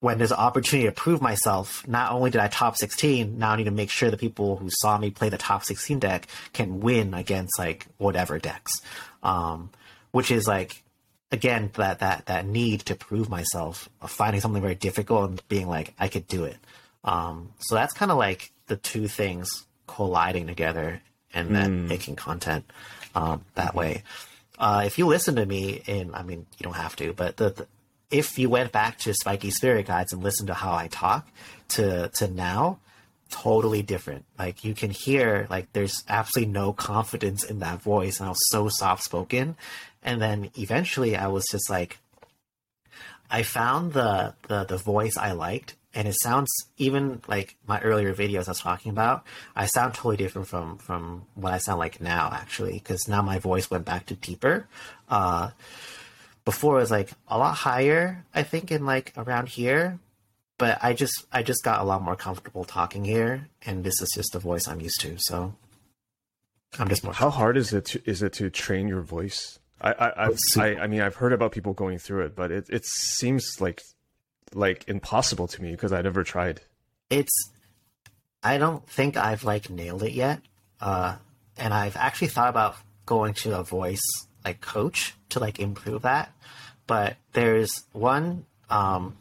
[0.00, 3.56] when there's an opportunity to prove myself not only did i top 16 now i
[3.56, 6.78] need to make sure the people who saw me play the top 16 deck can
[6.78, 8.80] win against like whatever decks.
[9.22, 9.70] Um
[10.10, 10.82] which is like
[11.30, 15.68] again that that that need to prove myself of finding something very difficult and being
[15.68, 16.56] like i could do it.
[17.04, 21.00] Um so that's kind of like the two things colliding together
[21.34, 22.64] and then making content
[23.14, 24.02] um that way.
[24.58, 27.50] Uh if you listen to me and i mean you don't have to but the,
[27.50, 27.66] the
[28.10, 31.28] if you went back to spiky spirit guides and listened to how i talk
[31.68, 32.78] to to now
[33.30, 34.24] totally different.
[34.38, 38.48] Like you can hear like there's absolutely no confidence in that voice and i was
[38.50, 39.56] so soft spoken
[40.02, 41.98] and then eventually i was just like
[43.30, 48.14] i found the the, the voice i liked and it sounds even like my earlier
[48.14, 49.24] videos i was talking about
[49.56, 53.38] i sound totally different from from what i sound like now actually because now my
[53.40, 54.66] voice went back to deeper.
[55.08, 55.50] Uh
[56.44, 59.98] before it was like a lot higher i think in like around here
[60.56, 64.08] but i just i just got a lot more comfortable talking here and this is
[64.14, 65.52] just the voice i'm used to so
[66.78, 69.58] i'm just more How hard is it to, is it to train your voice?
[69.80, 72.66] I I, I've, I I mean I've heard about people going through it, but it
[72.68, 73.82] it seems like
[74.54, 76.60] like impossible to me because I never tried.
[77.10, 77.50] it's
[78.42, 80.40] i don't think i've like nailed it yet
[80.80, 81.16] uh
[81.56, 84.06] and i've actually thought about going to a voice
[84.44, 86.30] like coach to like improve that
[86.86, 89.16] but there's one um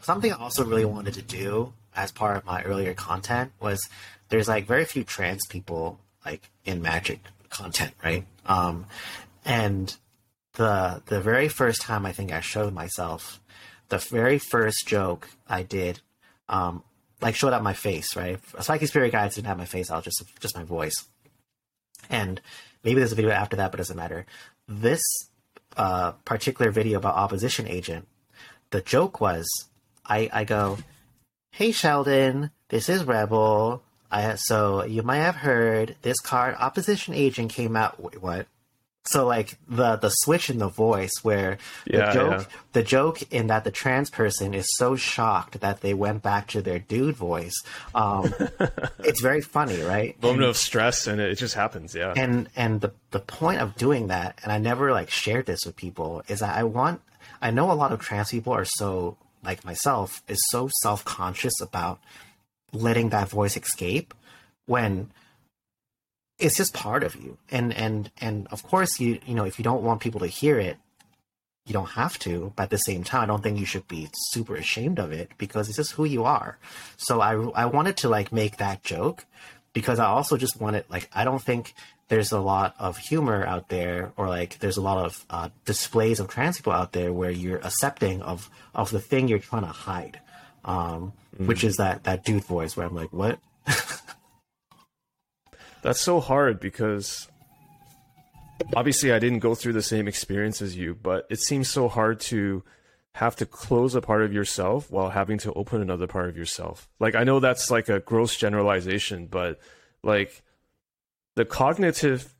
[0.00, 3.88] something i also really wanted to do as part of my earlier content was
[4.28, 8.24] there's like very few trans people like in magic content, right?
[8.46, 8.86] Um,
[9.44, 9.94] and
[10.54, 13.40] the the very first time I think I showed myself,
[13.92, 16.00] the very first joke I did,
[16.48, 16.82] um,
[17.20, 18.40] like showed out my face, right?
[18.60, 20.94] Spiky Spirit Guides didn't have my face, was just just my voice.
[22.08, 22.40] And
[22.82, 24.24] maybe there's a video after that, but it doesn't matter.
[24.66, 25.02] This
[25.76, 28.08] uh, particular video about opposition agent,
[28.70, 29.46] the joke was
[30.06, 30.78] I, I go,
[31.50, 33.82] Hey Sheldon, this is Rebel.
[34.10, 38.46] I so you might have heard this card opposition agent came out wait, what?
[39.04, 42.44] So like the the switch in the voice where Yeah, the joke yeah.
[42.72, 46.62] the joke in that the trans person is so shocked that they went back to
[46.62, 47.54] their dude voice.
[47.96, 48.32] Um,
[49.00, 50.20] it's very funny, right?
[50.22, 51.94] Moment of stress, and it, just happens.
[51.94, 52.12] Yeah.
[52.16, 55.76] and and the the point of doing that and i never like shared this with
[55.76, 57.00] people is that i want
[57.42, 62.00] i know a lot of trans people are so like myself is so self-conscious about
[62.72, 64.14] letting that voice escape
[64.64, 65.10] when
[66.42, 67.38] it's just part of you.
[67.50, 70.58] And and and of course you you know if you don't want people to hear
[70.58, 70.76] it
[71.64, 74.08] you don't have to but at the same time i don't think you should be
[74.30, 76.58] super ashamed of it because it's just who you are.
[76.96, 77.32] So i
[77.62, 79.24] i wanted to like make that joke
[79.72, 81.74] because i also just wanted like i don't think
[82.08, 86.20] there's a lot of humor out there or like there's a lot of uh, displays
[86.20, 89.68] of trans people out there where you're accepting of of the thing you're trying to
[89.68, 90.20] hide.
[90.64, 93.38] Um which is that that dude voice where i'm like what
[95.82, 97.28] That's so hard because
[98.74, 102.20] obviously I didn't go through the same experience as you, but it seems so hard
[102.20, 102.62] to
[103.14, 106.88] have to close a part of yourself while having to open another part of yourself.
[106.98, 109.58] Like I know that's like a gross generalization, but
[110.02, 110.42] like
[111.34, 112.32] the cognitive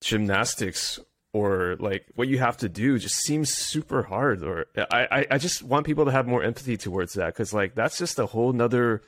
[0.00, 0.98] gymnastics
[1.32, 5.62] or like what you have to do just seems super hard or I, I, just
[5.62, 9.02] want people to have more empathy towards that because like that's just a whole nother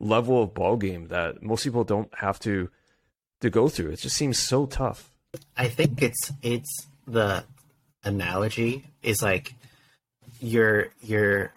[0.00, 2.68] level of ball game that most people don't have to
[3.40, 3.90] to go through.
[3.90, 5.10] It just seems so tough.
[5.56, 7.44] I think it's it's the
[8.04, 9.54] analogy is like
[10.40, 11.52] you're you're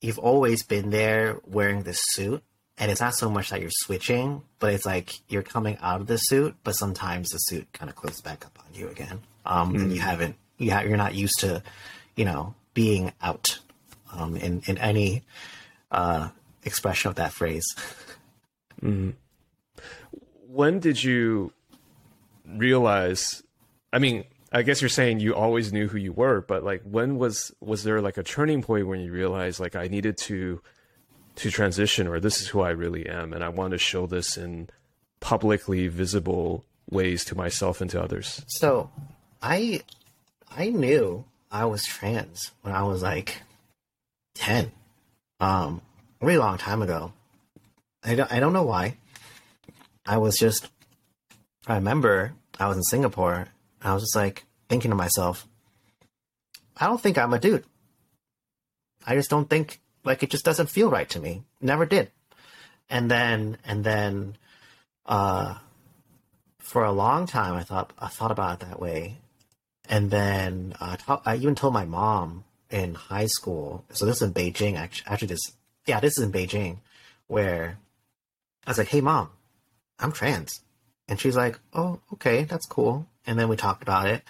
[0.00, 2.42] you've always been there wearing this suit
[2.78, 6.06] and it's not so much that you're switching but it's like you're coming out of
[6.08, 9.74] the suit but sometimes the suit kind of closes back up on you again um
[9.76, 11.62] and you haven't you ha- you're not used to
[12.16, 13.58] you know being out
[14.12, 15.22] um in in any
[15.92, 16.28] uh
[16.64, 17.64] expression of that phrase
[20.56, 21.52] When did you
[22.46, 23.42] realize?
[23.92, 27.18] I mean, I guess you're saying you always knew who you were, but like, when
[27.18, 30.62] was was there like a turning point when you realized like I needed to
[31.36, 34.38] to transition, or this is who I really am, and I want to show this
[34.38, 34.70] in
[35.20, 38.42] publicly visible ways to myself and to others?
[38.46, 38.90] So,
[39.42, 39.82] I
[40.50, 43.42] I knew I was trans when I was like
[44.34, 44.72] ten,
[45.38, 45.82] um,
[46.22, 47.12] a really long time ago.
[48.02, 48.96] I don't I don't know why.
[50.06, 50.68] I was just
[51.66, 53.48] I remember I was in Singapore.
[53.82, 55.46] I was just like thinking to myself,
[56.76, 57.64] I don't think I'm a dude.
[59.06, 61.42] I just don't think like it just doesn't feel right to me.
[61.60, 62.10] Never did.
[62.88, 64.36] And then and then
[65.06, 65.56] uh
[66.58, 69.18] for a long time I thought I thought about it that way.
[69.88, 73.84] And then uh, I even told my mom in high school.
[73.92, 74.76] So this is in Beijing.
[74.76, 75.52] Actually, actually, this
[75.86, 76.78] yeah, this is in Beijing,
[77.28, 77.78] where
[78.66, 79.30] I was like, "Hey, mom,
[79.98, 80.60] I'm trans,"
[81.08, 84.22] and she's like, "Oh, okay, that's cool." And then we talked about it.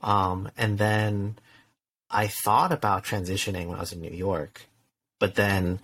[0.00, 1.36] Um, and then
[2.10, 4.62] I thought about transitioning when I was in New York,
[5.18, 5.80] but then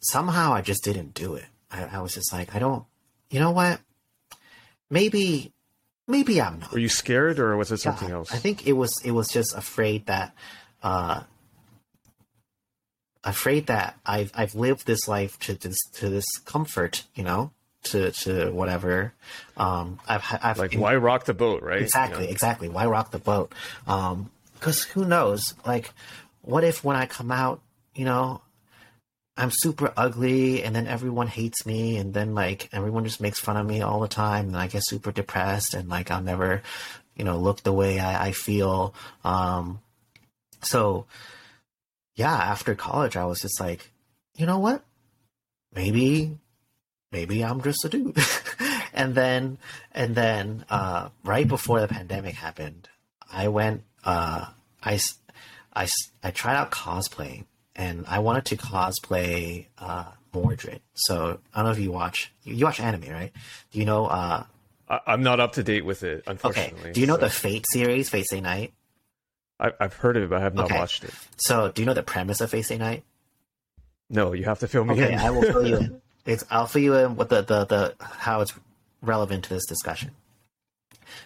[0.00, 1.46] somehow I just didn't do it.
[1.70, 2.84] I, I was just like, I don't.
[3.30, 3.80] You know what?
[4.90, 5.52] Maybe,
[6.06, 6.72] maybe I'm not.
[6.72, 8.32] Were you scared, or was it something Yeah, else?
[8.32, 10.34] I think it was it was just afraid that
[10.82, 11.22] uh
[13.24, 17.52] afraid that I've I've lived this life to this to this comfort, you know,
[17.84, 19.12] to to whatever.
[19.56, 21.82] Um I've I've like, why rock the boat, right?
[21.82, 22.30] exactly, Yeah.
[22.30, 22.68] exactly.
[22.68, 23.52] Why rock the boat?
[23.86, 25.54] Um because who knows?
[25.66, 25.92] Like
[26.42, 27.60] what if when I come out,
[27.94, 28.40] you know,
[29.36, 33.56] I'm super ugly and then everyone hates me and then like everyone just makes fun
[33.56, 36.62] of me all the time and I get super depressed and like I'll never,
[37.16, 38.94] you know, look the way I, I feel.
[39.24, 39.80] Um
[40.62, 41.06] so
[42.14, 43.90] yeah, after college I was just like,
[44.36, 44.84] you know what?
[45.74, 46.36] Maybe
[47.12, 48.16] maybe I'm just a dude.
[48.92, 49.58] and then
[49.92, 52.88] and then uh right before the pandemic happened,
[53.30, 54.46] I went uh
[54.82, 54.98] I
[55.74, 55.88] I,
[56.22, 57.44] I tried out cosplay
[57.76, 60.80] and I wanted to cosplay uh, Mordred.
[60.94, 63.32] So I don't know if you watch you, watch anime, right?
[63.70, 64.06] Do you know?
[64.06, 64.44] Uh,
[64.88, 66.80] I, I'm not up to date with it, unfortunately.
[66.80, 66.92] okay.
[66.92, 68.74] Do you know so- the Fate series, Fate Stay Night?
[69.58, 70.78] I, I've heard of it, but I have not Okay.
[70.78, 71.14] watched it.
[71.38, 73.02] So do you know the premise of Fate Stay Night?
[74.10, 75.18] No, you have to fill me Okay, in.
[75.18, 76.01] I will fill you in.
[76.24, 78.54] It's I'll fill you in with the the, the how it's
[79.00, 80.12] relevant to this discussion.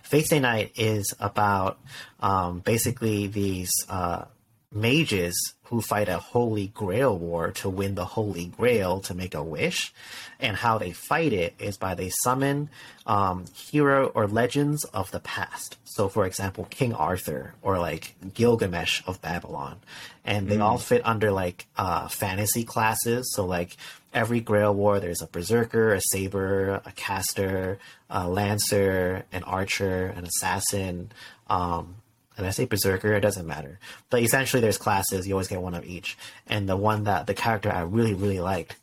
[0.02, 1.78] Fate Stay Night is about
[2.20, 4.24] um, basically these uh,
[4.72, 9.42] mages who fight a holy grail war to win the holy grail to make a
[9.42, 9.92] wish.
[10.38, 12.70] And how they fight it is by they summon
[13.06, 15.76] um, hero or legends of the past.
[15.84, 19.78] So, for example, King Arthur or like Gilgamesh of Babylon.
[20.24, 20.62] And they mm.
[20.62, 23.32] all fit under like uh, fantasy classes.
[23.34, 23.76] So, like
[24.16, 27.78] every grail war, there's a berserker, a saber, a caster,
[28.08, 31.12] a lancer, an archer, an assassin.
[31.48, 31.96] Um,
[32.36, 33.78] and I say berserker, it doesn't matter.
[34.10, 35.28] But essentially, there's classes.
[35.28, 36.16] You always get one of each.
[36.46, 38.76] And the one that the character I really really liked,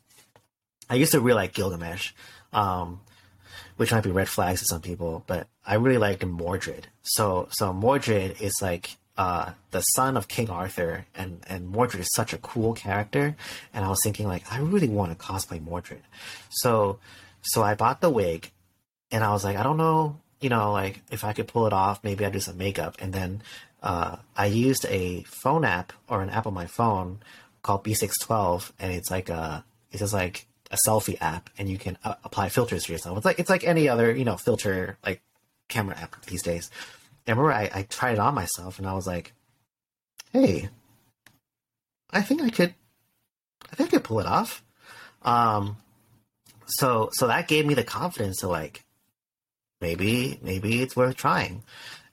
[0.88, 2.12] I used to really like Gilgamesh,
[2.52, 3.00] um,
[3.76, 6.86] which might be red flags to some people, but I really liked Mordred.
[7.02, 12.12] So so Mordred is like uh, the son of King Arthur, and and Mordred is
[12.14, 13.36] such a cool character.
[13.72, 16.02] And I was thinking like I really want to cosplay Mordred.
[16.50, 16.98] So
[17.42, 18.50] so I bought the wig,
[19.10, 21.72] and I was like I don't know you know, like if I could pull it
[21.72, 22.96] off, maybe I do some makeup.
[23.00, 23.42] And then
[23.82, 27.20] uh, I used a phone app or an app on my phone
[27.62, 31.96] called B612, and it's like a it's just like a selfie app, and you can
[32.04, 33.16] uh, apply filters to yourself.
[33.16, 35.22] It's like it's like any other you know filter like
[35.68, 36.70] camera app these days.
[37.26, 39.32] And remember, I, I tried it on myself, and I was like,
[40.32, 40.68] hey,
[42.10, 42.74] I think I could,
[43.72, 44.62] I think I could pull it off.
[45.22, 45.78] Um,
[46.66, 48.84] so so that gave me the confidence to like
[49.80, 51.62] maybe maybe it's worth trying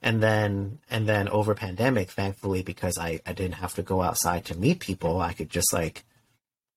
[0.01, 4.45] and then and then over pandemic thankfully because I, I didn't have to go outside
[4.45, 6.03] to meet people i could just like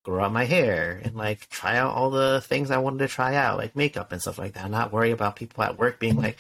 [0.05, 3.35] grow out my hair and like try out all the things i wanted to try
[3.35, 6.39] out like makeup and stuff like that not worry about people at work being like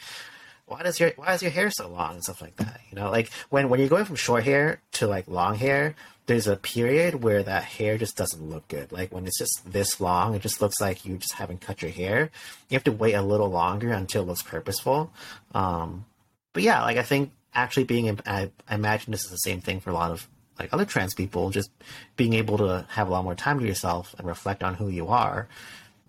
[0.66, 3.10] why does your why is your hair so long and stuff like that you know
[3.10, 5.94] like when when you're going from short hair to like long hair
[6.26, 8.92] there's a period where that hair just doesn't look good.
[8.92, 11.90] Like when it's just this long, it just looks like you just haven't cut your
[11.90, 12.30] hair.
[12.68, 15.12] You have to wait a little longer until it looks purposeful.
[15.54, 16.06] Um,
[16.52, 19.80] but yeah, like I think actually being, I, I imagine this is the same thing
[19.80, 20.26] for a lot of
[20.58, 21.70] like other trans people, just
[22.16, 25.08] being able to have a lot more time to yourself and reflect on who you
[25.08, 25.48] are,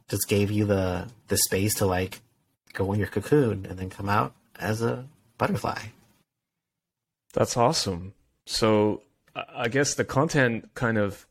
[0.07, 2.21] just gave you the the space to like
[2.73, 5.05] go in your cocoon and then come out as a
[5.37, 5.79] butterfly.
[7.33, 8.13] That's awesome.
[8.45, 9.01] So
[9.35, 11.25] I guess the content kind of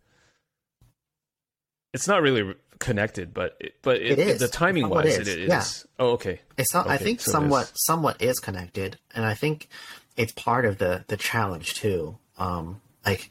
[1.93, 4.41] it's not really connected, but it, but it, it is.
[4.41, 5.49] the timing wise, it is.
[5.49, 5.65] Yeah.
[5.99, 6.41] Oh, okay.
[6.59, 6.87] It's not.
[6.87, 6.95] Okay.
[6.95, 9.69] I think so somewhat somewhat is connected, and I think
[10.17, 12.19] it's part of the the challenge too.
[12.37, 13.31] Um, like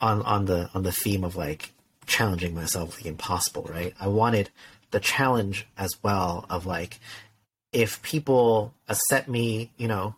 [0.00, 1.72] on on the on the theme of like
[2.06, 3.94] challenging myself the impossible, right?
[4.00, 4.50] I wanted
[4.90, 7.00] the challenge as well of like
[7.74, 10.14] if people accept me, you know,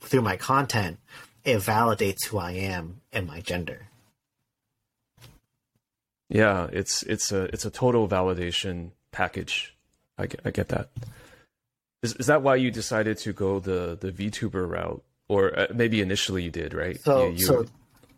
[0.00, 0.98] through my content,
[1.44, 3.86] it validates who I am and my gender.
[6.28, 9.74] Yeah, it's it's a it's a total validation package.
[10.18, 10.88] I get, I get that.
[12.02, 16.00] Is is that why you decided to go the the VTuber route, or uh, maybe
[16.00, 17.00] initially you did, right?
[17.00, 17.46] So you, you...
[17.46, 17.66] so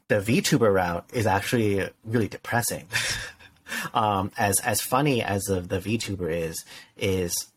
[0.09, 2.87] the VTuber route is actually really depressing.
[3.95, 6.65] um, as as funny as the, the VTuber is,
[6.97, 7.49] is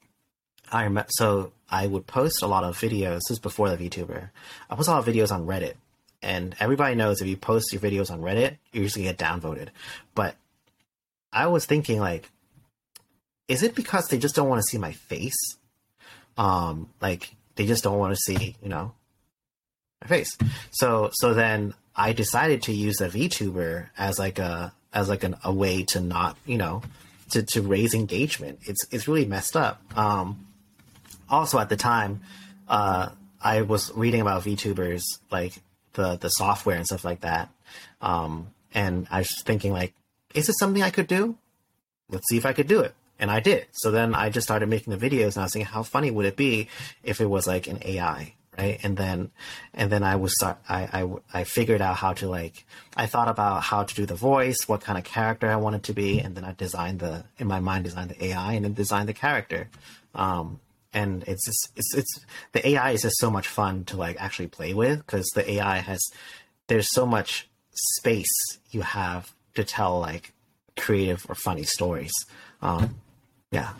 [0.72, 3.16] I so I would post a lot of videos.
[3.16, 4.30] This is before the VTuber.
[4.70, 5.74] I post a lot of videos on Reddit,
[6.22, 9.70] and everybody knows if you post your videos on Reddit, you usually get downvoted.
[10.16, 10.36] But
[11.34, 12.30] I was thinking, like,
[13.48, 15.58] is it because they just don't want to see my face?
[16.38, 18.94] Um, like they just don't want to see, you know,
[20.02, 20.38] my face.
[20.72, 25.36] So so then I decided to use the VTuber as like a as like an,
[25.44, 26.82] a way to not, you know,
[27.32, 28.60] to, to raise engagement.
[28.64, 29.82] It's it's really messed up.
[29.98, 30.48] Um,
[31.32, 32.22] also at the time,
[32.68, 33.10] uh,
[33.42, 35.02] I was reading about VTubers,
[35.32, 35.54] like
[35.94, 37.50] the the software and stuff like that,
[38.02, 39.94] um, and I was thinking like,
[40.36, 41.38] is this something I could do?
[42.10, 43.66] Let's see if I could do it, and I did.
[43.72, 46.26] So then I just started making the videos, and I was thinking, how funny would
[46.26, 46.68] it be
[47.04, 48.80] if it was like an AI, right?
[48.84, 49.32] And then,
[49.74, 50.60] and then I was start.
[50.70, 52.66] I, I I figured out how to like.
[52.96, 55.94] I thought about how to do the voice, what kind of character I wanted to
[55.94, 59.10] be, and then I designed the in my mind designed the AI, and then designed
[59.10, 59.70] the character.
[60.14, 60.60] Um,
[60.94, 64.48] and it's just it's it's the AI is just so much fun to like actually
[64.48, 66.02] play with because the AI has
[66.68, 68.28] there's so much space
[68.72, 70.34] you have to tell like
[70.78, 72.12] creative or funny stories.
[72.62, 72.96] Um,
[73.52, 73.74] yeah.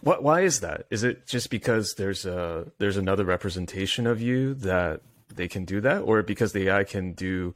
[0.00, 0.22] What?
[0.22, 0.86] Why is that?
[0.90, 5.00] Is it just because there's a there's another representation of you that
[5.34, 7.54] they can do that, or because the AI can do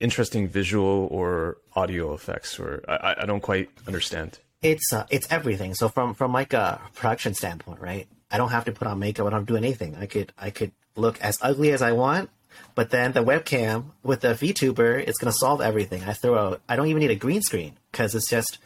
[0.00, 2.58] interesting visual or audio effects?
[2.58, 5.74] Or I, I don't quite understand it's uh, it's everything.
[5.74, 8.08] So from from like a production standpoint, right?
[8.30, 9.26] I don't have to put on makeup.
[9.26, 9.96] I don't do anything.
[9.96, 12.30] I could I could look as ugly as I want,
[12.74, 16.02] but then the webcam with the VTuber, it's gonna solve everything.
[16.04, 18.58] I throw I don't even need a green screen because it's just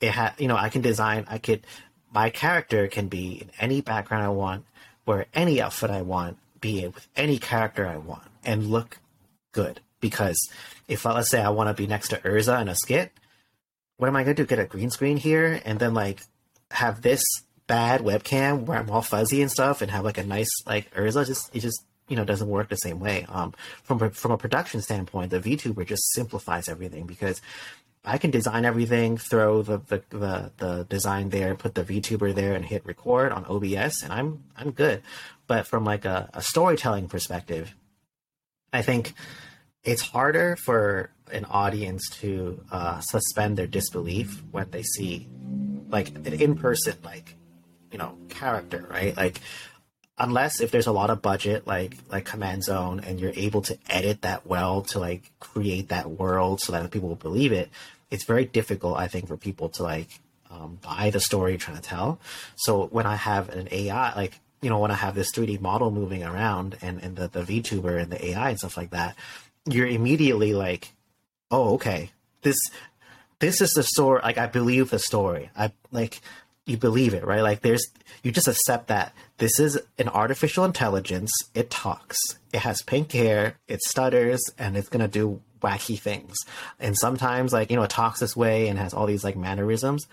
[0.00, 1.66] it had you know I can design I could
[2.12, 4.64] my character can be in any background I want,
[5.04, 8.98] wear any outfit I want, be with any character I want, and look
[9.52, 9.80] good.
[10.00, 10.38] Because
[10.88, 13.12] if let's say I want to be next to Urza in a skit,
[13.96, 14.46] what am I going to do?
[14.46, 16.20] Get a green screen here and then like
[16.70, 17.22] have this
[17.66, 21.26] bad webcam where I'm all fuzzy and stuff, and have like a nice like Urza?
[21.26, 23.26] Just it just you know doesn't work the same way.
[23.28, 27.40] Um, from from a production standpoint, the VTuber just simplifies everything because
[28.04, 32.54] I can design everything, throw the, the, the, the, design there, put the VTuber there,
[32.54, 35.02] and hit record on OBS, and I'm I'm good.
[35.48, 37.74] But from like a, a storytelling perspective,
[38.72, 39.14] I think
[39.82, 45.28] it's harder for an audience to uh, suspend their disbelief when they see
[45.88, 47.34] like an in person like
[47.92, 49.16] you know character, right?
[49.16, 49.40] Like
[50.18, 53.78] unless if there's a lot of budget like like command zone and you're able to
[53.90, 57.70] edit that well to like create that world so that people will believe it
[58.10, 60.08] it's very difficult, I think, for people to like
[60.50, 62.20] um, buy the story you're trying to tell.
[62.56, 65.90] So when I have an AI, like you know, when I have this 3D model
[65.90, 69.16] moving around and and the the VTuber and the AI and stuff like that,
[69.68, 70.92] you're immediately like,
[71.50, 72.10] oh, okay,
[72.42, 72.56] this
[73.38, 74.20] this is the story.
[74.22, 75.50] Like I believe the story.
[75.56, 76.20] I like
[76.64, 77.42] you believe it, right?
[77.42, 77.86] Like there's
[78.22, 81.30] you just accept that this is an artificial intelligence.
[81.54, 82.16] It talks.
[82.52, 83.56] It has pink hair.
[83.68, 86.36] It stutters, and it's gonna do wacky things.
[86.78, 90.06] And sometimes, like you know, it talks this way and has all these like mannerisms.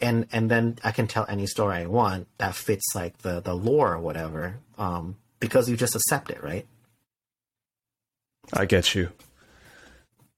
[0.00, 3.54] And and then I can tell any story I want that fits like the the
[3.54, 6.66] lore or whatever, um, because you just accept it, right?
[8.52, 9.10] I get you.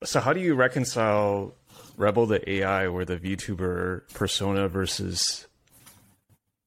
[0.04, 1.54] So how do you reconcile
[1.96, 5.46] Rebel the AI or the VTuber persona versus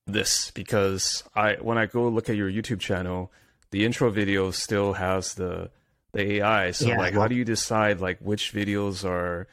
[0.05, 0.51] this?
[0.51, 3.31] Because I when I go look at your YouTube channel,
[3.71, 5.69] the intro video still has the
[6.13, 6.71] the AI.
[6.71, 9.47] So yeah, like how do you decide like which videos are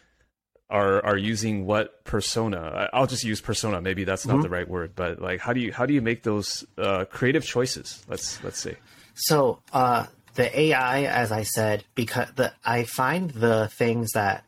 [0.70, 2.88] are are using what persona?
[2.92, 3.80] I'll just use persona.
[3.80, 4.42] Maybe that's not mm-hmm.
[4.42, 7.44] the right word, but like how do you how do you make those uh, creative
[7.44, 8.04] choices?
[8.08, 8.74] Let's let's see.
[9.14, 14.44] So uh, the AI, as I said, because the I find the things that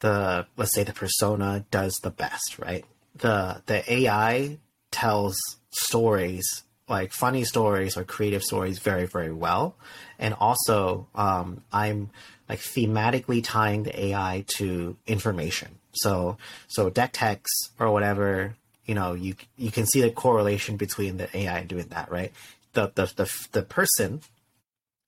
[0.00, 2.84] the let's say the persona does the best, right?
[3.16, 4.58] The the AI
[4.90, 5.36] tells
[5.70, 9.74] stories like funny stories or creative stories very very well.
[10.18, 12.10] And also um, i'm
[12.48, 15.78] like thematically tying the ai to information.
[15.92, 16.36] So
[16.68, 21.34] so deck techs or whatever you know you you can see the correlation between the
[21.36, 22.32] ai doing that right?
[22.74, 24.20] The the the, the person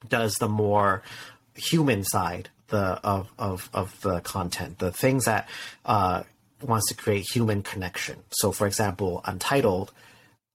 [0.07, 1.03] does the more
[1.55, 5.49] human side the of of of the content the things that
[5.85, 6.23] uh
[6.63, 9.93] wants to create human connection so for example untitled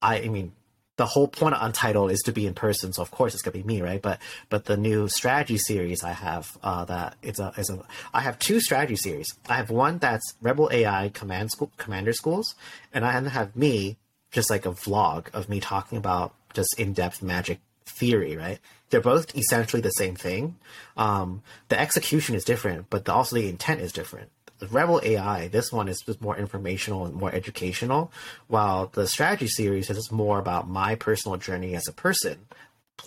[0.01, 0.51] i i mean
[0.95, 3.53] the whole point of Untitled is to be in person, so of course it's gonna
[3.53, 4.01] be me, right?
[4.01, 7.83] But but the new strategy series I have uh, that it's a is a
[8.13, 9.27] I have two strategy series.
[9.49, 12.53] I have one that's Rebel AI Command School Commander Schools,
[12.93, 13.97] and I have me
[14.31, 18.59] just like a vlog of me talking about just in depth magic theory, right?
[18.93, 20.55] They're both essentially the same thing.
[20.95, 24.29] Um, the execution is different, but the, also the intent is different.
[24.69, 28.11] Rebel AI, this one is just more informational and more educational,
[28.47, 32.45] while the strategy series is more about my personal journey as a person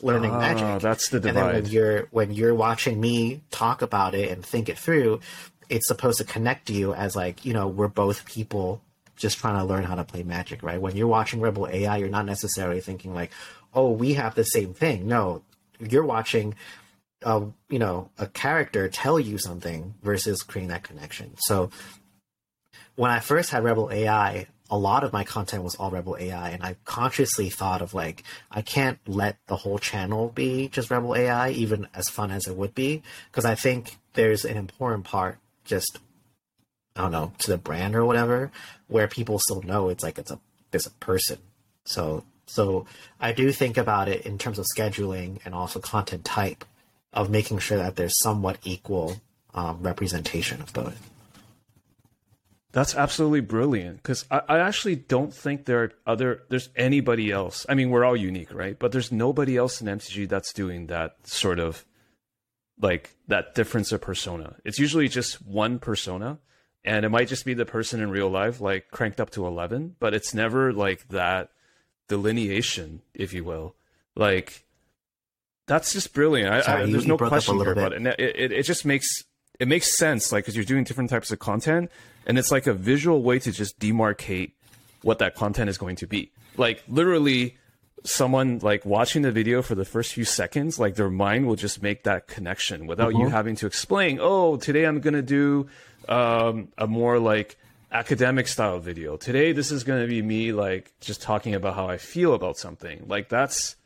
[0.02, 0.82] learning oh, magic.
[0.82, 1.28] That's the divide.
[1.28, 5.20] And then when you're when you're watching me talk about it and think it through,
[5.68, 8.82] it's supposed to connect you as like you know we're both people
[9.14, 10.80] just trying to learn how to play magic, right?
[10.80, 13.30] When you're watching Rebel AI, you're not necessarily thinking like,
[13.72, 15.06] oh, we have the same thing.
[15.06, 15.42] No,
[15.80, 16.54] you're watching
[17.22, 21.34] a you know a character tell you something versus creating that connection.
[21.38, 21.70] So
[22.94, 26.50] when I first had Rebel AI, a lot of my content was all Rebel AI,
[26.50, 31.14] and I consciously thought of like I can't let the whole channel be just Rebel
[31.14, 35.38] AI, even as fun as it would be, because I think there's an important part
[35.64, 35.98] just
[36.94, 38.50] I don't know to the brand or whatever
[38.88, 40.38] where people still know it's like it's a
[40.70, 41.38] there's a person.
[41.84, 42.86] So so
[43.20, 46.64] I do think about it in terms of scheduling and also content type
[47.12, 49.16] of making sure that there's somewhat equal
[49.54, 51.10] um, representation of both.
[52.72, 57.64] That's absolutely brilliant because I, I, actually don't think there are other there's anybody else.
[57.70, 58.78] I mean, we're all unique, right?
[58.78, 61.86] But there's nobody else in MTG that's doing that sort of
[62.78, 64.56] like that difference of persona.
[64.62, 66.38] It's usually just one persona,
[66.84, 69.96] and it might just be the person in real life, like cranked up to eleven.
[69.98, 71.48] But it's never like that
[72.08, 73.74] delineation, if you will.
[74.14, 74.64] Like
[75.66, 76.52] that's just brilliant.
[76.52, 77.96] I, Sorry, I, there's no question here about it.
[77.96, 79.08] And it, it, it just makes
[79.58, 81.90] it makes sense, like because you're doing different types of content,
[82.26, 84.52] and it's like a visual way to just demarcate
[85.02, 86.32] what that content is going to be.
[86.56, 87.56] Like literally,
[88.04, 91.82] someone like watching the video for the first few seconds, like their mind will just
[91.82, 93.22] make that connection without mm-hmm.
[93.22, 94.18] you having to explain.
[94.20, 95.68] Oh, today I'm gonna do
[96.08, 97.56] um, a more like
[97.90, 99.16] academic style video.
[99.16, 102.56] Today, this is going to be me like just talking about how I feel about
[102.56, 103.04] something.
[103.06, 103.76] Like that's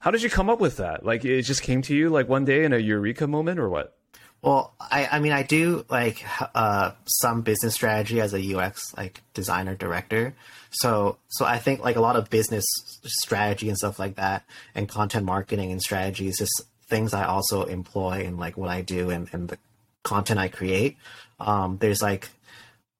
[0.00, 1.04] how did you come up with that?
[1.04, 3.96] Like it just came to you like one day in a eureka moment or what?
[4.42, 6.24] Well, I, I mean, I do like
[6.54, 10.34] uh, some business strategy as a UX like designer director.
[10.70, 12.64] So, so I think like a lot of business
[13.04, 14.44] strategy and stuff like that,
[14.74, 19.10] and content marketing and strategies, just things I also employ in like what I do
[19.10, 19.58] and, and the
[20.04, 20.96] content I create.
[21.38, 22.30] Um, there's like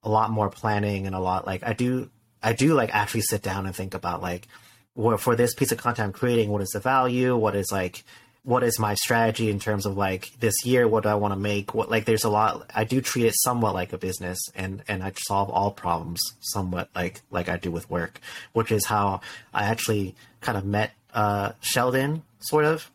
[0.03, 2.09] a lot more planning and a lot like I do.
[2.43, 4.47] I do like actually sit down and think about like,
[4.95, 7.35] well, for this piece of content I'm creating, what is the value?
[7.35, 8.03] What is like
[8.43, 11.39] what is my strategy in terms of like this year what do i want to
[11.39, 14.83] make what like there's a lot i do treat it somewhat like a business and
[14.87, 18.19] and i solve all problems somewhat like like i do with work
[18.53, 19.21] which is how
[19.53, 22.89] i actually kind of met uh sheldon sort of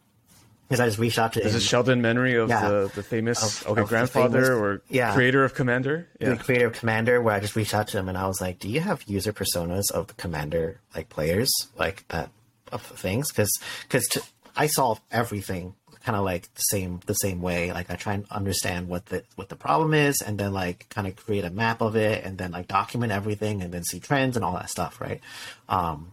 [0.68, 1.46] because I just reached out to him.
[1.46, 4.82] Is it Sheldon Menery of yeah, the, the famous of, okay of grandfather famous, or
[4.88, 6.08] yeah, creator of Commander?
[6.20, 6.30] Yeah.
[6.30, 8.58] The creator of Commander, where I just reached out to him and I was like,
[8.58, 12.30] "Do you have user personas of the Commander like players like that
[12.72, 13.50] of things?" Because
[13.82, 14.18] because
[14.56, 15.74] I solve everything
[16.06, 17.72] kind of like the same the same way.
[17.72, 21.06] Like I try and understand what the what the problem is, and then like kind
[21.06, 24.36] of create a map of it, and then like document everything, and then see trends
[24.36, 25.20] and all that stuff, right?
[25.68, 26.12] Um,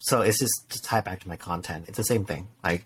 [0.00, 1.84] so it's just to tie back to my content.
[1.86, 2.48] It's the same thing.
[2.64, 2.84] Like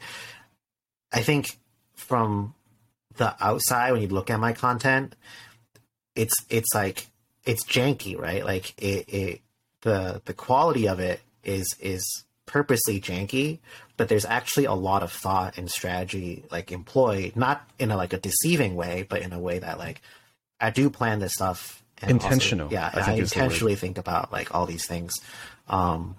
[1.16, 1.58] I think
[1.94, 2.54] from
[3.16, 5.16] the outside, when you look at my content,
[6.14, 7.06] it's it's like
[7.46, 8.44] it's janky, right?
[8.44, 9.40] Like it, it
[9.80, 13.60] the the quality of it is is purposely janky,
[13.96, 18.12] but there's actually a lot of thought and strategy like employed, not in a like
[18.12, 20.02] a deceiving way, but in a way that like
[20.60, 21.82] I do plan this stuff.
[22.02, 22.66] Intentional.
[22.66, 25.14] Also, yeah, I, I intentionally think about like all these things.
[25.66, 26.16] Um,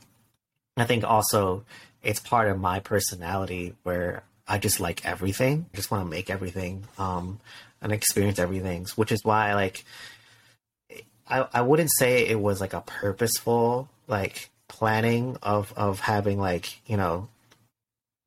[0.76, 1.66] I think also
[2.02, 5.66] it's part of my personality where I just like everything.
[5.74, 7.40] I just want to make everything um,
[7.82, 9.84] and experience everything, which is why like
[11.28, 16.80] I I wouldn't say it was like a purposeful like planning of of having like
[16.90, 17.30] you know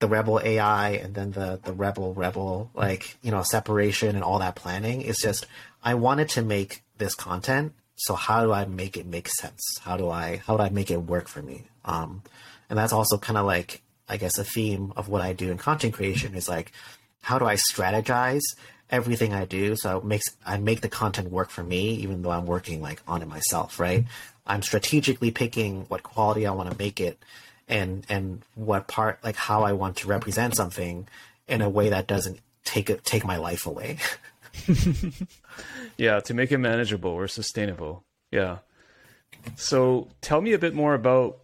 [0.01, 4.38] the rebel AI and then the the rebel rebel like you know separation and all
[4.38, 5.02] that planning.
[5.02, 5.47] It's just
[5.82, 9.60] I wanted to make this content so how do I make it make sense?
[9.82, 11.64] How do I how do I make it work for me?
[11.84, 12.22] Um
[12.68, 15.59] and that's also kind of like I guess a theme of what I do in
[15.59, 16.73] content creation is like
[17.23, 18.43] how do I strategize
[18.91, 22.31] everything I do so it makes I make the content work for me even though
[22.31, 24.05] I'm working like on it myself right
[24.47, 27.23] I'm strategically picking what quality I want to make it
[27.69, 31.09] and and what part like how I want to represent something
[31.49, 33.99] in a way that doesn't take it take my life away.
[35.97, 38.05] yeah, to make it manageable or sustainable.
[38.31, 38.59] Yeah.
[39.57, 41.39] So tell me a bit more about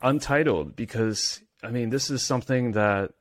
[0.00, 3.12] Untitled because I mean this is something that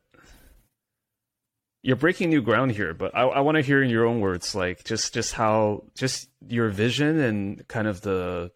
[1.87, 4.53] you're breaking new ground here, but I, I want to hear in your own words,
[4.53, 8.51] like just just how just your vision and kind of the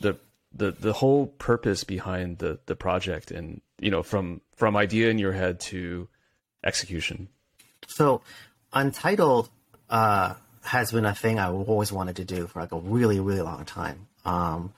[0.00, 0.16] the
[0.52, 5.18] the the whole purpose behind the the project and you know from from idea in
[5.18, 6.08] your head to
[6.64, 7.28] execution.
[7.86, 8.22] So
[8.72, 9.50] untitled
[9.90, 13.42] uh, has been a thing i always wanted to do for like a really really
[13.42, 14.06] long time.
[14.24, 14.72] Um,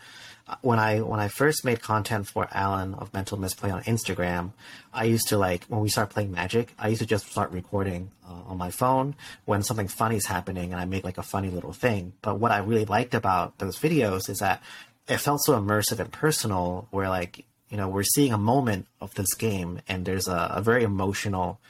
[0.63, 4.53] when i when i first made content for alan of mental misplay on instagram
[4.93, 8.11] i used to like when we start playing magic i used to just start recording
[8.29, 9.15] uh, on my phone
[9.45, 12.13] when something funny is happening and i make like a funny little thing.
[12.23, 14.63] But what i really liked about those videos is that
[15.09, 19.15] it felt so immersive and personal where like you know we're seeing a moment of
[19.15, 21.61] this game and there's a, a very emotional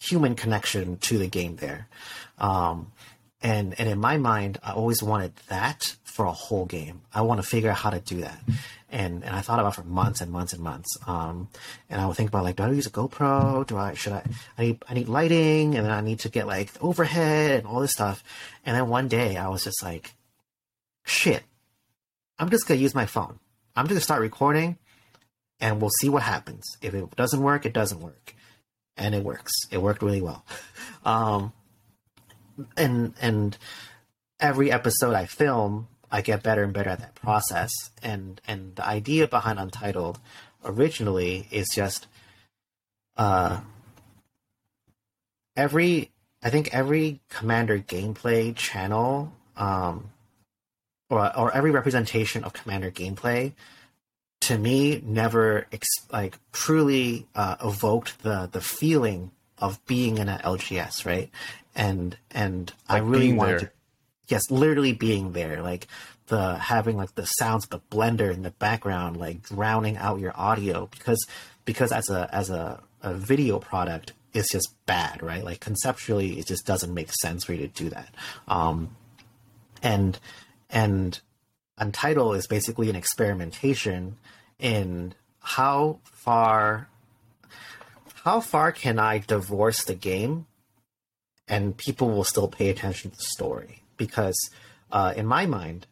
[0.00, 1.86] human connection to the game there.
[2.38, 2.90] Um,
[3.42, 7.40] and and in my mind i always wanted that for a whole game i want
[7.40, 8.38] to figure out how to do that
[8.90, 11.48] and and i thought about for months and months and months um,
[11.90, 14.22] and i would think about like do i use a gopro do i should i
[14.58, 17.80] i need, I need lighting and then i need to get like overhead and all
[17.80, 18.22] this stuff
[18.64, 20.14] and then one day i was just like
[21.04, 21.42] shit
[22.42, 23.38] I'm just gonna use my phone.
[23.76, 24.76] I'm just gonna start recording,
[25.60, 26.64] and we'll see what happens.
[26.80, 28.34] If it doesn't work, it doesn't work,
[28.96, 29.52] and it works.
[29.70, 30.44] It worked really well.
[31.04, 31.52] Um,
[32.76, 33.56] and and
[34.40, 37.72] every episode I film, I get better and better at that process.
[38.02, 40.18] And and the idea behind Untitled
[40.64, 42.06] originally is just
[43.16, 43.60] uh
[45.56, 46.10] every
[46.42, 50.10] I think every Commander gameplay channel um
[51.10, 53.52] or, or every representation of commander gameplay
[54.40, 59.30] to me never ex- like truly uh, evoked the the feeling
[59.62, 61.30] of being in an LGS, right?
[61.74, 63.60] And and like I really wanted there.
[63.60, 63.70] to,
[64.26, 65.86] yes, literally being there, like
[66.26, 70.32] the having like the sounds of the blender in the background, like drowning out your
[70.36, 71.24] audio, because
[71.64, 75.44] because as a as a, a video product, it's just bad, right?
[75.44, 78.12] Like conceptually, it just doesn't make sense for you to do that.
[78.48, 78.96] Um,
[79.80, 80.18] and
[80.68, 81.20] and
[81.78, 84.16] Untitled is basically an experimentation
[84.58, 86.88] in how far
[88.24, 90.46] how far can I divorce the game
[91.48, 93.82] and people will still pay attention to the story?
[93.96, 94.36] Because
[94.92, 95.88] uh, in my mind,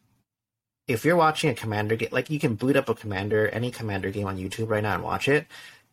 [0.87, 4.11] if you're watching a commander game, like you can boot up a commander, any commander
[4.11, 5.45] game on YouTube right now and watch it,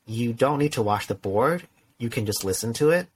[0.07, 1.65] you don't need to watch the board.
[1.99, 3.09] You can just listen to it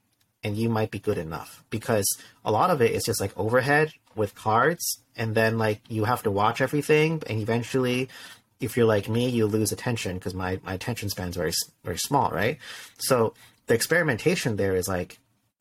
[0.43, 3.93] and you might be good enough because a lot of it is just like overhead
[4.17, 8.09] with cards and then like you have to watch everything and eventually
[8.63, 11.53] if you're like me you lose attention because my, my attention span is very
[11.85, 12.59] very small right?
[12.99, 13.35] So
[13.67, 15.19] the experimentation there is like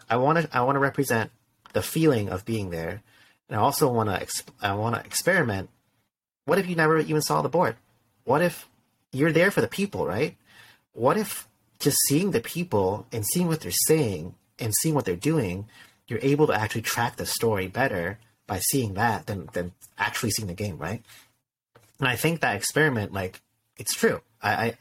[0.09, 1.31] i want to i want to represent
[1.73, 3.01] the feeling of being there
[3.47, 5.69] and i also want to exp- i want to experiment.
[6.45, 7.75] What if you never even saw the board?
[8.23, 8.67] What if
[9.11, 10.35] you're there for the people right?
[10.93, 11.47] What if
[11.79, 15.67] just seeing the people and seeing what they're saying and seeing what they're doing,
[16.07, 20.47] you're able to actually track the story better by seeing that than than actually seeing
[20.47, 21.03] the game, right?
[22.01, 23.39] And I think that experiment, like,
[23.77, 24.19] it's true.
[24.41, 24.77] I, I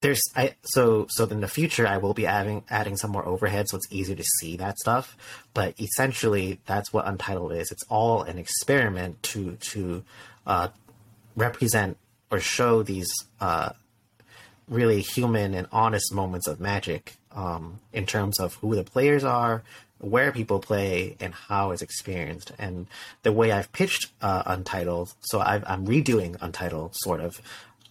[0.00, 3.66] there's I so so in the future I will be adding adding some more overhead
[3.68, 5.16] so it's easier to see that stuff.
[5.54, 7.70] But essentially that's what Untitled is.
[7.70, 10.04] It's all an experiment to to
[10.46, 10.68] uh,
[11.34, 11.96] represent
[12.30, 13.08] or show these
[13.40, 13.70] uh,
[14.68, 19.62] really human and honest moments of magic um, in terms of who the players are,
[19.98, 22.52] where people play, and how it's experienced.
[22.58, 22.86] And
[23.22, 27.40] the way I've pitched uh, Untitled, so i am redoing Untitled, sort of.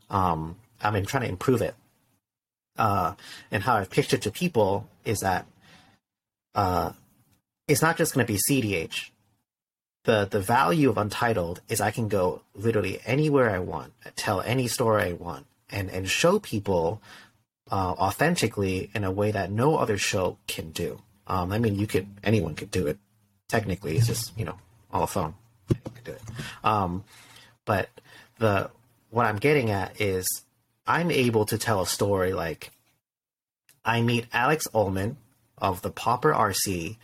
[0.10, 1.76] Um, been trying to improve it.
[2.78, 3.14] Uh,
[3.52, 5.48] and how I've pitched it to people is that
[6.54, 6.92] uh,
[7.68, 9.10] it's not just going to be CDH.
[10.04, 14.68] The, the value of Untitled is I can go literally anywhere I want, tell any
[14.68, 17.02] story I want, and, and show people
[17.72, 21.02] uh, authentically in a way that no other show can do.
[21.28, 22.98] Um, I mean, you could anyone could do it.
[23.48, 24.58] Technically, it's just you know
[24.92, 25.36] on a phone.
[25.68, 26.22] Could do it.
[26.64, 27.04] Um,
[27.66, 27.90] but
[28.40, 28.70] the
[29.10, 30.28] what I'm getting at is
[30.86, 32.72] I'm able to tell a story like
[33.84, 35.18] I meet Alex Ullman
[35.58, 36.98] of the Pauper RC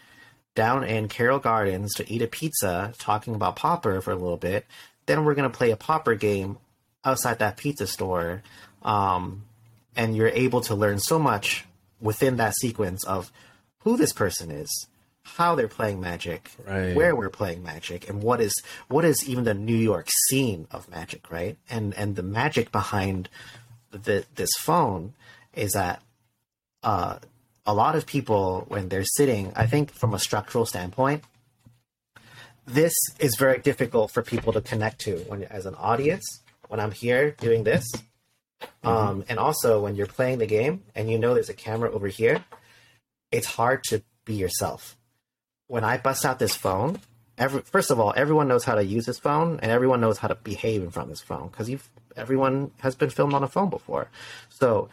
[0.54, 4.66] down in Carroll Gardens to eat a pizza, talking about Pauper for a little bit.
[5.06, 6.58] Then we're gonna play a Pauper game
[7.04, 8.44] outside that pizza store.
[8.84, 9.44] Um,
[9.96, 11.66] and you're able to learn so much
[12.00, 13.32] within that sequence of
[13.84, 14.88] who this person is,
[15.24, 16.96] how they're playing magic, right.
[16.96, 18.54] where we're playing magic, and what is
[18.88, 21.58] what is even the New York scene of magic, right?
[21.70, 23.30] And and the magic behind
[23.92, 25.14] the this phone
[25.54, 26.02] is that
[26.84, 27.18] uh,
[27.66, 31.24] a lot of people when they're sitting, I think from a structural standpoint,
[32.66, 36.24] this is very difficult for people to connect to when as an audience.
[36.68, 37.86] When I'm here doing this,
[38.84, 38.88] Mm-hmm.
[38.88, 42.08] Um, and also, when you're playing the game and you know there's a camera over
[42.08, 42.44] here,
[43.32, 44.98] it's hard to be yourself.
[45.68, 47.00] When I bust out this phone,
[47.38, 50.28] every, first of all, everyone knows how to use this phone, and everyone knows how
[50.28, 51.88] to behave in front of this phone because you've
[52.18, 54.10] everyone has been filmed on a phone before.
[54.50, 54.90] So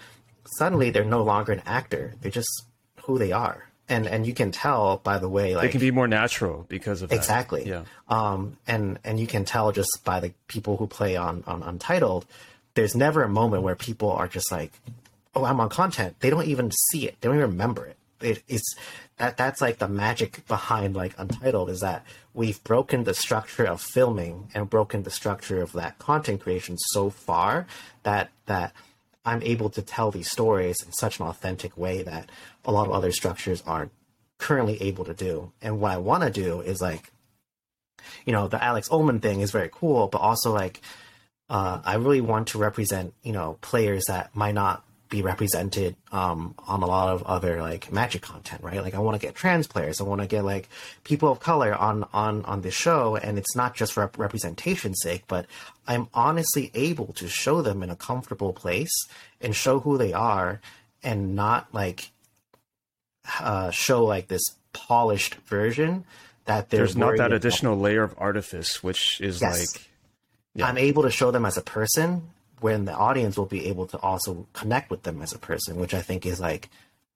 [0.56, 2.64] suddenly, they're no longer an actor; they're just
[3.02, 3.64] who they are.
[3.90, 7.00] And, and you can tell by the way like they can be more natural because
[7.00, 7.16] of that.
[7.16, 11.42] exactly yeah um and and you can tell just by the people who play on
[11.46, 12.26] on untitled
[12.74, 14.72] there's never a moment where people are just like,
[15.34, 17.16] "Oh, I'm on content." They don't even see it.
[17.20, 17.96] They don't even remember it.
[18.20, 18.74] It it's
[19.16, 22.04] that that's like the magic behind like Untitled is that
[22.34, 27.10] we've broken the structure of filming and broken the structure of that content creation so
[27.10, 27.66] far
[28.02, 28.72] that that
[29.24, 32.30] I'm able to tell these stories in such an authentic way that
[32.64, 33.92] a lot of other structures aren't
[34.38, 35.52] currently able to do.
[35.60, 37.12] And what I want to do is like,
[38.24, 40.80] you know, the Alex Ullman thing is very cool, but also like
[41.50, 46.54] uh, I really want to represent, you know, players that might not be represented um,
[46.66, 48.82] on a lot of other like magic content, right?
[48.82, 50.68] Like I want to get trans players, I want to get like
[51.04, 55.24] people of color on on on the show, and it's not just for representation's sake,
[55.26, 55.46] but
[55.86, 58.92] I'm honestly able to show them in a comfortable place
[59.40, 60.60] and show who they are,
[61.02, 62.10] and not like
[63.40, 66.04] uh, show like this polished version
[66.44, 69.74] that there's not that additional layer of artifice, which is yes.
[69.74, 69.88] like
[70.54, 70.66] yeah.
[70.66, 72.22] I'm able to show them as a person
[72.62, 75.94] when the audience will be able to also connect with them as a person, which
[75.94, 76.68] I think is like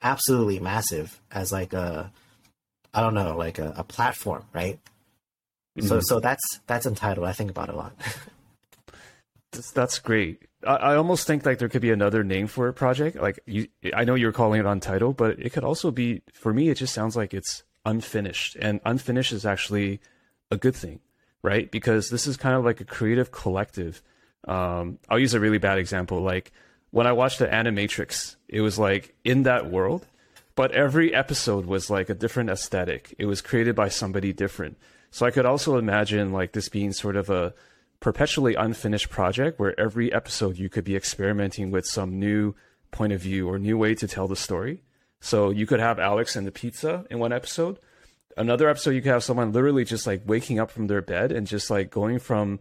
[0.03, 2.13] absolutely massive as like a
[2.95, 4.79] I don't know, like a, a platform, right?
[5.79, 5.89] Mm-hmm.
[5.89, 7.27] So so that's that's Untitled.
[7.27, 7.93] I think about it a lot.
[9.53, 10.43] that's, that's great.
[10.67, 13.17] I, I, almost think like there could be another name for a project.
[13.17, 16.69] Like you, I know you're calling it Untitled, but it could also be for me.
[16.69, 20.01] It just sounds like it's unfinished, and unfinished is actually
[20.51, 21.01] a good thing
[21.43, 21.71] right?
[21.71, 24.03] Because this is kind of like a creative collective.
[24.47, 26.21] Um, I'll use a really bad example.
[26.21, 26.53] Like
[26.91, 30.07] when I watched the Animatrix, it was like in that world,
[30.55, 33.15] but every episode was like a different aesthetic.
[33.19, 34.77] It was created by somebody different.
[35.11, 37.55] So I could also imagine like this being sort of a
[38.01, 42.55] perpetually unfinished project where every episode you could be experimenting with some new
[42.91, 44.83] point of view or new way to tell the story.
[45.21, 47.79] So you could have Alex and the pizza in one episode.
[48.37, 51.47] Another episode, you could have someone literally just like waking up from their bed and
[51.47, 52.61] just like going from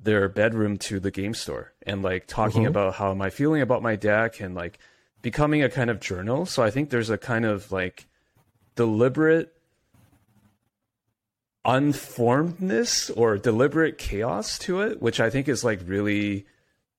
[0.00, 2.70] their bedroom to the game store and like talking mm-hmm.
[2.70, 4.78] about how am I feeling about my deck and like
[5.20, 6.46] becoming a kind of journal.
[6.46, 8.06] So I think there's a kind of like
[8.74, 9.54] deliberate
[11.64, 16.46] unformedness or deliberate chaos to it, which I think is like really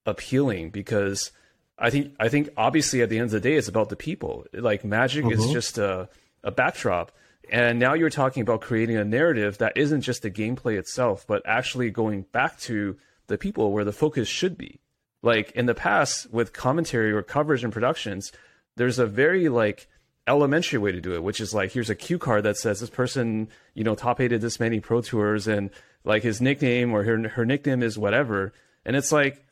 [0.06, 1.32] appealing because
[1.78, 4.46] I think I think obviously at the end of the day it's about the people.
[4.54, 5.40] Like magic mm-hmm.
[5.40, 6.10] is just a,
[6.44, 7.12] a backdrop.
[7.54, 11.44] And now you're talking about creating a narrative that isn't just the gameplay itself, but
[11.46, 12.98] actually going back to
[13.28, 14.80] the people where the focus should be.
[15.22, 18.32] Like in the past with commentary or coverage and productions,
[18.76, 19.88] there's a very like
[20.26, 22.90] elementary way to do it, which is like here's a cue card that says this
[22.90, 25.70] person, you know, top eighted this many pro tours and
[26.04, 28.52] like his nickname or her her nickname is whatever.
[28.84, 29.46] And it's like,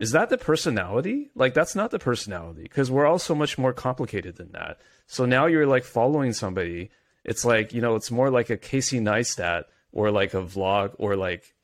[0.00, 1.28] is that the personality?
[1.34, 4.78] Like that's not the personality because we're all so much more complicated than that.
[5.06, 6.88] So now you're like following somebody.
[7.26, 11.14] It's like, you know, it's more like a Casey Neistat or like a vlog or
[11.16, 11.54] like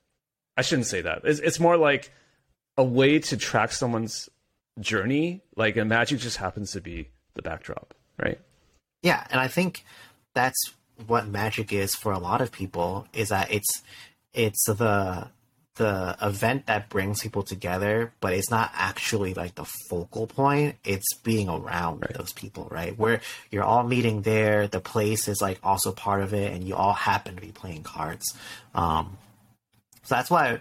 [0.58, 1.22] I shouldn't say that.
[1.24, 2.12] It's, it's more like
[2.76, 4.28] a way to track someone's
[4.78, 5.40] journey.
[5.56, 8.40] Like magic just happens to be the backdrop right?
[9.02, 9.84] Yeah, and I think
[10.34, 10.72] that's
[11.06, 13.82] what magic is for a lot of people is that it's
[14.32, 15.28] it's the
[15.76, 20.76] the event that brings people together, but it's not actually like the focal point.
[20.84, 22.14] It's being around right.
[22.14, 22.96] those people, right?
[22.98, 23.20] Where
[23.50, 26.92] you're all meeting there, the place is like also part of it, and you all
[26.92, 28.34] happen to be playing cards.
[28.74, 29.16] Um,
[30.02, 30.60] so that's why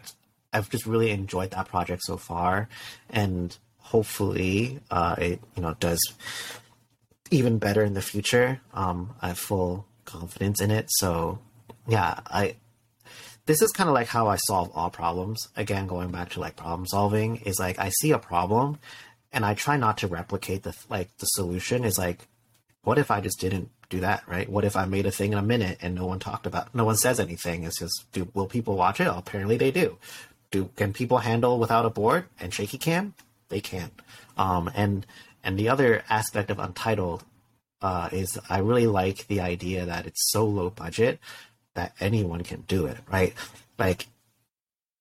[0.54, 2.70] I've just really enjoyed that project so far,
[3.10, 6.02] and hopefully, uh, it you know does
[7.32, 8.62] even better in the future.
[8.74, 10.88] Um, I have full confidence in it.
[10.90, 11.40] So,
[11.88, 12.56] yeah, I.
[13.52, 15.50] This is kind of like how I solve all problems.
[15.58, 18.80] Again, going back to like problem solving is like I see a problem,
[19.34, 21.84] and I try not to replicate the like the solution.
[21.84, 22.30] Is like,
[22.84, 24.24] what if I just didn't do that?
[24.26, 24.48] Right?
[24.48, 26.86] What if I made a thing in a minute and no one talked about, no
[26.86, 27.66] one says anything?
[27.66, 29.08] It's just, do will people watch it?
[29.08, 29.98] apparently they do.
[30.50, 33.16] Do can people handle without a board and shaky cam?
[33.50, 33.92] They can.
[34.38, 35.06] Um, and
[35.44, 37.26] and the other aspect of Untitled
[37.82, 41.20] uh, is I really like the idea that it's so low budget
[41.76, 43.34] that anyone can do it, right?
[43.78, 44.08] Like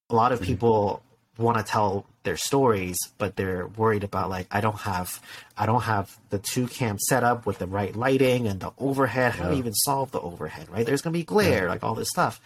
[0.09, 0.47] a lot of mm-hmm.
[0.49, 1.03] people
[1.39, 5.21] want to tell their stories, but they're worried about like I don't have
[5.57, 9.33] I don't have the two cam set up with the right lighting and the overhead.
[9.33, 10.85] How do you even solve the overhead, right?
[10.85, 11.71] There's gonna be glare, yeah.
[11.71, 12.41] like all this stuff.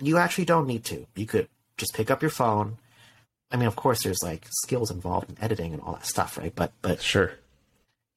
[0.00, 1.06] You actually don't need to.
[1.14, 2.78] You could just pick up your phone.
[3.50, 6.54] I mean, of course, there's like skills involved in editing and all that stuff, right?
[6.54, 7.32] But but sure,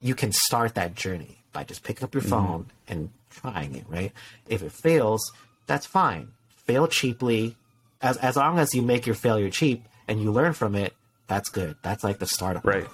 [0.01, 2.29] you can start that journey by just picking up your mm-hmm.
[2.29, 4.11] phone and trying it, right?
[4.47, 5.31] If it fails,
[5.67, 6.29] that's fine.
[6.49, 7.55] Fail cheaply.
[8.01, 10.93] As as long as you make your failure cheap and you learn from it,
[11.27, 11.75] that's good.
[11.81, 12.65] That's like the startup.
[12.65, 12.87] Right.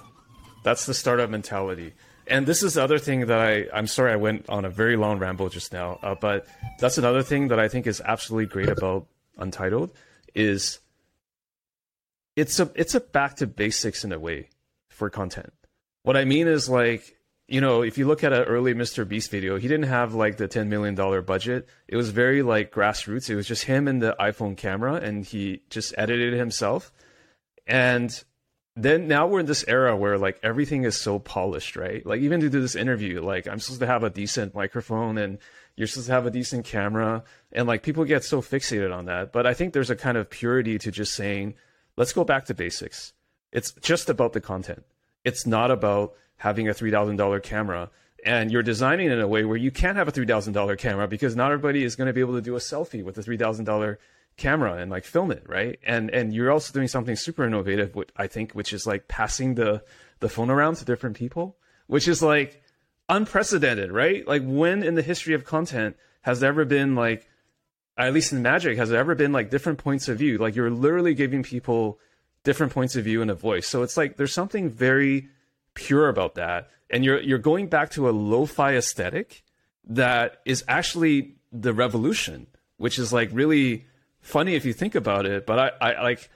[0.64, 1.94] That's the startup mentality.
[2.26, 4.96] And this is the other thing that I, I'm sorry I went on a very
[4.96, 6.44] long ramble just now, uh, but
[6.80, 9.06] that's another thing that I think is absolutely great about
[9.38, 9.92] Untitled
[10.34, 10.80] is
[12.36, 14.48] it's a it's a back to basics in a way
[14.88, 15.52] for content.
[16.02, 17.15] What I mean is like,
[17.48, 19.06] you know, if you look at an early Mr.
[19.06, 20.94] Beast video, he didn't have like the $10 million
[21.24, 21.68] budget.
[21.86, 23.30] It was very like grassroots.
[23.30, 26.92] It was just him and the iPhone camera and he just edited it himself.
[27.66, 28.24] And
[28.74, 32.04] then now we're in this era where like everything is so polished, right?
[32.04, 35.38] Like even to do this interview, like I'm supposed to have a decent microphone and
[35.76, 39.32] you're supposed to have a decent camera and like people get so fixated on that.
[39.32, 41.54] But I think there's a kind of purity to just saying,
[41.96, 43.12] let's go back to basics.
[43.52, 44.84] It's just about the content
[45.26, 47.90] it's not about having a $3,000 camera.
[48.24, 51.52] And you're designing in a way where you can't have a $3,000 camera because not
[51.52, 53.96] everybody is going to be able to do a selfie with a $3,000
[54.36, 55.78] camera and like film it, right?
[55.86, 59.54] And and you're also doing something super innovative, which I think, which is like passing
[59.54, 59.82] the
[60.20, 61.56] the phone around to different people,
[61.86, 62.62] which is like
[63.08, 64.26] unprecedented, right?
[64.26, 67.28] Like when in the history of content has there ever been like,
[67.96, 70.38] at least in Magic, has there ever been like different points of view?
[70.38, 71.98] Like you're literally giving people
[72.42, 73.68] different points of view and a voice.
[73.68, 75.28] So it's like there's something very
[75.76, 76.70] pure about that.
[76.90, 79.44] And you're you're going back to a lo-fi aesthetic
[79.88, 83.86] that is actually the revolution, which is like really
[84.20, 85.46] funny if you think about it.
[85.46, 86.28] But I, I like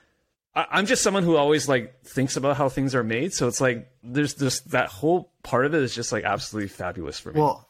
[0.55, 3.33] I, am just someone who always like thinks about how things are made.
[3.33, 7.19] So it's like there's just that whole part of it is just like absolutely fabulous
[7.19, 7.39] for me.
[7.39, 7.67] Well,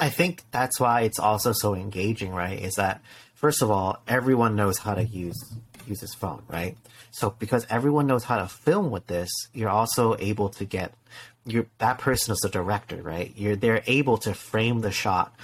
[0.00, 2.58] I think that's why it's also so engaging, right?
[2.58, 3.02] Is that
[3.34, 5.36] first of all, everyone knows how to use
[5.88, 6.76] use his phone, right?
[7.10, 10.92] So because everyone knows how to film with this, you're also able to get
[11.46, 13.32] you that person is the director, right?
[13.36, 15.34] You're they're able to frame the shot,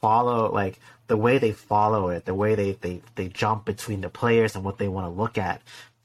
[0.00, 4.08] follow like the way they follow it, the way they, they, they jump between the
[4.08, 5.60] players and what they want to look at,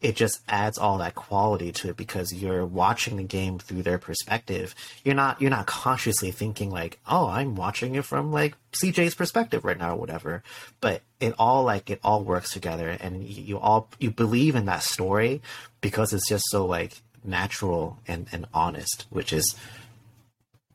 [0.05, 3.97] it just adds all that quality to it because you're watching the game through their
[3.97, 4.75] perspective.
[5.03, 9.65] You're not you're not consciously thinking like, oh, I'm watching it from like CJ's perspective
[9.65, 10.43] right now or whatever.
[10.79, 14.65] But it all like it all works together and you, you all you believe in
[14.65, 15.41] that story
[15.81, 19.55] because it's just so like natural and, and honest, which is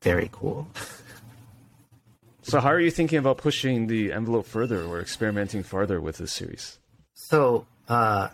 [0.03, 0.67] very cool.
[2.43, 6.33] So, how are you thinking about pushing the envelope further or experimenting farther with this
[6.33, 6.79] series?
[7.15, 8.31] So, uh,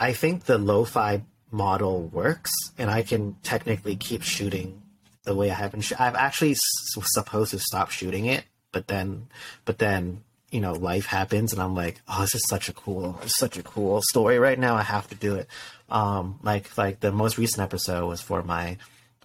[0.00, 4.82] I think the lo-fi model works, and I can technically keep shooting
[5.24, 5.82] the way I have been.
[5.82, 6.62] Sh- I've actually s-
[7.04, 9.28] supposed to stop shooting it, but then,
[9.66, 13.20] but then you know, life happens, and I'm like, oh, this is such a cool,
[13.26, 14.74] such a cool story right now.
[14.74, 15.48] I have to do it.
[15.88, 18.78] Um, like, like the most recent episode was for my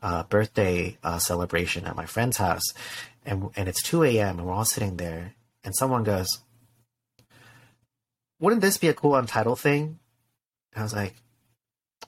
[0.03, 2.65] uh, birthday uh, celebration at my friend's house,
[3.25, 4.39] and and it's 2 a.m.
[4.39, 5.33] and we're all sitting there,
[5.63, 6.27] and someone goes,
[8.39, 9.99] "Wouldn't this be a cool untitled thing?"
[10.75, 11.15] And I was like,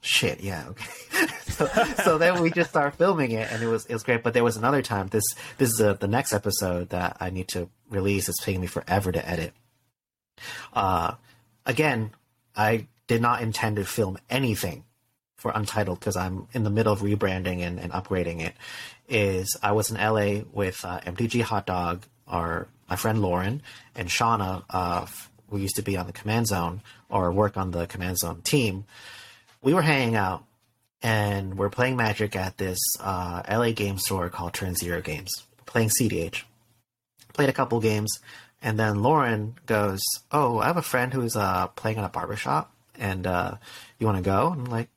[0.02, 1.65] "Shit, yeah, okay." so,
[2.03, 4.23] so then we just started filming it, and it was it was great.
[4.23, 5.07] But there was another time.
[5.07, 5.23] This
[5.57, 8.30] this is uh the next episode that I need to release.
[8.30, 9.53] It's taking me forever to edit.
[10.73, 11.15] Uh,
[11.65, 12.11] again,
[12.56, 14.84] I did not intend to film anything
[15.38, 18.56] for Untitled because I'm in the middle of rebranding and, and upgrading it.
[19.07, 23.61] Is I was in LA with uh, MTG Hot Dog, our my friend Lauren
[23.95, 25.06] and Shauna, uh,
[25.49, 28.86] who used to be on the Command Zone or work on the Command Zone team.
[29.61, 30.44] We were hanging out
[31.02, 35.32] and we're playing Magic at this uh, LA game store called Turn Zero Games,
[35.65, 36.44] playing CDH.
[37.34, 38.19] Played a couple games,
[38.64, 39.99] and then Lauren goes,
[40.32, 43.56] "Oh, I have a friend who's uh, playing at a barbershop, and uh,
[43.99, 44.90] you want to go?" I'm like,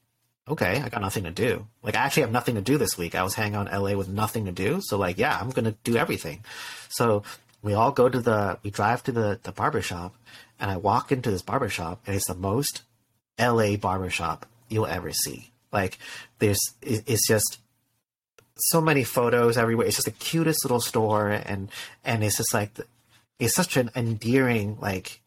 [0.48, 1.66] "Okay, I got nothing to do.
[1.82, 3.14] Like, I actually have nothing to do this week.
[3.14, 5.74] I was hanging out in LA with nothing to do, so like, yeah, I'm gonna
[5.84, 6.42] do everything."
[6.88, 7.24] So
[7.62, 10.14] we all go to the, we drive to the the barbershop,
[10.58, 12.82] and I walk into this barbershop, and it's the most
[13.38, 15.50] LA barbershop you'll ever see.
[15.72, 15.98] Like,
[16.38, 17.58] there's, it's just
[18.56, 19.86] so many photos everywhere.
[19.86, 21.70] It's just the cutest little store, and
[22.04, 22.78] and it's just like,
[23.38, 25.19] it's such an endearing, like,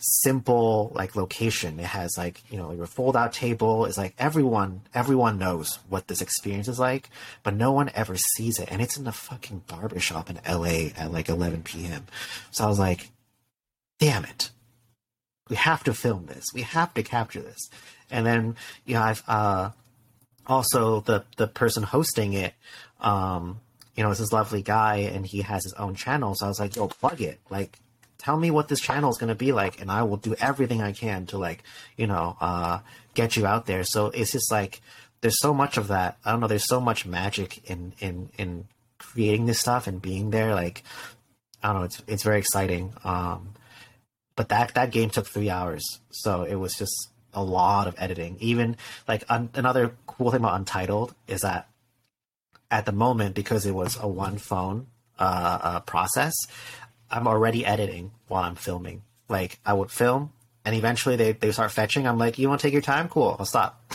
[0.00, 1.78] simple like location.
[1.80, 3.84] It has like you know your fold out table.
[3.86, 7.10] Is like everyone everyone knows what this experience is like,
[7.42, 10.92] but no one ever sees it, and it's in the fucking barbershop in L.A.
[10.96, 12.06] at like 11 p.m.
[12.50, 13.10] So I was like,
[13.98, 14.50] damn it
[15.48, 16.46] we have to film this.
[16.54, 17.70] We have to capture this.
[18.10, 19.70] And then, you know, I've uh,
[20.46, 22.54] also the the person hosting it,
[23.00, 23.60] um,
[23.96, 26.34] you know, is this lovely guy, and he has his own channel.
[26.34, 27.40] So I was like, yo, plug it.
[27.50, 27.78] Like,
[28.18, 30.82] tell me what this channel is going to be like, and I will do everything
[30.82, 31.62] I can to like,
[31.96, 32.80] you know, uh,
[33.14, 33.84] get you out there.
[33.84, 34.80] So it's just like
[35.20, 36.18] there's so much of that.
[36.24, 36.46] I don't know.
[36.46, 38.66] There's so much magic in in in
[38.98, 40.54] creating this stuff and being there.
[40.54, 40.82] Like,
[41.62, 41.84] I don't know.
[41.84, 42.92] It's it's very exciting.
[43.04, 43.54] Um,
[44.36, 48.36] but that that game took three hours, so it was just a lot of editing.
[48.40, 48.76] Even
[49.06, 51.68] like un- another cool thing about Untitled is that
[52.70, 54.86] at the moment because it was a one phone
[55.18, 56.34] uh, uh, process,
[57.10, 59.02] I'm already editing while I'm filming.
[59.28, 60.32] Like I would film,
[60.64, 62.06] and eventually they they start fetching.
[62.06, 63.08] I'm like, you want to take your time?
[63.08, 63.94] Cool, I'll stop.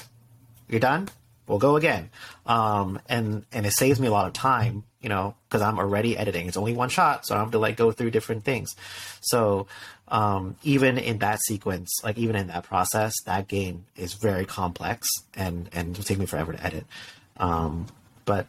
[0.68, 1.10] You're done.
[1.48, 2.10] We'll go again.
[2.46, 6.18] Um, and and it saves me a lot of time, you know, because I'm already
[6.18, 6.48] editing.
[6.48, 8.76] It's only one shot, so I don't have to like go through different things.
[9.22, 9.68] So
[10.08, 15.10] um, even in that sequence, like even in that process, that game is very complex
[15.36, 16.86] and and it'll take me forever to edit.
[17.38, 17.88] Um,
[18.26, 18.48] but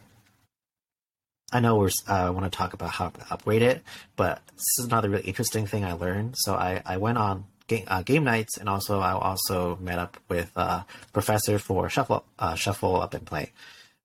[1.51, 3.83] I know we're uh, want to talk about how to upgrade it,
[4.15, 6.35] but this is another really interesting thing I learned.
[6.37, 10.17] So I I went on game, uh, game knights and also I also met up
[10.27, 13.51] with a professor for shuffle uh, shuffle up and play.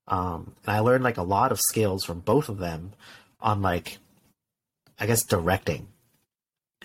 [0.06, 2.92] Um, and I learned like a lot of skills from both of them
[3.40, 3.98] on like
[4.98, 5.88] I guess directing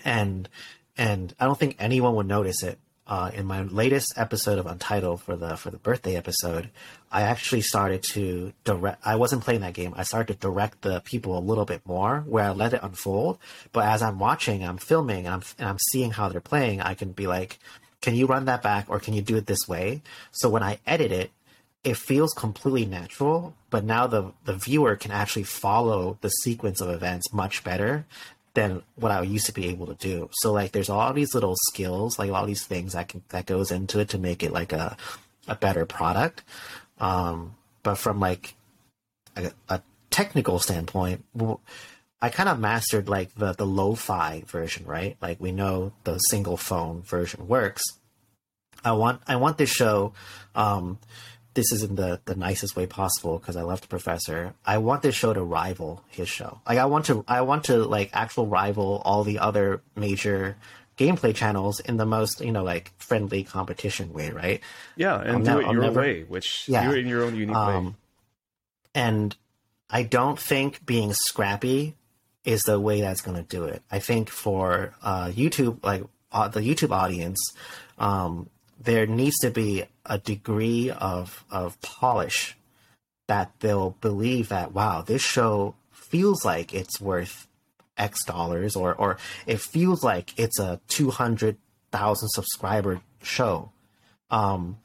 [0.04, 0.48] and
[0.96, 2.78] and I don't think anyone would notice it.
[3.08, 6.70] Uh, in my latest episode of Untitled for the for the birthday episode,
[7.12, 9.00] I actually started to direct.
[9.06, 9.94] I wasn't playing that game.
[9.96, 13.38] I started to direct the people a little bit more, where I let it unfold.
[13.72, 16.80] But as I'm watching, I'm filming, and I'm and I'm seeing how they're playing.
[16.80, 17.60] I can be like,
[18.00, 20.02] "Can you run that back, or can you do it this way?"
[20.32, 21.30] So when I edit it,
[21.84, 23.54] it feels completely natural.
[23.70, 28.04] But now the the viewer can actually follow the sequence of events much better
[28.56, 30.30] than what I used to be able to do.
[30.32, 33.70] So like there's all these little skills, like all these things that can that goes
[33.70, 34.96] into it to make it like a
[35.46, 36.42] a better product.
[36.98, 38.54] Um, but from like
[39.36, 41.22] a, a technical standpoint,
[42.22, 45.18] I kind of mastered like the the lo-fi version, right?
[45.20, 47.84] Like we know the single phone version works.
[48.82, 50.14] I want I want this show
[50.54, 50.98] um,
[51.56, 54.54] this is in the the nicest way possible because I love the professor.
[54.64, 56.60] I want this show to rival his show.
[56.68, 60.56] Like I want to I want to like actual rival all the other major
[60.96, 64.60] gameplay channels in the most you know like friendly competition way, right?
[64.94, 66.84] Yeah, and I'll do ne- it your never- way, which Yeah.
[66.88, 67.74] do it in your own unique way.
[67.74, 67.96] Um,
[68.94, 69.36] and
[69.90, 71.96] I don't think being scrappy
[72.44, 73.82] is the way that's going to do it.
[73.90, 77.38] I think for uh, YouTube, like uh, the YouTube audience,
[77.98, 78.48] um,
[78.78, 82.56] there needs to be a degree of of polish
[83.28, 87.48] that they'll believe that wow, this show feels like it's worth
[87.96, 91.56] X dollars, or or it feels like it's a two hundred
[91.90, 93.72] thousand subscriber show.
[94.30, 94.78] Um,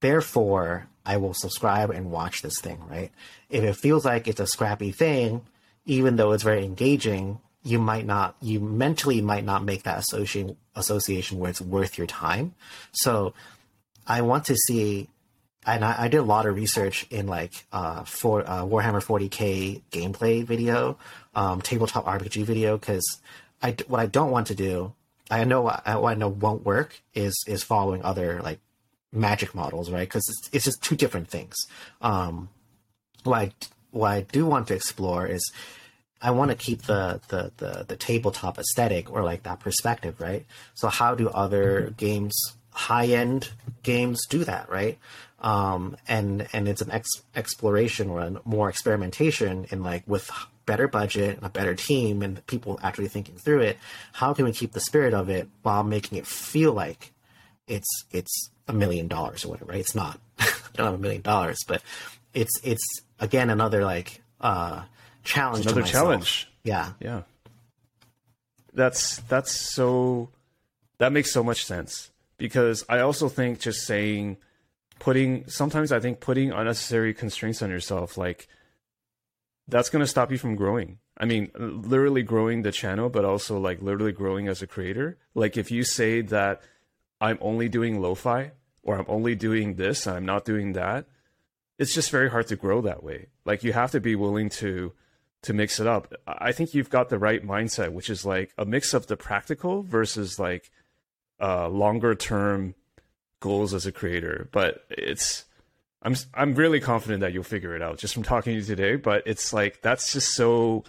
[0.00, 3.10] therefore I will subscribe and watch this thing, right?
[3.50, 5.42] If it feels like it's a scrappy thing,
[5.84, 10.56] even though it's very engaging, you might not, you mentally might not make that association
[10.74, 12.54] association where it's worth your time.
[12.92, 13.34] So
[14.06, 15.08] I want to see,
[15.64, 19.82] and I, I did a lot of research in like uh, for uh, Warhammer 40k
[19.90, 20.98] gameplay video,
[21.34, 23.20] um, tabletop RPG video, because
[23.62, 24.92] I what I don't want to do,
[25.30, 28.58] I know what I, what I know won't work is is following other like
[29.12, 30.08] magic models, right?
[30.08, 31.54] Because it's, it's just two different things.
[32.00, 32.48] Um,
[33.24, 33.52] what I
[33.92, 35.52] what I do want to explore is
[36.22, 40.46] I want to keep the, the the the tabletop aesthetic or like that perspective, right?
[40.74, 42.34] So how do other games,
[42.70, 43.50] high end
[43.82, 44.98] games, do that, right?
[45.40, 50.30] Um, and and it's an ex- exploration or a more experimentation in like with
[50.64, 53.78] better budget and a better team and people actually thinking through it.
[54.12, 57.12] How can we keep the spirit of it while making it feel like
[57.66, 59.72] it's it's a million dollars or whatever.
[59.72, 59.80] Right?
[59.80, 60.18] It's not.
[60.38, 61.82] I don't have a million dollars, but
[62.34, 62.84] it's it's
[63.20, 64.82] again another like uh
[65.22, 65.66] challenge.
[65.66, 66.48] Another challenge.
[66.64, 66.92] Yeah.
[67.00, 67.22] Yeah.
[68.74, 70.30] That's that's so
[70.98, 74.38] that makes so much sense because I also think just saying
[74.98, 78.48] putting sometimes I think putting unnecessary constraints on yourself like
[79.68, 80.98] that's going to stop you from growing.
[81.16, 85.18] I mean, literally growing the channel but also like literally growing as a creator.
[85.34, 86.62] Like if you say that
[87.20, 91.06] I'm only doing lo-fi or I'm only doing this and I'm not doing that,
[91.78, 93.26] it's just very hard to grow that way.
[93.44, 94.92] Like you have to be willing to
[95.42, 96.12] to mix it up.
[96.26, 99.82] I think you've got the right mindset, which is like a mix of the practical
[99.82, 100.70] versus like
[101.40, 102.74] uh, longer term
[103.40, 104.48] goals as a creator.
[104.52, 105.44] But it's
[106.02, 108.96] I'm I'm really confident that you'll figure it out just from talking to you today.
[108.96, 110.84] But it's like that's just so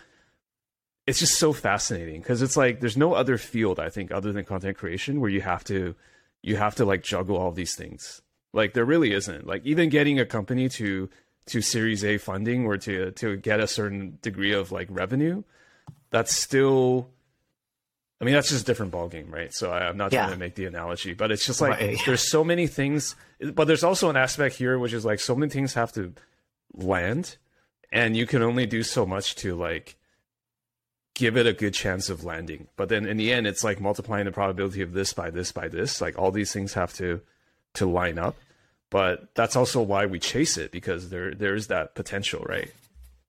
[1.05, 4.45] it's just so fascinating because it's like there's no other field I think other than
[4.45, 5.95] content creation where you have to
[6.41, 8.21] you have to like juggle all these things.
[8.53, 9.47] Like there really isn't.
[9.47, 11.09] Like even getting a company to
[11.47, 15.43] to Series A funding or to to get a certain degree of like revenue,
[16.09, 17.09] that's still.
[18.21, 19.53] I mean, that's just a different ballgame, right?
[19.53, 20.21] So I, I'm not Yeah.
[20.21, 21.99] trying to make the analogy, but it's just like Right.
[22.05, 23.15] there's so many things,
[23.53, 26.13] but there's also an aspect here which is like so many things have to
[26.73, 27.35] land,
[27.91, 29.97] and you can only do so much to like
[31.15, 32.67] give it a good chance of landing.
[32.77, 35.67] But then in the end, it's like multiplying the probability of this by this by
[35.67, 35.99] this.
[35.99, 37.19] Like all these things have to
[37.73, 38.37] to line up.
[38.93, 42.71] But that's also why we chase it because there there's that potential, right?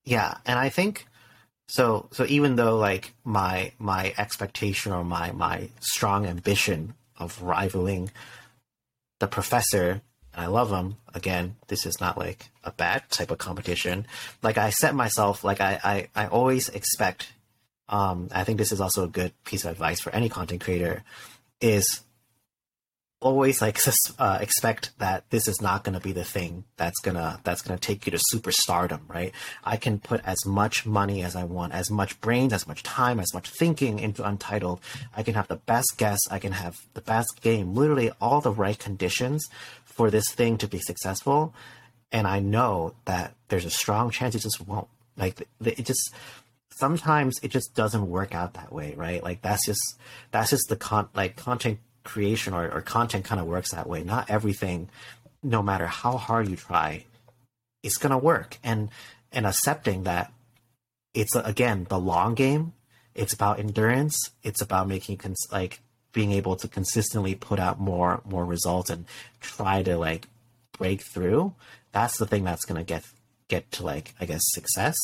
[0.03, 1.07] Yeah, and I think
[1.67, 2.07] so.
[2.11, 8.11] So even though like my my expectation or my my strong ambition of rivaling
[9.19, 10.03] the professor,
[10.35, 10.97] and I love him.
[11.15, 14.05] Again, this is not like a bad type of competition.
[14.43, 17.33] Like I set myself like I I, I always expect.
[17.89, 21.03] Um, I think this is also a good piece of advice for any content creator.
[21.59, 22.01] Is
[23.21, 23.79] always like
[24.19, 27.79] uh, expect that this is not going to be the thing that's gonna that's gonna
[27.79, 29.33] take you to superstardom, right?
[29.63, 33.19] I can put as much money as I want, as much brains, as much time,
[33.19, 34.79] as much thinking into Untitled.
[35.15, 38.51] I can have the best guests, I can have the best game, literally all the
[38.51, 39.47] right conditions
[39.85, 41.53] for this thing to be successful.
[42.11, 44.87] And I know that there's a strong chance it just won't.
[45.17, 46.13] Like it just
[46.77, 49.23] sometimes it just doesn't work out that way, right?
[49.23, 49.81] Like that's just
[50.31, 54.03] that's just the con like content creation or, or content kind of works that way.
[54.03, 54.89] Not everything,
[55.43, 57.05] no matter how hard you try,
[57.83, 58.57] is gonna work.
[58.63, 58.89] And
[59.31, 60.31] and accepting that
[61.13, 62.73] it's again the long game.
[63.13, 64.17] It's about endurance.
[64.43, 69.05] It's about making cons- like being able to consistently put out more more results and
[69.41, 70.27] try to like
[70.77, 71.53] break through.
[71.91, 73.03] That's the thing that's gonna get
[73.47, 74.95] get to like I guess success,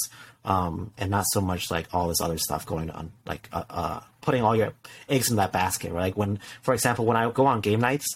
[0.44, 4.00] um, and not so much like all this other stuff going on, like uh, uh,
[4.22, 4.74] putting all your
[5.08, 5.92] eggs in that basket.
[5.92, 6.04] Right?
[6.04, 8.08] Like when, for example, when I go on game knights,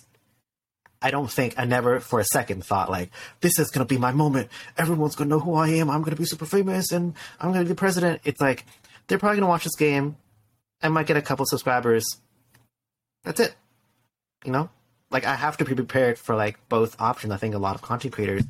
[1.02, 3.12] I don't think I never for a second thought like
[3.42, 4.50] this is gonna be my moment.
[4.78, 5.90] Everyone's gonna know who I am.
[5.90, 8.22] I'm gonna be super famous and I'm gonna be president.
[8.24, 8.66] It's like
[9.08, 10.16] they're probably gonna watch this game.
[10.82, 12.06] I might get a couple subscribers.
[13.24, 13.56] That's it.
[14.44, 14.70] You know,
[15.12, 17.34] like I have to be prepared for like both options.
[17.34, 18.44] I think a lot of content creators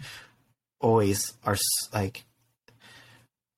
[0.79, 1.57] always are
[1.93, 2.23] like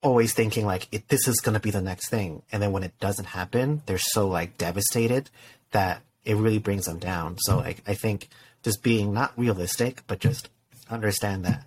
[0.07, 2.41] always thinking like it, this is going to be the next thing.
[2.51, 5.29] And then when it doesn't happen they're so like devastated
[5.71, 7.37] that it really brings them down.
[7.39, 8.29] So like I think
[8.63, 10.49] just being not realistic but just
[10.89, 11.65] understand that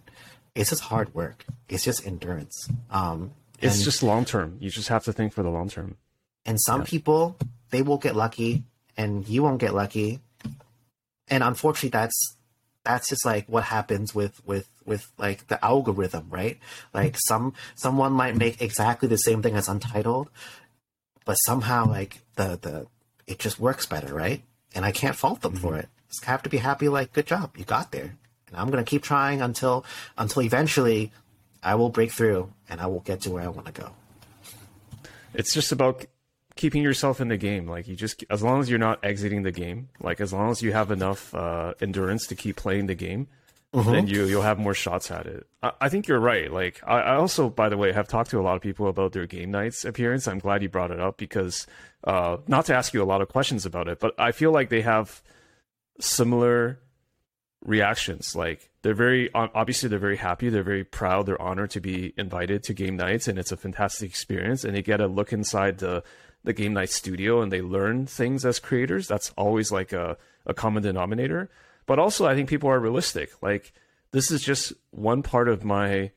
[0.54, 1.44] it's just hard work.
[1.68, 2.68] It's just endurance.
[2.90, 5.96] Um it's and, just long term you just have to think for the long term
[6.46, 6.86] and some yeah.
[6.86, 7.36] people
[7.68, 8.64] they will get lucky
[8.96, 10.20] and you won't get lucky.
[11.28, 12.36] And unfortunately that's
[12.84, 16.58] that's just like what happens with with with like the algorithm right?
[16.94, 20.30] Like some someone might make exactly the same thing as untitled
[21.24, 22.86] but somehow like the the
[23.26, 24.42] it just works better right?
[24.74, 25.62] And i can't fault them mm-hmm.
[25.62, 25.88] for it.
[26.08, 28.16] Just have to be happy like good job you got there.
[28.48, 29.84] And i'm gonna keep trying until
[30.16, 31.12] until eventually
[31.62, 33.90] i will break through and i will get to where i want to go.
[35.34, 36.06] It's just about
[36.56, 37.66] keeping yourself in the game.
[37.68, 40.62] Like you just as long as you're not exiting the game, like as long as
[40.62, 43.28] you have enough uh, endurance to keep playing the game,
[43.72, 43.90] mm-hmm.
[43.90, 45.46] then you you'll have more shots at it.
[45.62, 46.52] I, I think you're right.
[46.52, 49.12] Like I, I, also, by the way, have talked to a lot of people about
[49.12, 50.28] their game knights appearance.
[50.28, 51.66] I'm glad you brought it up because
[52.04, 54.68] uh, not to ask you a lot of questions about it, but I feel like
[54.70, 55.22] they have
[55.98, 56.80] similar
[57.64, 58.34] reactions.
[58.34, 62.62] Like they're very obviously they're very happy, they're very proud, they're honored to be invited
[62.64, 64.64] to game knights, and it's a fantastic experience.
[64.64, 66.02] And they get a look inside the
[66.44, 69.06] the game knight studio and they learn things as creators.
[69.08, 71.50] That's always like a, a common denominator.
[71.86, 73.30] But also, I think people are realistic.
[73.42, 73.72] Like,
[74.12, 76.12] this is just one part of my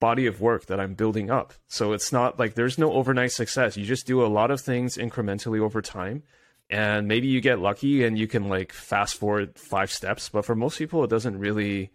[0.00, 1.54] body of work that I'm building up.
[1.68, 3.76] So it's not like there's no overnight success.
[3.76, 6.24] You just do a lot of things incrementally over time.
[6.68, 10.28] And maybe you get lucky and you can like fast forward five steps.
[10.28, 11.92] But for most people, it doesn't really,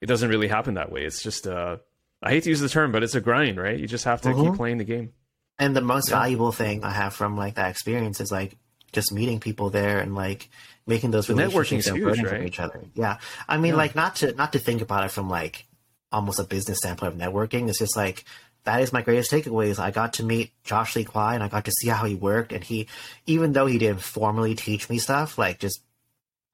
[0.00, 1.04] it doesn't really happen that way.
[1.04, 1.76] It's just, uh,
[2.22, 3.78] I hate to use the term, but it's a grind, right?
[3.78, 5.12] You just have to keep playing the game.
[5.58, 6.16] And the most yeah.
[6.16, 8.56] valuable thing I have from like that experience is like
[8.92, 10.48] just meeting people there and like
[10.86, 12.34] making those the relationships and learning right?
[12.34, 12.80] from each other.
[12.94, 13.18] Yeah,
[13.48, 13.78] I mean, yeah.
[13.78, 15.66] like not to not to think about it from like
[16.10, 17.68] almost a business standpoint of networking.
[17.68, 18.24] It's just like
[18.64, 19.78] that is my greatest takeaways.
[19.78, 22.52] I got to meet Josh Lee Kwai and I got to see how he worked.
[22.52, 22.88] And he,
[23.26, 25.80] even though he didn't formally teach me stuff, like just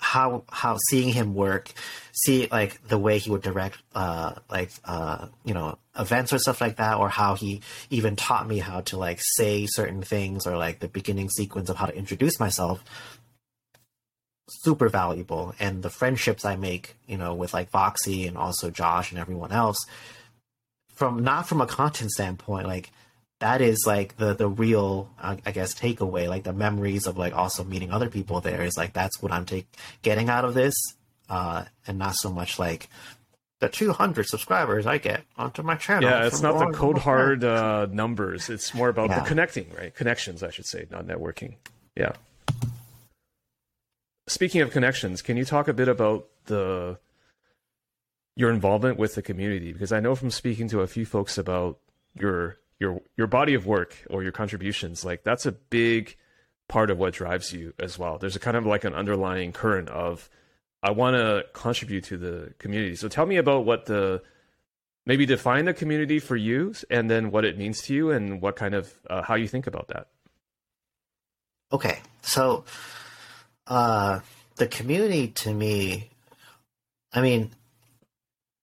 [0.01, 1.71] how how seeing him work,
[2.13, 6.61] see like the way he would direct uh like uh you know events or stuff
[6.61, 7.61] like that, or how he
[7.91, 11.77] even taught me how to like say certain things or like the beginning sequence of
[11.77, 12.83] how to introduce myself.
[14.49, 19.13] Super valuable, and the friendships I make, you know, with like Voxy and also Josh
[19.13, 19.79] and everyone else,
[20.95, 22.91] from not from a content standpoint, like
[23.41, 27.35] that is like the the real uh, I guess takeaway, like the memories of like
[27.35, 29.67] also meeting other people there is like that's what I'm take
[30.03, 30.75] getting out of this,
[31.29, 32.89] uh, and not so much like
[33.61, 36.09] the 200 subscribers I get onto my channel.
[36.09, 38.49] Yeah, it's not the code hard uh, numbers.
[38.49, 39.21] It's more about yeah.
[39.21, 39.95] the connecting, right?
[39.95, 41.57] Connections, I should say, not networking.
[41.97, 42.13] Yeah.
[44.27, 46.99] Speaking of connections, can you talk a bit about the
[48.37, 49.73] your involvement with the community?
[49.73, 51.79] Because I know from speaking to a few folks about
[52.19, 56.17] your your your body of work or your contributions like that's a big
[56.69, 58.17] part of what drives you as well.
[58.17, 60.29] There's a kind of like an underlying current of
[60.83, 62.97] i want to contribute to the community.
[62.97, 64.23] So tell me about what the
[65.05, 68.57] maybe define the community for you and then what it means to you and what
[68.57, 70.09] kind of uh, how you think about that.
[71.73, 72.01] Okay.
[72.23, 72.65] So
[73.67, 74.21] uh
[74.57, 76.11] the community to me
[77.13, 77.51] i mean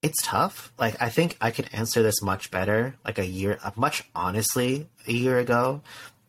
[0.01, 0.71] it's tough.
[0.77, 4.87] Like I think I could answer this much better, like a year, uh, much honestly,
[5.07, 5.81] a year ago,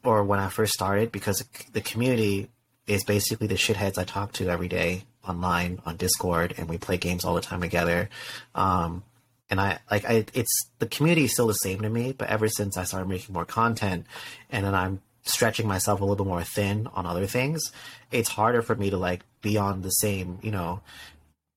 [0.04, 2.50] or when I first started, because the community
[2.86, 6.96] is basically the shitheads I talk to every day online on Discord, and we play
[6.96, 8.08] games all the time together.
[8.54, 9.02] Um,
[9.50, 12.48] and I like I, it's the community is still the same to me, but ever
[12.48, 14.06] since I started making more content,
[14.50, 17.70] and then I'm stretching myself a little bit more thin on other things,
[18.10, 20.80] it's harder for me to like be on the same, you know,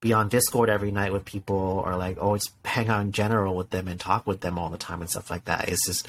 [0.01, 3.69] be on Discord every night with people or like always hang out in general with
[3.69, 5.69] them and talk with them all the time and stuff like that.
[5.69, 6.07] It's just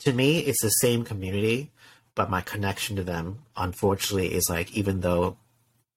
[0.00, 1.70] to me, it's the same community,
[2.14, 5.36] but my connection to them, unfortunately, is like even though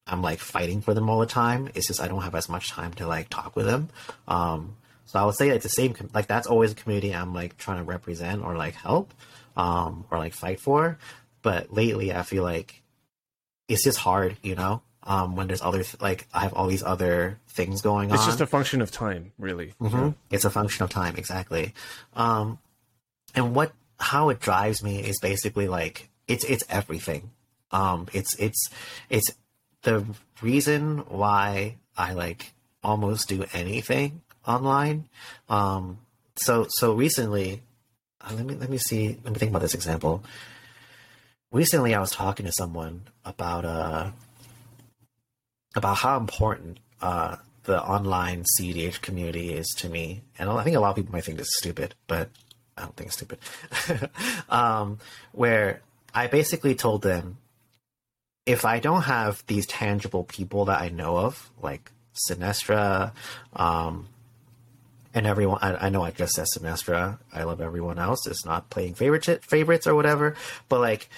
[0.05, 2.69] I'm like fighting for them all the time, it's just I don't have as much
[2.69, 3.89] time to like talk with them.
[4.27, 4.75] Um,
[5.05, 5.95] so I would say it's the same.
[6.13, 9.13] Like that's always a community I'm like trying to represent or like help,
[9.55, 10.97] um, or like fight for.
[11.41, 12.81] But lately, I feel like
[13.69, 16.83] it's just hard, you know um, when there's other th- like I have all these
[16.83, 18.19] other things going it's on.
[18.19, 19.73] It's just a function of time, really.
[19.81, 19.97] Mm-hmm.
[19.97, 20.11] Yeah.
[20.29, 21.73] It's a function of time, exactly.
[22.13, 22.59] Um,
[23.33, 27.31] and what how it drives me is basically like it's it's everything.
[27.71, 28.69] Um, it's it's
[29.09, 29.31] it's
[29.81, 30.05] the
[30.43, 32.53] reason why I like
[32.83, 35.09] almost do anything online.
[35.49, 35.97] Um,
[36.35, 37.63] so so recently,
[38.21, 39.17] uh, let me let me see.
[39.23, 40.23] Let me think about this example.
[41.51, 44.11] Recently, I was talking to someone about uh
[45.75, 50.79] about how important uh, the online CDH community is to me, and I think a
[50.79, 52.29] lot of people might think this is stupid, but
[52.77, 54.09] I don't think it's stupid.
[54.49, 54.99] um,
[55.31, 55.81] where
[56.13, 57.37] I basically told them
[58.45, 63.13] if I don't have these tangible people that I know of, like Sinestra,
[63.53, 64.07] um,
[65.13, 67.19] and everyone, I, I, know I just said Sinestra.
[67.33, 68.27] I love everyone else.
[68.27, 70.35] It's not playing favorite favorites or whatever.
[70.67, 71.09] But like,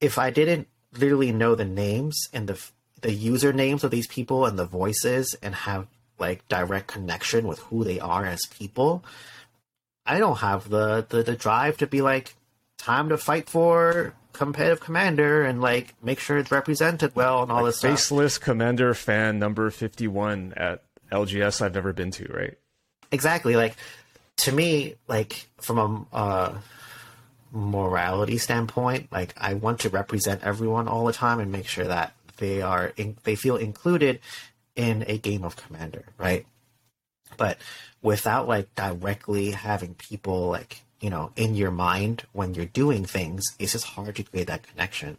[0.00, 2.60] if I didn't literally know the names and the
[3.02, 5.86] the usernames of these people and the voices and have
[6.18, 9.04] like direct connection with who they are as people,
[10.04, 12.34] I don't have the, the, the drive to be like,
[12.78, 17.58] time to fight for competitive commander and like make sure it's represented well and all
[17.58, 18.44] like this faceless stuff.
[18.44, 20.82] commander fan number 51 at
[21.12, 22.56] LGS I've never been to, right?
[23.12, 23.56] Exactly.
[23.56, 23.76] Like
[24.38, 26.58] to me, like from a uh,
[27.52, 32.14] morality standpoint, like I want to represent everyone all the time and make sure that
[32.40, 34.18] they are in, they feel included
[34.74, 36.46] in a game of commander, right?
[37.36, 37.58] But
[38.02, 43.42] without like directly having people like you know in your mind when you're doing things
[43.58, 45.16] it's just hard to create that connection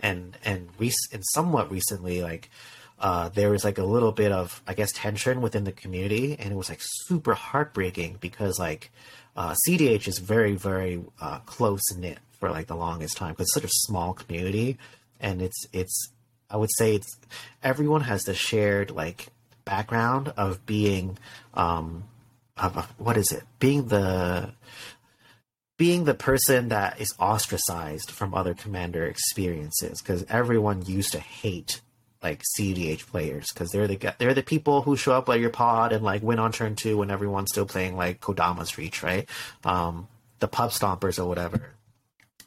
[0.00, 2.50] and and rec- and somewhat recently like
[3.00, 6.52] uh, there was like a little bit of i guess tension within the community and
[6.52, 8.90] it was like super heartbreaking because like
[9.36, 13.54] uh, cdh is very very uh, close knit for like the longest time because it's
[13.54, 14.78] such a small community
[15.20, 16.10] and it's it's
[16.50, 17.16] i would say it's
[17.62, 19.28] everyone has the shared like
[19.64, 21.18] background of being
[21.54, 22.04] um,
[22.56, 23.42] of what is it?
[23.58, 24.52] Being the
[25.76, 31.80] being the person that is ostracized from other commander experiences because everyone used to hate
[32.22, 35.92] like CDH players because they're the they're the people who show up at your pod
[35.92, 39.28] and like win on turn two when everyone's still playing like Kodama's Reach, right?
[39.64, 40.08] Um,
[40.38, 41.70] the pub stompers or whatever.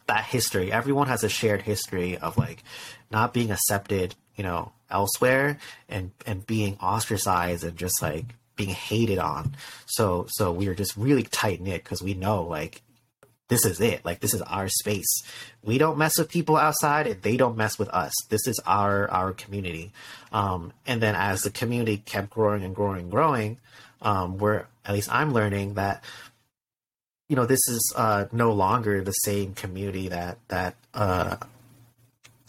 [0.08, 2.64] That history, everyone has a shared history of like
[3.12, 5.58] not being accepted, you know, elsewhere
[5.90, 8.26] and and being ostracized and just like
[8.56, 9.56] being hated on.
[9.86, 12.82] So so we are just really tight knit because we know like
[13.50, 14.04] this is it.
[14.04, 15.24] Like this is our space.
[15.64, 18.14] We don't mess with people outside, and they don't mess with us.
[18.30, 19.92] This is our our community.
[20.32, 23.58] Um, and then as the community kept growing and growing and growing,
[24.02, 26.04] um, where at least I'm learning that
[27.30, 31.38] you know this is uh, no longer the same community that that uh,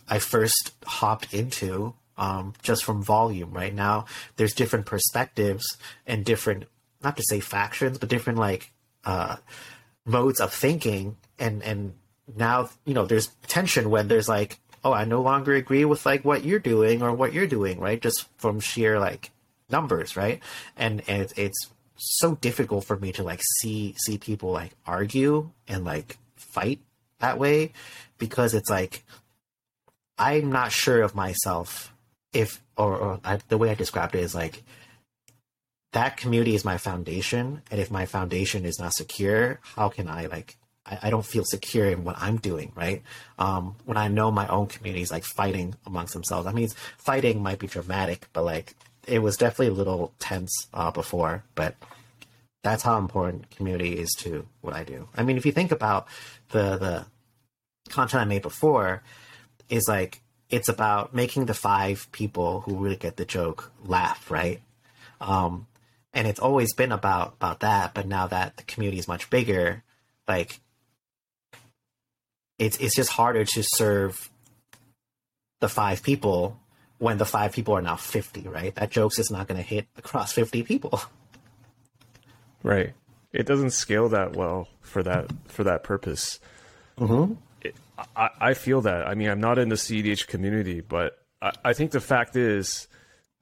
[0.08, 3.52] I first hopped into um, just from volume.
[3.52, 4.06] Right now,
[4.36, 5.64] there's different perspectives
[6.06, 6.64] and different,
[7.02, 8.72] not to say factions, but different like
[9.04, 9.36] uh,
[10.04, 11.16] modes of thinking.
[11.38, 11.94] And and
[12.36, 16.24] now you know there's tension when there's like, oh, I no longer agree with like
[16.24, 18.00] what you're doing or what you're doing, right?
[18.00, 19.30] Just from sheer like
[19.70, 20.40] numbers, right?
[20.76, 25.50] And and it's, it's so difficult for me to like see see people like argue
[25.66, 26.80] and like fight
[27.18, 27.72] that way
[28.18, 29.04] because it's like
[30.18, 31.92] I'm not sure of myself
[32.32, 34.62] if or, or I, the way I described it is like
[35.92, 40.26] that community is my foundation, and if my foundation is not secure, how can I
[40.26, 40.56] like?
[40.84, 43.02] I, I don't feel secure in what I'm doing, right?
[43.38, 46.46] Um, when I know my own community is like fighting amongst themselves.
[46.46, 48.74] I mean, fighting might be dramatic, but like
[49.06, 51.76] it was definitely a little tense uh, before, but
[52.62, 55.08] that's how important community is to what I do.
[55.16, 56.06] I mean, if you think about
[56.50, 57.06] the the
[57.88, 59.02] content I made before,
[59.68, 64.60] is like it's about making the five people who really get the joke laugh, right?
[65.20, 65.66] Um,
[66.14, 69.82] and it's always been about about that, but now that the community is much bigger,
[70.26, 70.60] like
[72.58, 74.30] it's it's just harder to serve
[75.60, 76.58] the five people
[76.98, 79.86] when the five people are now 50 right that joke's just not going to hit
[79.96, 81.00] across 50 people
[82.62, 82.92] right
[83.32, 86.40] it doesn't scale that well for that for that purpose
[86.98, 87.34] mm-hmm.
[88.16, 89.06] I, I feel that.
[89.06, 92.88] I mean, I'm not in the CEDH community, but I, I think the fact is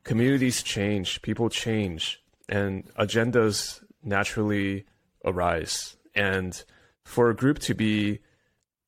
[0.05, 4.87] communities change, people change, and agendas naturally
[5.25, 5.97] arise.
[6.15, 6.63] And
[7.05, 8.21] for a group to be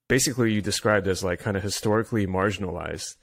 [0.09, 3.17] basically you described as like kind of historically marginalized,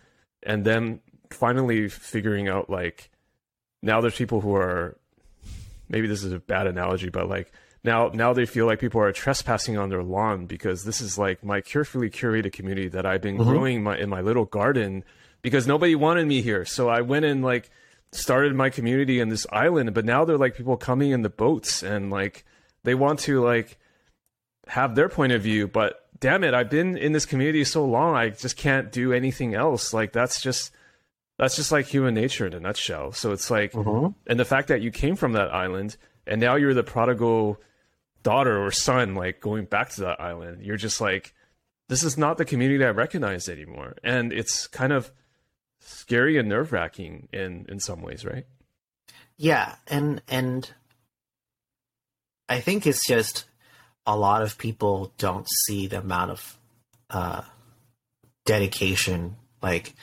[0.43, 0.99] and then
[1.31, 3.09] finally figuring out like
[3.81, 4.97] now there's people who are
[5.89, 7.51] maybe this is a bad analogy, but like
[7.85, 11.43] now now they feel like people are trespassing on their lawn because this is like
[11.43, 13.49] my carefully curated community that I've been mm-hmm.
[13.49, 15.03] growing my, in my little garden
[15.41, 16.65] because nobody wanted me here.
[16.65, 17.69] So I went and like
[18.11, 21.83] started my community in this island, but now they're like people coming in the boats
[21.83, 22.43] and like
[22.83, 23.77] they want to like
[24.67, 28.15] have their point of view, but damn it, I've been in this community so long,
[28.15, 29.93] I just can't do anything else.
[29.93, 30.71] Like that's just
[31.37, 33.11] that's just like human nature in a nutshell.
[33.11, 34.13] So it's like, mm-hmm.
[34.25, 37.59] and the fact that you came from that island and now you're the prodigal
[38.25, 41.33] daughter or son like going back to that island you're just like
[41.87, 45.11] this is not the community i recognize anymore and it's kind of
[45.85, 48.45] scary and nerve wracking in in some ways, right?
[49.37, 50.69] Yeah, and and
[52.49, 53.45] I think it's just
[54.05, 56.59] a lot of people don't see the amount of
[57.09, 57.41] uh,
[58.45, 59.93] dedication, like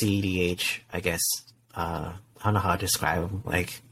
[0.00, 0.80] CDH.
[0.92, 1.22] I guess
[1.74, 3.42] uh, I don't know how to describe them.
[3.44, 3.82] Like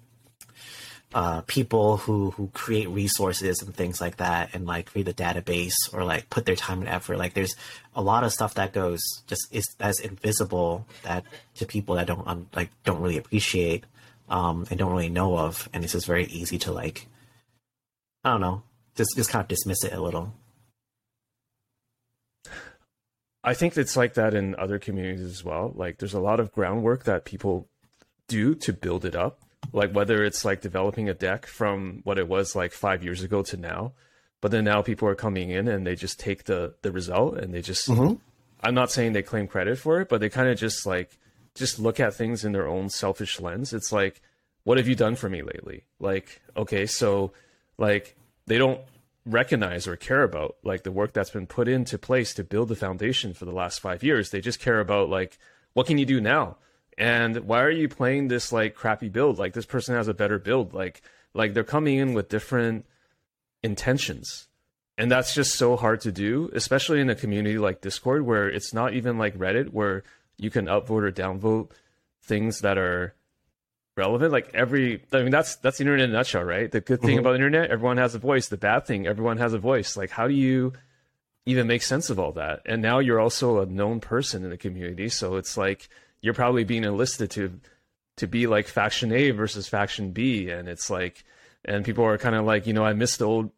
[1.12, 5.74] uh, people who who create resources and things like that, and like create a database
[5.92, 7.18] or like put their time and effort.
[7.18, 7.56] Like there's
[7.94, 11.24] a lot of stuff that goes just is as invisible that
[11.56, 13.84] to people that don't um, like don't really appreciate
[14.28, 17.06] um, and don't really know of, and it's just very easy to like
[18.24, 18.62] I don't know
[18.96, 20.34] just just kind of dismiss it a little.
[23.42, 25.72] I think it's like that in other communities as well.
[25.74, 27.68] Like there's a lot of groundwork that people
[28.28, 29.40] do to build it up.
[29.72, 33.42] Like whether it's like developing a deck from what it was like five years ago
[33.44, 33.92] to now.
[34.40, 37.52] But then now people are coming in and they just take the the result and
[37.52, 38.14] they just mm-hmm.
[38.62, 41.18] I'm not saying they claim credit for it, but they kind of just like
[41.54, 43.72] just look at things in their own selfish lens.
[43.72, 44.22] It's like,
[44.64, 45.84] what have you done for me lately?
[45.98, 47.32] Like, okay, so
[47.78, 48.16] like
[48.46, 48.80] they don't
[49.26, 52.76] recognize or care about like the work that's been put into place to build the
[52.76, 54.30] foundation for the last five years.
[54.30, 55.38] They just care about like
[55.72, 56.56] what can you do now?
[57.00, 59.38] And why are you playing this like crappy build?
[59.38, 60.74] Like this person has a better build.
[60.74, 61.00] Like
[61.32, 62.84] like they're coming in with different
[63.62, 64.48] intentions.
[64.98, 68.74] And that's just so hard to do, especially in a community like Discord where it's
[68.74, 70.02] not even like Reddit where
[70.36, 71.70] you can upvote or downvote
[72.22, 73.14] things that are
[73.96, 74.30] relevant.
[74.30, 76.70] Like every, I mean, that's that's the internet in a nutshell, right?
[76.70, 77.20] The good thing mm-hmm.
[77.20, 78.48] about the internet, everyone has a voice.
[78.48, 79.96] The bad thing, everyone has a voice.
[79.96, 80.74] Like, how do you
[81.46, 82.60] even make sense of all that?
[82.66, 85.88] And now you're also a known person in the community, so it's like
[86.22, 87.60] you're probably being enlisted to
[88.16, 91.24] to be like faction A versus faction B, and it's like,
[91.64, 93.50] and people are kind of like, you know, I miss the old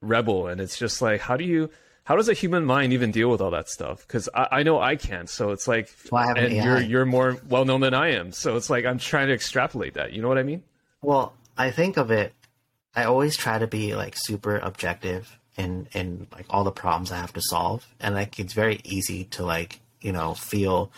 [0.00, 1.70] rebel, and it's just like, how do you
[2.04, 4.06] how does a human mind even deal with all that stuff?
[4.06, 5.30] Because I, I, know I can't.
[5.30, 6.64] So it's like, well, and AI.
[6.64, 8.32] you're you're more well known than I am.
[8.32, 10.12] So it's like I'm trying to extrapolate that.
[10.12, 10.62] You know what I mean?
[11.02, 12.32] Well, I think of it.
[12.96, 17.18] I always try to be like super objective in in like all the problems I
[17.18, 20.90] have to solve, and like it's very easy to like you know feel,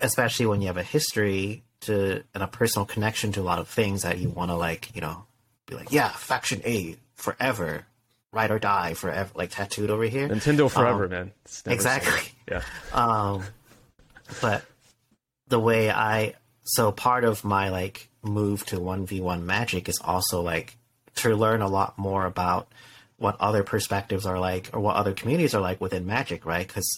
[0.00, 3.68] especially when you have a history to and a personal connection to a lot of
[3.68, 5.24] things that you want to like you know
[5.66, 7.86] be like yeah faction A forever
[8.32, 10.28] ride or die forever, like tattooed over here.
[10.28, 11.32] Nintendo forever, um, man.
[11.66, 12.32] Exactly.
[12.50, 12.62] Yeah.
[12.94, 13.42] Um,
[14.40, 14.64] but
[15.48, 19.98] the way I so part of my like move to one v one Magic is
[20.02, 20.78] also like
[21.16, 22.72] to learn a lot more about
[23.18, 26.66] what other perspectives are like or what other communities are like within Magic, right?
[26.66, 26.88] Because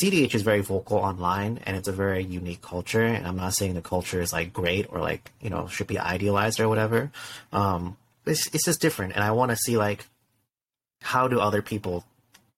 [0.00, 3.02] CDH is very vocal online and it's a very unique culture.
[3.02, 5.98] And I'm not saying the culture is like great or like, you know, should be
[5.98, 7.10] idealized or whatever.
[7.52, 7.96] Um,
[8.26, 9.14] it's, it's just different.
[9.14, 10.06] And I want to see like
[11.02, 12.04] how do other people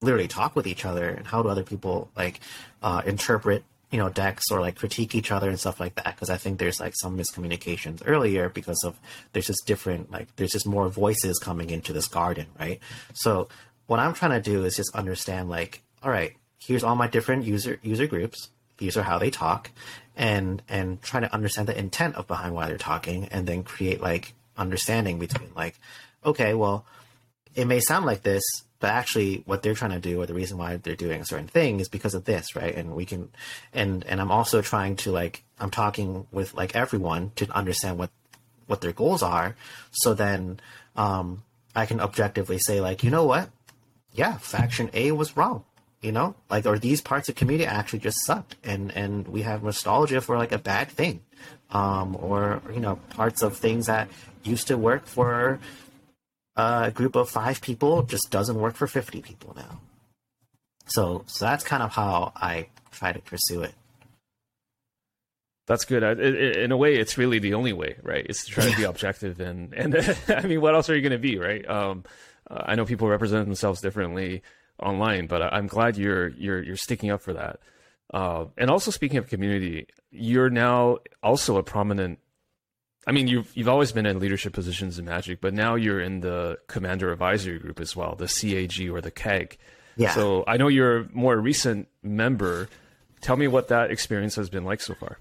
[0.00, 2.40] literally talk with each other and how do other people like
[2.82, 6.30] uh, interpret you know decks or like critique each other and stuff like that because
[6.30, 8.98] i think there's like some miscommunications earlier because of
[9.32, 12.80] there's just different like there's just more voices coming into this garden right
[13.12, 13.48] so
[13.86, 16.34] what i'm trying to do is just understand like all right
[16.66, 19.70] here's all my different user user groups these are how they talk
[20.16, 24.00] and and try to understand the intent of behind why they're talking and then create
[24.00, 25.78] like understanding between like
[26.24, 26.84] okay well
[27.54, 28.42] it may sound like this,
[28.80, 31.46] but actually what they're trying to do or the reason why they're doing a certain
[31.46, 32.74] thing is because of this, right?
[32.74, 33.30] And we can
[33.72, 38.10] and and I'm also trying to like I'm talking with like everyone to understand what
[38.66, 39.56] what their goals are
[39.90, 40.60] so then
[40.96, 41.42] um
[41.74, 43.50] I can objectively say like, you know what?
[44.12, 45.64] Yeah, faction A was wrong.
[46.02, 49.62] You know, like or these parts of community actually just suck, and and we have
[49.62, 51.22] nostalgia for like a bad thing,
[51.70, 54.08] um, or you know parts of things that
[54.42, 55.60] used to work for
[56.56, 59.80] a group of five people just doesn't work for 50 people now.
[60.86, 63.72] So, so that's kind of how I try to pursue it.
[65.66, 66.02] That's good.
[66.02, 68.26] It, it, in a way, it's really the only way, right?
[68.28, 69.96] It's to try to be objective, and and
[70.28, 71.66] I mean, what else are you going to be, right?
[71.68, 72.04] Um,
[72.50, 74.42] uh, I know people represent themselves differently
[74.82, 77.60] online, but I'm glad you're you're you're sticking up for that.
[78.12, 82.18] Uh, and also, speaking of community, you're now also a prominent
[83.06, 86.20] I mean, you've you've always been in leadership positions in Magic, but now you're in
[86.20, 89.58] the Commander Advisory Group as well, the CAG or the CAG.
[89.96, 90.14] Yeah.
[90.14, 92.68] So I know you're a more recent member.
[93.20, 95.18] Tell me what that experience has been like so far.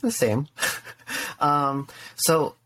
[0.00, 0.48] The same.
[1.40, 2.56] um, so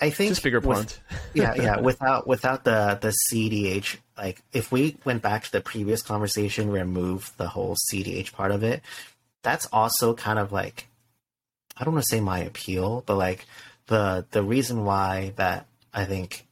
[0.00, 0.98] I think just bigger with,
[1.34, 1.80] yeah, yeah.
[1.82, 7.32] Without without the the CDH, like if we went back to the previous conversation, remove
[7.36, 8.82] the whole CDH part of it,
[9.42, 10.86] that's also kind of like
[11.76, 13.46] I don't want to say my appeal, but like
[13.86, 16.46] the the reason why that I think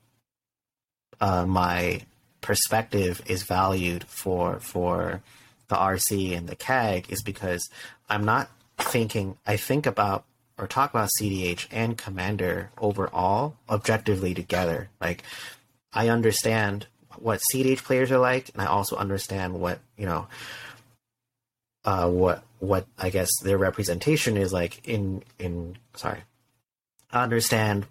[1.21, 2.03] uh, my
[2.41, 5.23] perspective is valued for for
[5.69, 7.71] the RC and the CAG is because
[8.09, 10.25] I'm not thinking, I think about
[10.59, 14.91] or talk about CDH and Commander overall objectively together.
[15.01, 15.23] Like,
[15.93, 16.87] I understand
[17.21, 20.27] what CDH players are like, and I also understand what you know,
[21.85, 26.21] uh, what what I guess their representation is like in in sorry,
[27.11, 27.87] I understand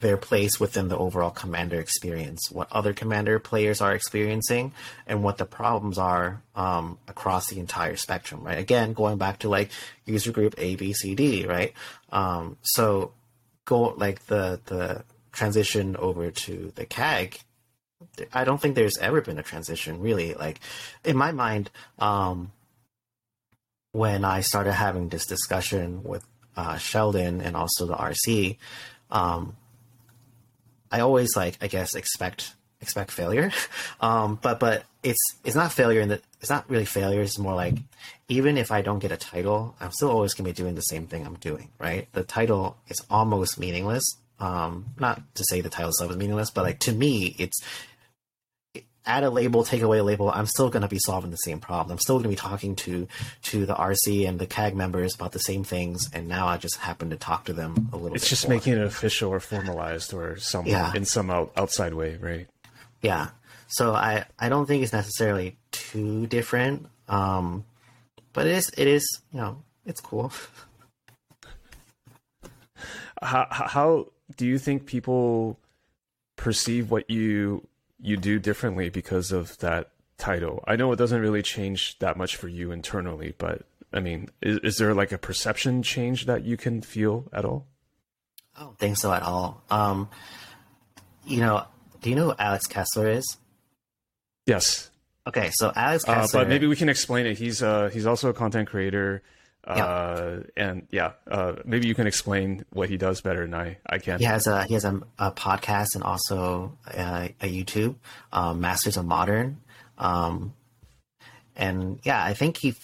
[0.00, 4.72] their place within the overall commander experience, what other commander players are experiencing,
[5.06, 8.58] and what the problems are um, across the entire spectrum, right?
[8.58, 9.70] Again, going back to like
[10.04, 11.72] user group A, B, C, D, right?
[12.10, 13.12] Um, so
[13.64, 17.40] go like the the transition over to the CAG.
[18.32, 20.34] I don't think there's ever been a transition really.
[20.34, 20.60] Like
[21.04, 22.52] in my mind, um,
[23.92, 26.24] when I started having this discussion with
[26.56, 28.56] uh, Sheldon and also the RC,
[29.10, 29.56] um,
[30.90, 33.50] I always like I guess expect expect failure,
[34.00, 37.20] um, but but it's it's not failure in the it's not really failure.
[37.20, 37.74] It's more like
[38.28, 41.06] even if I don't get a title, I'm still always gonna be doing the same
[41.06, 41.70] thing I'm doing.
[41.78, 42.08] Right?
[42.12, 44.04] The title is almost meaningless.
[44.40, 47.60] Um, not to say the title itself is meaningless, but like to me, it's
[49.08, 51.58] add a label, take away a label, I'm still going to be solving the same
[51.58, 51.92] problem.
[51.92, 53.08] I'm still going to be talking to
[53.44, 56.76] to the RC and the CAG members about the same things, and now I just
[56.76, 58.10] happen to talk to them a little.
[58.10, 58.16] Bit.
[58.16, 58.56] It's just more.
[58.56, 60.92] making it official or formalized or some yeah.
[60.94, 62.46] in some out, outside way, right?
[63.00, 63.30] Yeah.
[63.68, 67.64] So I I don't think it's necessarily too different, um,
[68.32, 70.32] but it is it is you know it's cool.
[73.22, 75.58] how how do you think people
[76.36, 77.66] perceive what you
[78.00, 80.62] you do differently because of that title?
[80.66, 84.58] I know it doesn't really change that much for you internally, but I mean, is,
[84.58, 87.66] is there like a perception change that you can feel at all?
[88.56, 89.62] I don't think so at all.
[89.70, 90.08] Um,
[91.26, 91.64] you know,
[92.02, 93.36] do you know who Alex Kessler is?
[94.46, 94.90] Yes.
[95.26, 96.40] Okay, so Alex Kessler.
[96.40, 97.38] Uh, but maybe we can explain it.
[97.38, 99.22] He's uh, he's also a content creator.
[99.64, 103.98] Uh, and yeah, uh, maybe you can explain what he does better than I, I
[103.98, 104.18] can.
[104.18, 107.96] He has a he has a, a podcast and also a, a YouTube,
[108.32, 109.60] um, Masters of Modern,
[109.98, 110.54] um,
[111.54, 112.74] and yeah, I think he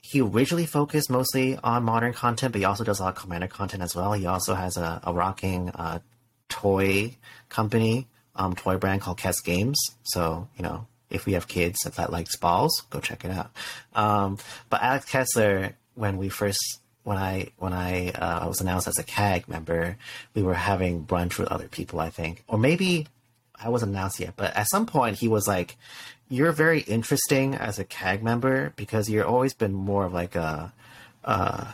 [0.00, 3.48] he originally focused mostly on modern content, but he also does a lot of commander
[3.48, 4.12] content as well.
[4.12, 5.98] He also has a, a rocking uh,
[6.48, 7.16] toy
[7.48, 9.78] company, um, toy brand called Kess Games.
[10.04, 13.50] So you know if we have kids that, likes balls, go check it out.
[13.94, 14.38] Um,
[14.70, 19.04] but Alex Kessler, when we first when I when I uh, was announced as a
[19.04, 19.96] CAG member,
[20.34, 23.06] we were having brunch with other people, I think, or maybe
[23.54, 24.34] I wasn't announced yet.
[24.36, 25.76] But at some point, he was like,
[26.28, 30.72] "You're very interesting as a CAG member because you're always been more of like a
[31.24, 31.72] uh,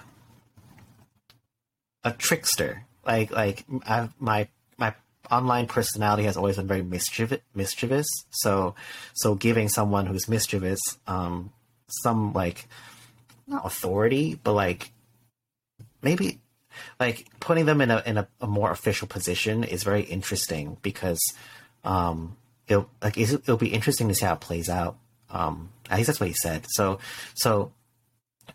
[2.05, 2.85] a trickster.
[3.07, 4.49] Like like my my
[5.31, 7.41] online personality has always been very mischievous.
[7.55, 8.07] mischievous.
[8.31, 8.75] So,
[9.15, 11.53] so giving someone who's mischievous um,
[12.03, 12.67] some like
[13.47, 14.93] not authority, but like
[16.03, 16.41] maybe
[16.99, 21.21] like putting them in a in a, a more official position is very interesting because
[21.85, 22.37] um,
[22.69, 24.97] it'll like it'll be interesting to see how it plays out.
[25.31, 26.65] Um, at least that's what he said.
[26.71, 26.99] So,
[27.35, 27.73] so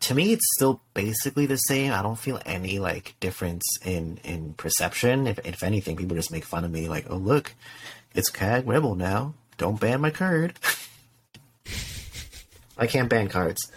[0.01, 1.91] to me, it's still basically the same.
[1.91, 5.27] I don't feel any like difference in in perception.
[5.27, 7.53] If if anything, people just make fun of me, like, "Oh look,
[8.13, 9.33] it's CAG Rebel now.
[9.57, 10.57] Don't ban my card."
[12.77, 13.71] I can't ban cards.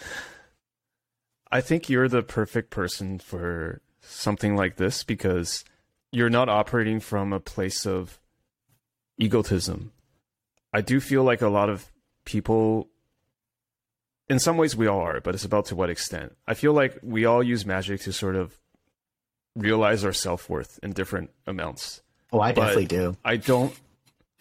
[1.51, 5.63] I think you're the perfect person for something like this because
[6.11, 8.19] you're not operating from a place of
[9.17, 9.91] egotism.
[10.73, 11.91] I do feel like a lot of
[12.25, 12.88] people
[14.29, 16.35] in some ways we all are, but it's about to what extent.
[16.47, 18.55] I feel like we all use magic to sort of
[19.55, 22.01] realize our self worth in different amounts.
[22.31, 23.17] Oh, I definitely do.
[23.25, 23.73] I don't.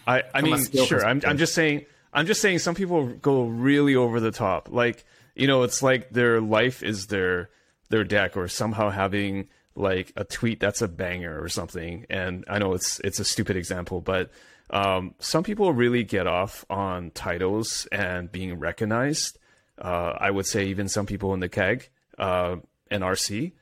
[0.07, 1.05] I I mean, sure.
[1.05, 1.87] I'm I'm just saying.
[2.13, 2.59] I'm just saying.
[2.59, 4.69] Some people go really over the top.
[4.71, 7.51] Like you know, it's like their life is their
[7.89, 12.05] their deck, or somehow having like a tweet that's a banger or something.
[12.11, 14.31] And I know it's it's a stupid example, but
[14.71, 19.39] um, some people really get off on titles and being recognized
[19.81, 22.57] uh, I would say even some people in the CAG uh,
[22.91, 23.53] and RC,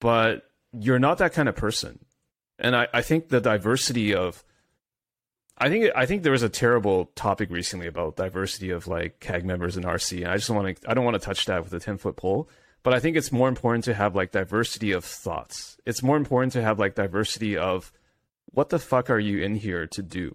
[0.00, 2.04] but you're not that kind of person.
[2.58, 4.44] And I, I think the diversity of
[5.56, 9.44] I think I think there was a terrible topic recently about diversity of like CAG
[9.44, 11.72] members in RC, and I just want to I don't want to touch that with
[11.72, 12.48] a ten foot pole,
[12.82, 15.78] but I think it's more important to have like diversity of thoughts.
[15.86, 17.92] It's more important to have like diversity of
[18.46, 20.34] what the fuck are you in here to do?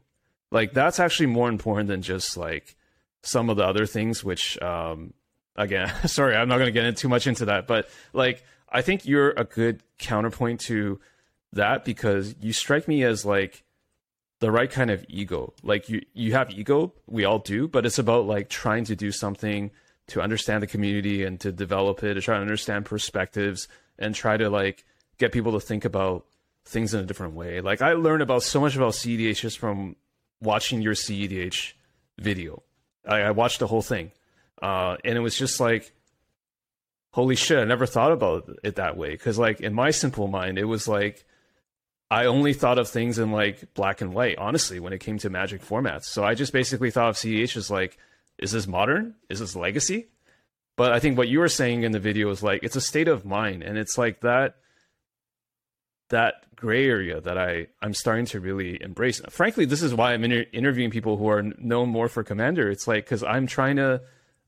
[0.51, 2.75] Like that's actually more important than just like
[3.21, 5.13] some of the other things which um,
[5.59, 8.81] again, sorry, I'm not going to get into too much into that, but like I
[8.81, 10.99] think you're a good counterpoint to
[11.53, 13.63] that because you strike me as like
[14.39, 15.53] the right kind of ego.
[15.63, 19.11] Like you you have ego, we all do, but it's about like trying to do
[19.11, 19.71] something
[20.07, 23.67] to understand the community and to develop it, to try to understand perspectives
[23.99, 24.85] and try to like
[25.17, 26.25] get people to think about
[26.65, 27.61] things in a different way.
[27.61, 29.95] Like I learned about so much about CEDH just from
[30.41, 31.73] watching your CEDH
[32.17, 32.63] video.
[33.05, 34.11] I, I watched the whole thing,
[34.61, 35.93] uh, and it was just like,
[37.11, 37.59] holy shit!
[37.59, 39.11] I never thought about it that way.
[39.11, 41.25] Because like in my simple mind, it was like
[42.11, 44.37] I only thought of things in like black and white.
[44.37, 47.69] Honestly, when it came to Magic formats, so I just basically thought of CEDH as
[47.69, 47.97] like,
[48.37, 49.15] is this modern?
[49.29, 50.07] Is this legacy?
[50.75, 53.07] But I think what you were saying in the video is like it's a state
[53.07, 54.55] of mind, and it's like that
[56.09, 59.21] that gray area that I I'm starting to really embrace.
[59.29, 62.71] Frankly, this is why I'm inter- interviewing people who are known more for Commander.
[62.71, 64.01] It's like because I'm trying to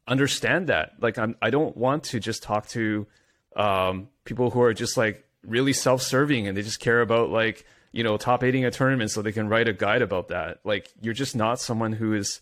[0.07, 0.93] understand that.
[0.99, 3.07] Like I'm I don't want to just talk to
[3.55, 8.03] um, people who are just like really self-serving and they just care about like you
[8.03, 10.59] know top eighting a tournament so they can write a guide about that.
[10.63, 12.41] Like you're just not someone who is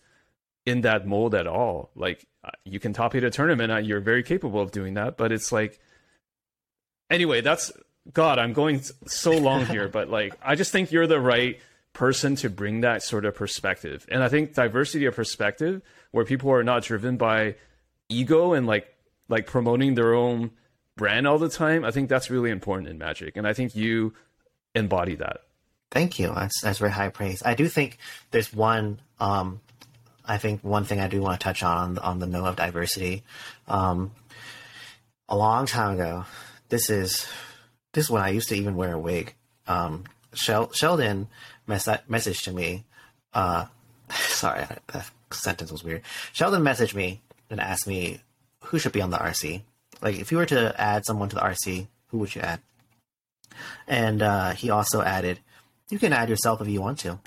[0.65, 1.91] in that mold at all.
[1.95, 2.27] Like
[2.63, 5.51] you can top eight a tournament, and you're very capable of doing that, but it's
[5.51, 5.79] like
[7.09, 7.71] anyway, that's
[8.13, 11.59] God, I'm going so long here, but like I just think you're the right
[11.99, 14.07] person to bring that sort of perspective.
[14.09, 17.55] And I think diversity of perspective where people are not driven by
[18.07, 18.87] ego and like
[19.27, 20.51] like promoting their own
[20.95, 23.35] brand all the time, I think that's really important in magic.
[23.35, 24.13] And I think you
[24.73, 25.41] embody that.
[25.91, 26.31] Thank you.
[26.33, 27.43] That's, that's very high praise.
[27.45, 27.97] I do think
[28.31, 29.59] there's one um
[30.23, 33.23] I think one thing I do want to touch on on the note of diversity.
[33.67, 34.11] Um,
[35.27, 36.25] a long time ago,
[36.69, 37.27] this is
[37.91, 39.33] this is when I used to even wear a wig.
[39.67, 41.27] Um, Shel- Sheldon
[41.69, 42.83] mess- messaged to me.
[43.33, 43.65] Uh,
[44.11, 46.01] sorry, that sentence was weird.
[46.33, 48.19] Sheldon messaged me and asked me
[48.65, 49.61] who should be on the RC.
[50.01, 52.59] Like, if you were to add someone to the RC, who would you add?
[53.87, 55.39] And uh, he also added,
[55.89, 57.19] "You can add yourself if you want to."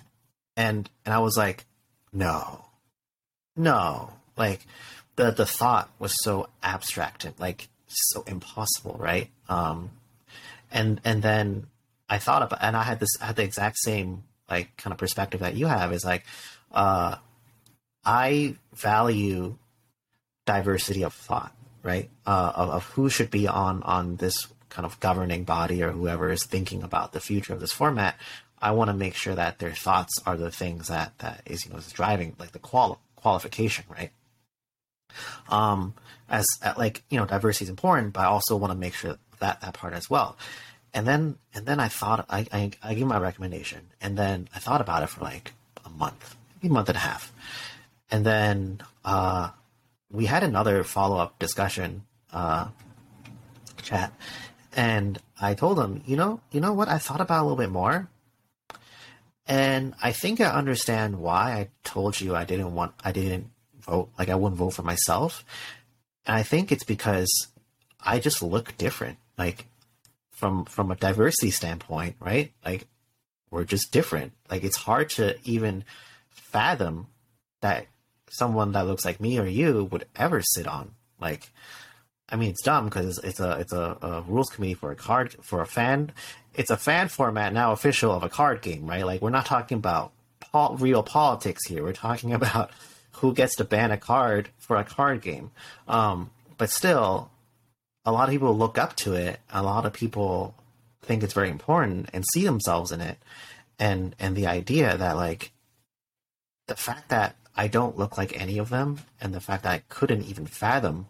[0.57, 1.67] And and I was like,
[2.13, 2.65] "No,
[3.57, 4.67] no." Like
[5.17, 9.29] the the thought was so abstract and like so impossible, right?
[9.49, 9.91] Um,
[10.71, 11.67] and and then
[12.09, 14.99] I thought about and I had this I had the exact same like kind of
[14.99, 16.25] perspective that you have is like
[16.71, 17.17] uh
[18.05, 19.57] I value
[20.45, 22.11] diversity of thought, right?
[22.27, 26.31] Uh, of, of who should be on on this kind of governing body or whoever
[26.31, 28.17] is thinking about the future of this format.
[28.61, 31.73] I want to make sure that their thoughts are the things that that is you
[31.73, 34.11] know is driving like the qual qualification, right?
[35.49, 35.95] Um,
[36.29, 39.61] as like you know, diversity is important, but I also want to make sure that
[39.61, 40.37] that part as well.
[40.95, 44.59] And then and then I thought I, I I give my recommendation, and then I
[44.59, 45.53] thought about it for like
[45.87, 47.33] a month, maybe a month and a half,
[48.11, 49.51] and then uh,
[50.11, 52.69] we had another follow up discussion uh,
[53.83, 54.13] chat,
[54.77, 57.71] and I told him, you know, you know what, I thought about a little bit
[57.71, 58.09] more,
[59.47, 64.11] and I think I understand why I told you I didn't want I didn't vote
[64.19, 65.43] like I wouldn't vote for myself,
[66.27, 67.49] and I think it's because
[68.05, 69.17] I just look different.
[69.39, 69.67] Like
[70.43, 72.51] from from a diversity standpoint, right?
[72.65, 72.89] Like
[73.53, 74.33] we're just different.
[74.51, 75.85] Like it's hard to even
[76.31, 77.07] fathom
[77.61, 77.87] that
[78.29, 80.97] someone that looks like me or you would ever sit on.
[81.21, 81.49] Like,
[82.29, 85.37] I mean, it's dumb because it's a it's a, a, rules committee for a card
[85.43, 86.11] for a fan.
[86.55, 89.07] It's a fan format now official of a card game, right?
[89.07, 90.11] Like we're not talking about
[90.81, 91.85] real politics here.
[91.85, 92.73] We're talking about
[93.13, 95.53] who gets to ban a card for a card game.
[95.87, 97.31] Um, but still,
[98.05, 99.41] a lot of people look up to it.
[99.53, 100.55] A lot of people
[101.03, 103.19] think it's very important and see themselves in it.
[103.79, 105.53] And and the idea that like
[106.67, 109.83] the fact that I don't look like any of them and the fact that I
[109.89, 111.07] couldn't even fathom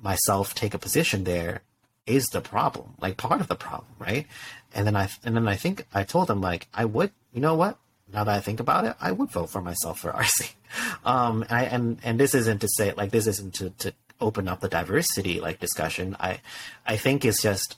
[0.00, 1.62] myself take a position there
[2.06, 4.26] is the problem, like part of the problem, right?
[4.74, 7.54] And then I and then I think I told them like I would, you know
[7.54, 7.76] what?
[8.12, 10.52] Now that I think about it, I would vote for myself for RC.
[11.02, 14.48] Um, and I, and and this isn't to say like this isn't to, to open
[14.48, 16.16] up the diversity like discussion.
[16.18, 16.40] I
[16.86, 17.76] I think it's just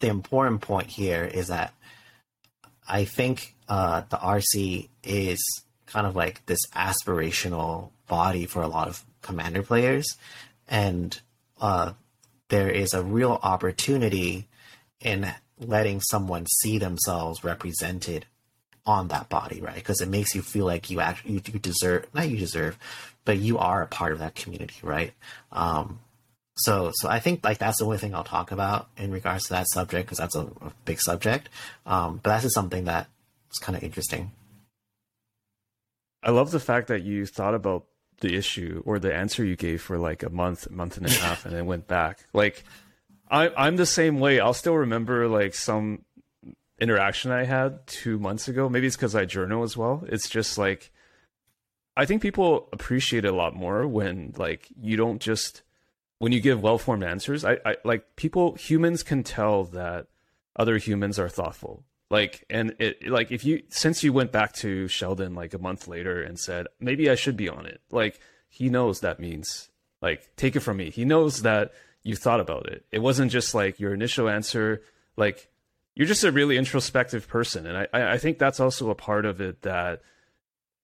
[0.00, 1.74] the important point here is that
[2.88, 5.38] I think uh, the RC is
[5.86, 10.06] kind of like this aspirational body for a lot of commander players,
[10.66, 11.20] and
[11.60, 11.92] uh,
[12.48, 14.48] there is a real opportunity
[15.00, 15.30] in
[15.60, 18.26] letting someone see themselves represented
[18.86, 19.74] on that body, right?
[19.74, 22.78] Because it makes you feel like you actually you, you deserve not you deserve,
[23.28, 25.12] but you are a part of that community, right?
[25.52, 26.00] Um,
[26.56, 29.50] so, so I think like that's the only thing I'll talk about in regards to
[29.50, 31.50] that subject because that's a, a, big subject.
[31.84, 33.06] Um, but that's just something that
[33.52, 34.32] is kind of interesting.
[36.22, 37.84] I love the fact that you thought about
[38.20, 41.44] the issue or the answer you gave for like a month, month and a half,
[41.44, 42.20] and then went back.
[42.32, 42.64] Like,
[43.30, 44.40] I, I'm the same way.
[44.40, 46.06] I'll still remember like some
[46.80, 48.70] interaction I had two months ago.
[48.70, 50.02] Maybe it's because I journal as well.
[50.08, 50.90] It's just like
[51.98, 55.62] I think people appreciate it a lot more when like you don't just
[56.18, 57.44] when you give well formed answers.
[57.44, 60.06] I, I like people humans can tell that
[60.54, 61.82] other humans are thoughtful.
[62.08, 65.88] Like and it like if you since you went back to Sheldon like a month
[65.88, 67.80] later and said maybe I should be on it.
[67.90, 69.68] Like he knows that means
[70.00, 70.90] like take it from me.
[70.90, 71.72] He knows that
[72.04, 72.86] you thought about it.
[72.92, 74.82] It wasn't just like your initial answer.
[75.16, 75.50] Like
[75.96, 79.40] you're just a really introspective person, and I I think that's also a part of
[79.40, 80.00] it that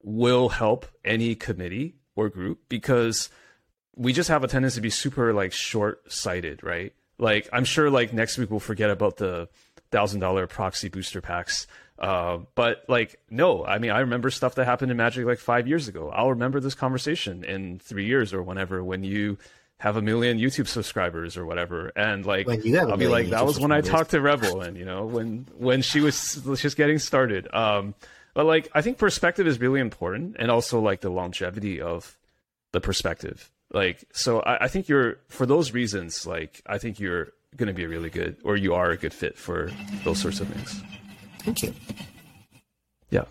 [0.05, 3.31] will help any committee or group because
[3.97, 6.93] we just have a tendency to be super like short sighted, right?
[7.19, 9.49] Like I'm sure like next week we'll forget about the
[9.91, 11.67] thousand dollar proxy booster packs.
[11.99, 15.67] Uh, but like no, I mean I remember stuff that happened in Magic like five
[15.67, 16.11] years ago.
[16.11, 19.39] I'll remember this conversation in three years or whenever when you
[19.79, 23.73] have a million YouTube subscribers or whatever, and like I'll be like, that was when
[23.73, 27.53] I talked to Rebel, and you know when when she was just getting started.
[27.53, 27.95] Um,
[28.35, 32.17] but like, I think perspective is really important, and also like the longevity of
[32.73, 33.51] the perspective.
[33.73, 36.27] Like, so I, I think you're for those reasons.
[36.27, 39.15] Like, I think you're going to be a really good, or you are a good
[39.15, 39.71] fit for
[40.05, 40.83] those sorts of things.
[41.41, 41.75] Thank you.
[43.11, 43.25] Yeah.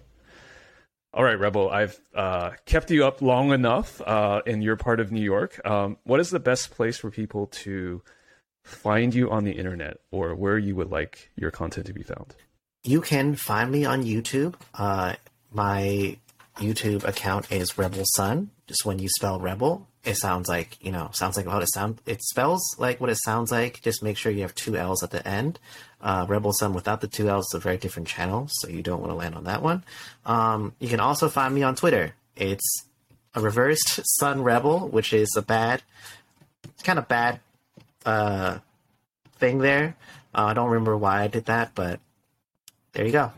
[1.13, 1.69] All right, Rebel.
[1.69, 5.59] I've uh, kept you up long enough uh, in your part of New York.
[5.65, 8.01] Um, what is the best place for people to
[8.63, 12.35] find you on the internet, or where you would like your content to be found?
[12.83, 14.55] You can find me on YouTube.
[14.73, 15.15] Uh,
[15.51, 16.17] my
[16.57, 18.49] YouTube account is Rebel Sun.
[18.67, 21.99] Just when you spell Rebel, it sounds like you know sounds like what it sound.
[22.05, 23.81] It spells like what it sounds like.
[23.81, 25.59] Just make sure you have two L's at the end.
[26.01, 28.99] Uh, Rebel Sun without the two L's is a very different channel, so you don't
[28.99, 29.83] want to land on that one.
[30.25, 32.13] Um, you can also find me on Twitter.
[32.35, 32.85] It's
[33.35, 35.81] a reversed Sun Rebel, which is a bad,
[36.83, 37.39] kind of bad
[38.05, 38.59] uh,
[39.37, 39.95] thing there.
[40.35, 41.99] Uh, I don't remember why I did that, but
[42.93, 43.31] there you go.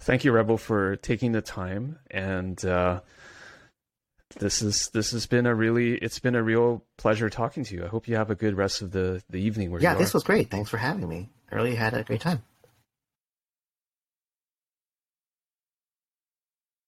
[0.00, 2.62] Thank you, Rebel, for taking the time and.
[2.64, 3.00] Uh,
[4.38, 7.84] this is this has been a really it's been a real pleasure talking to you.
[7.84, 9.70] I hope you have a good rest of the the evening.
[9.70, 10.50] Where yeah, this was great.
[10.50, 11.30] Thanks for having me.
[11.50, 12.42] I really had a great time.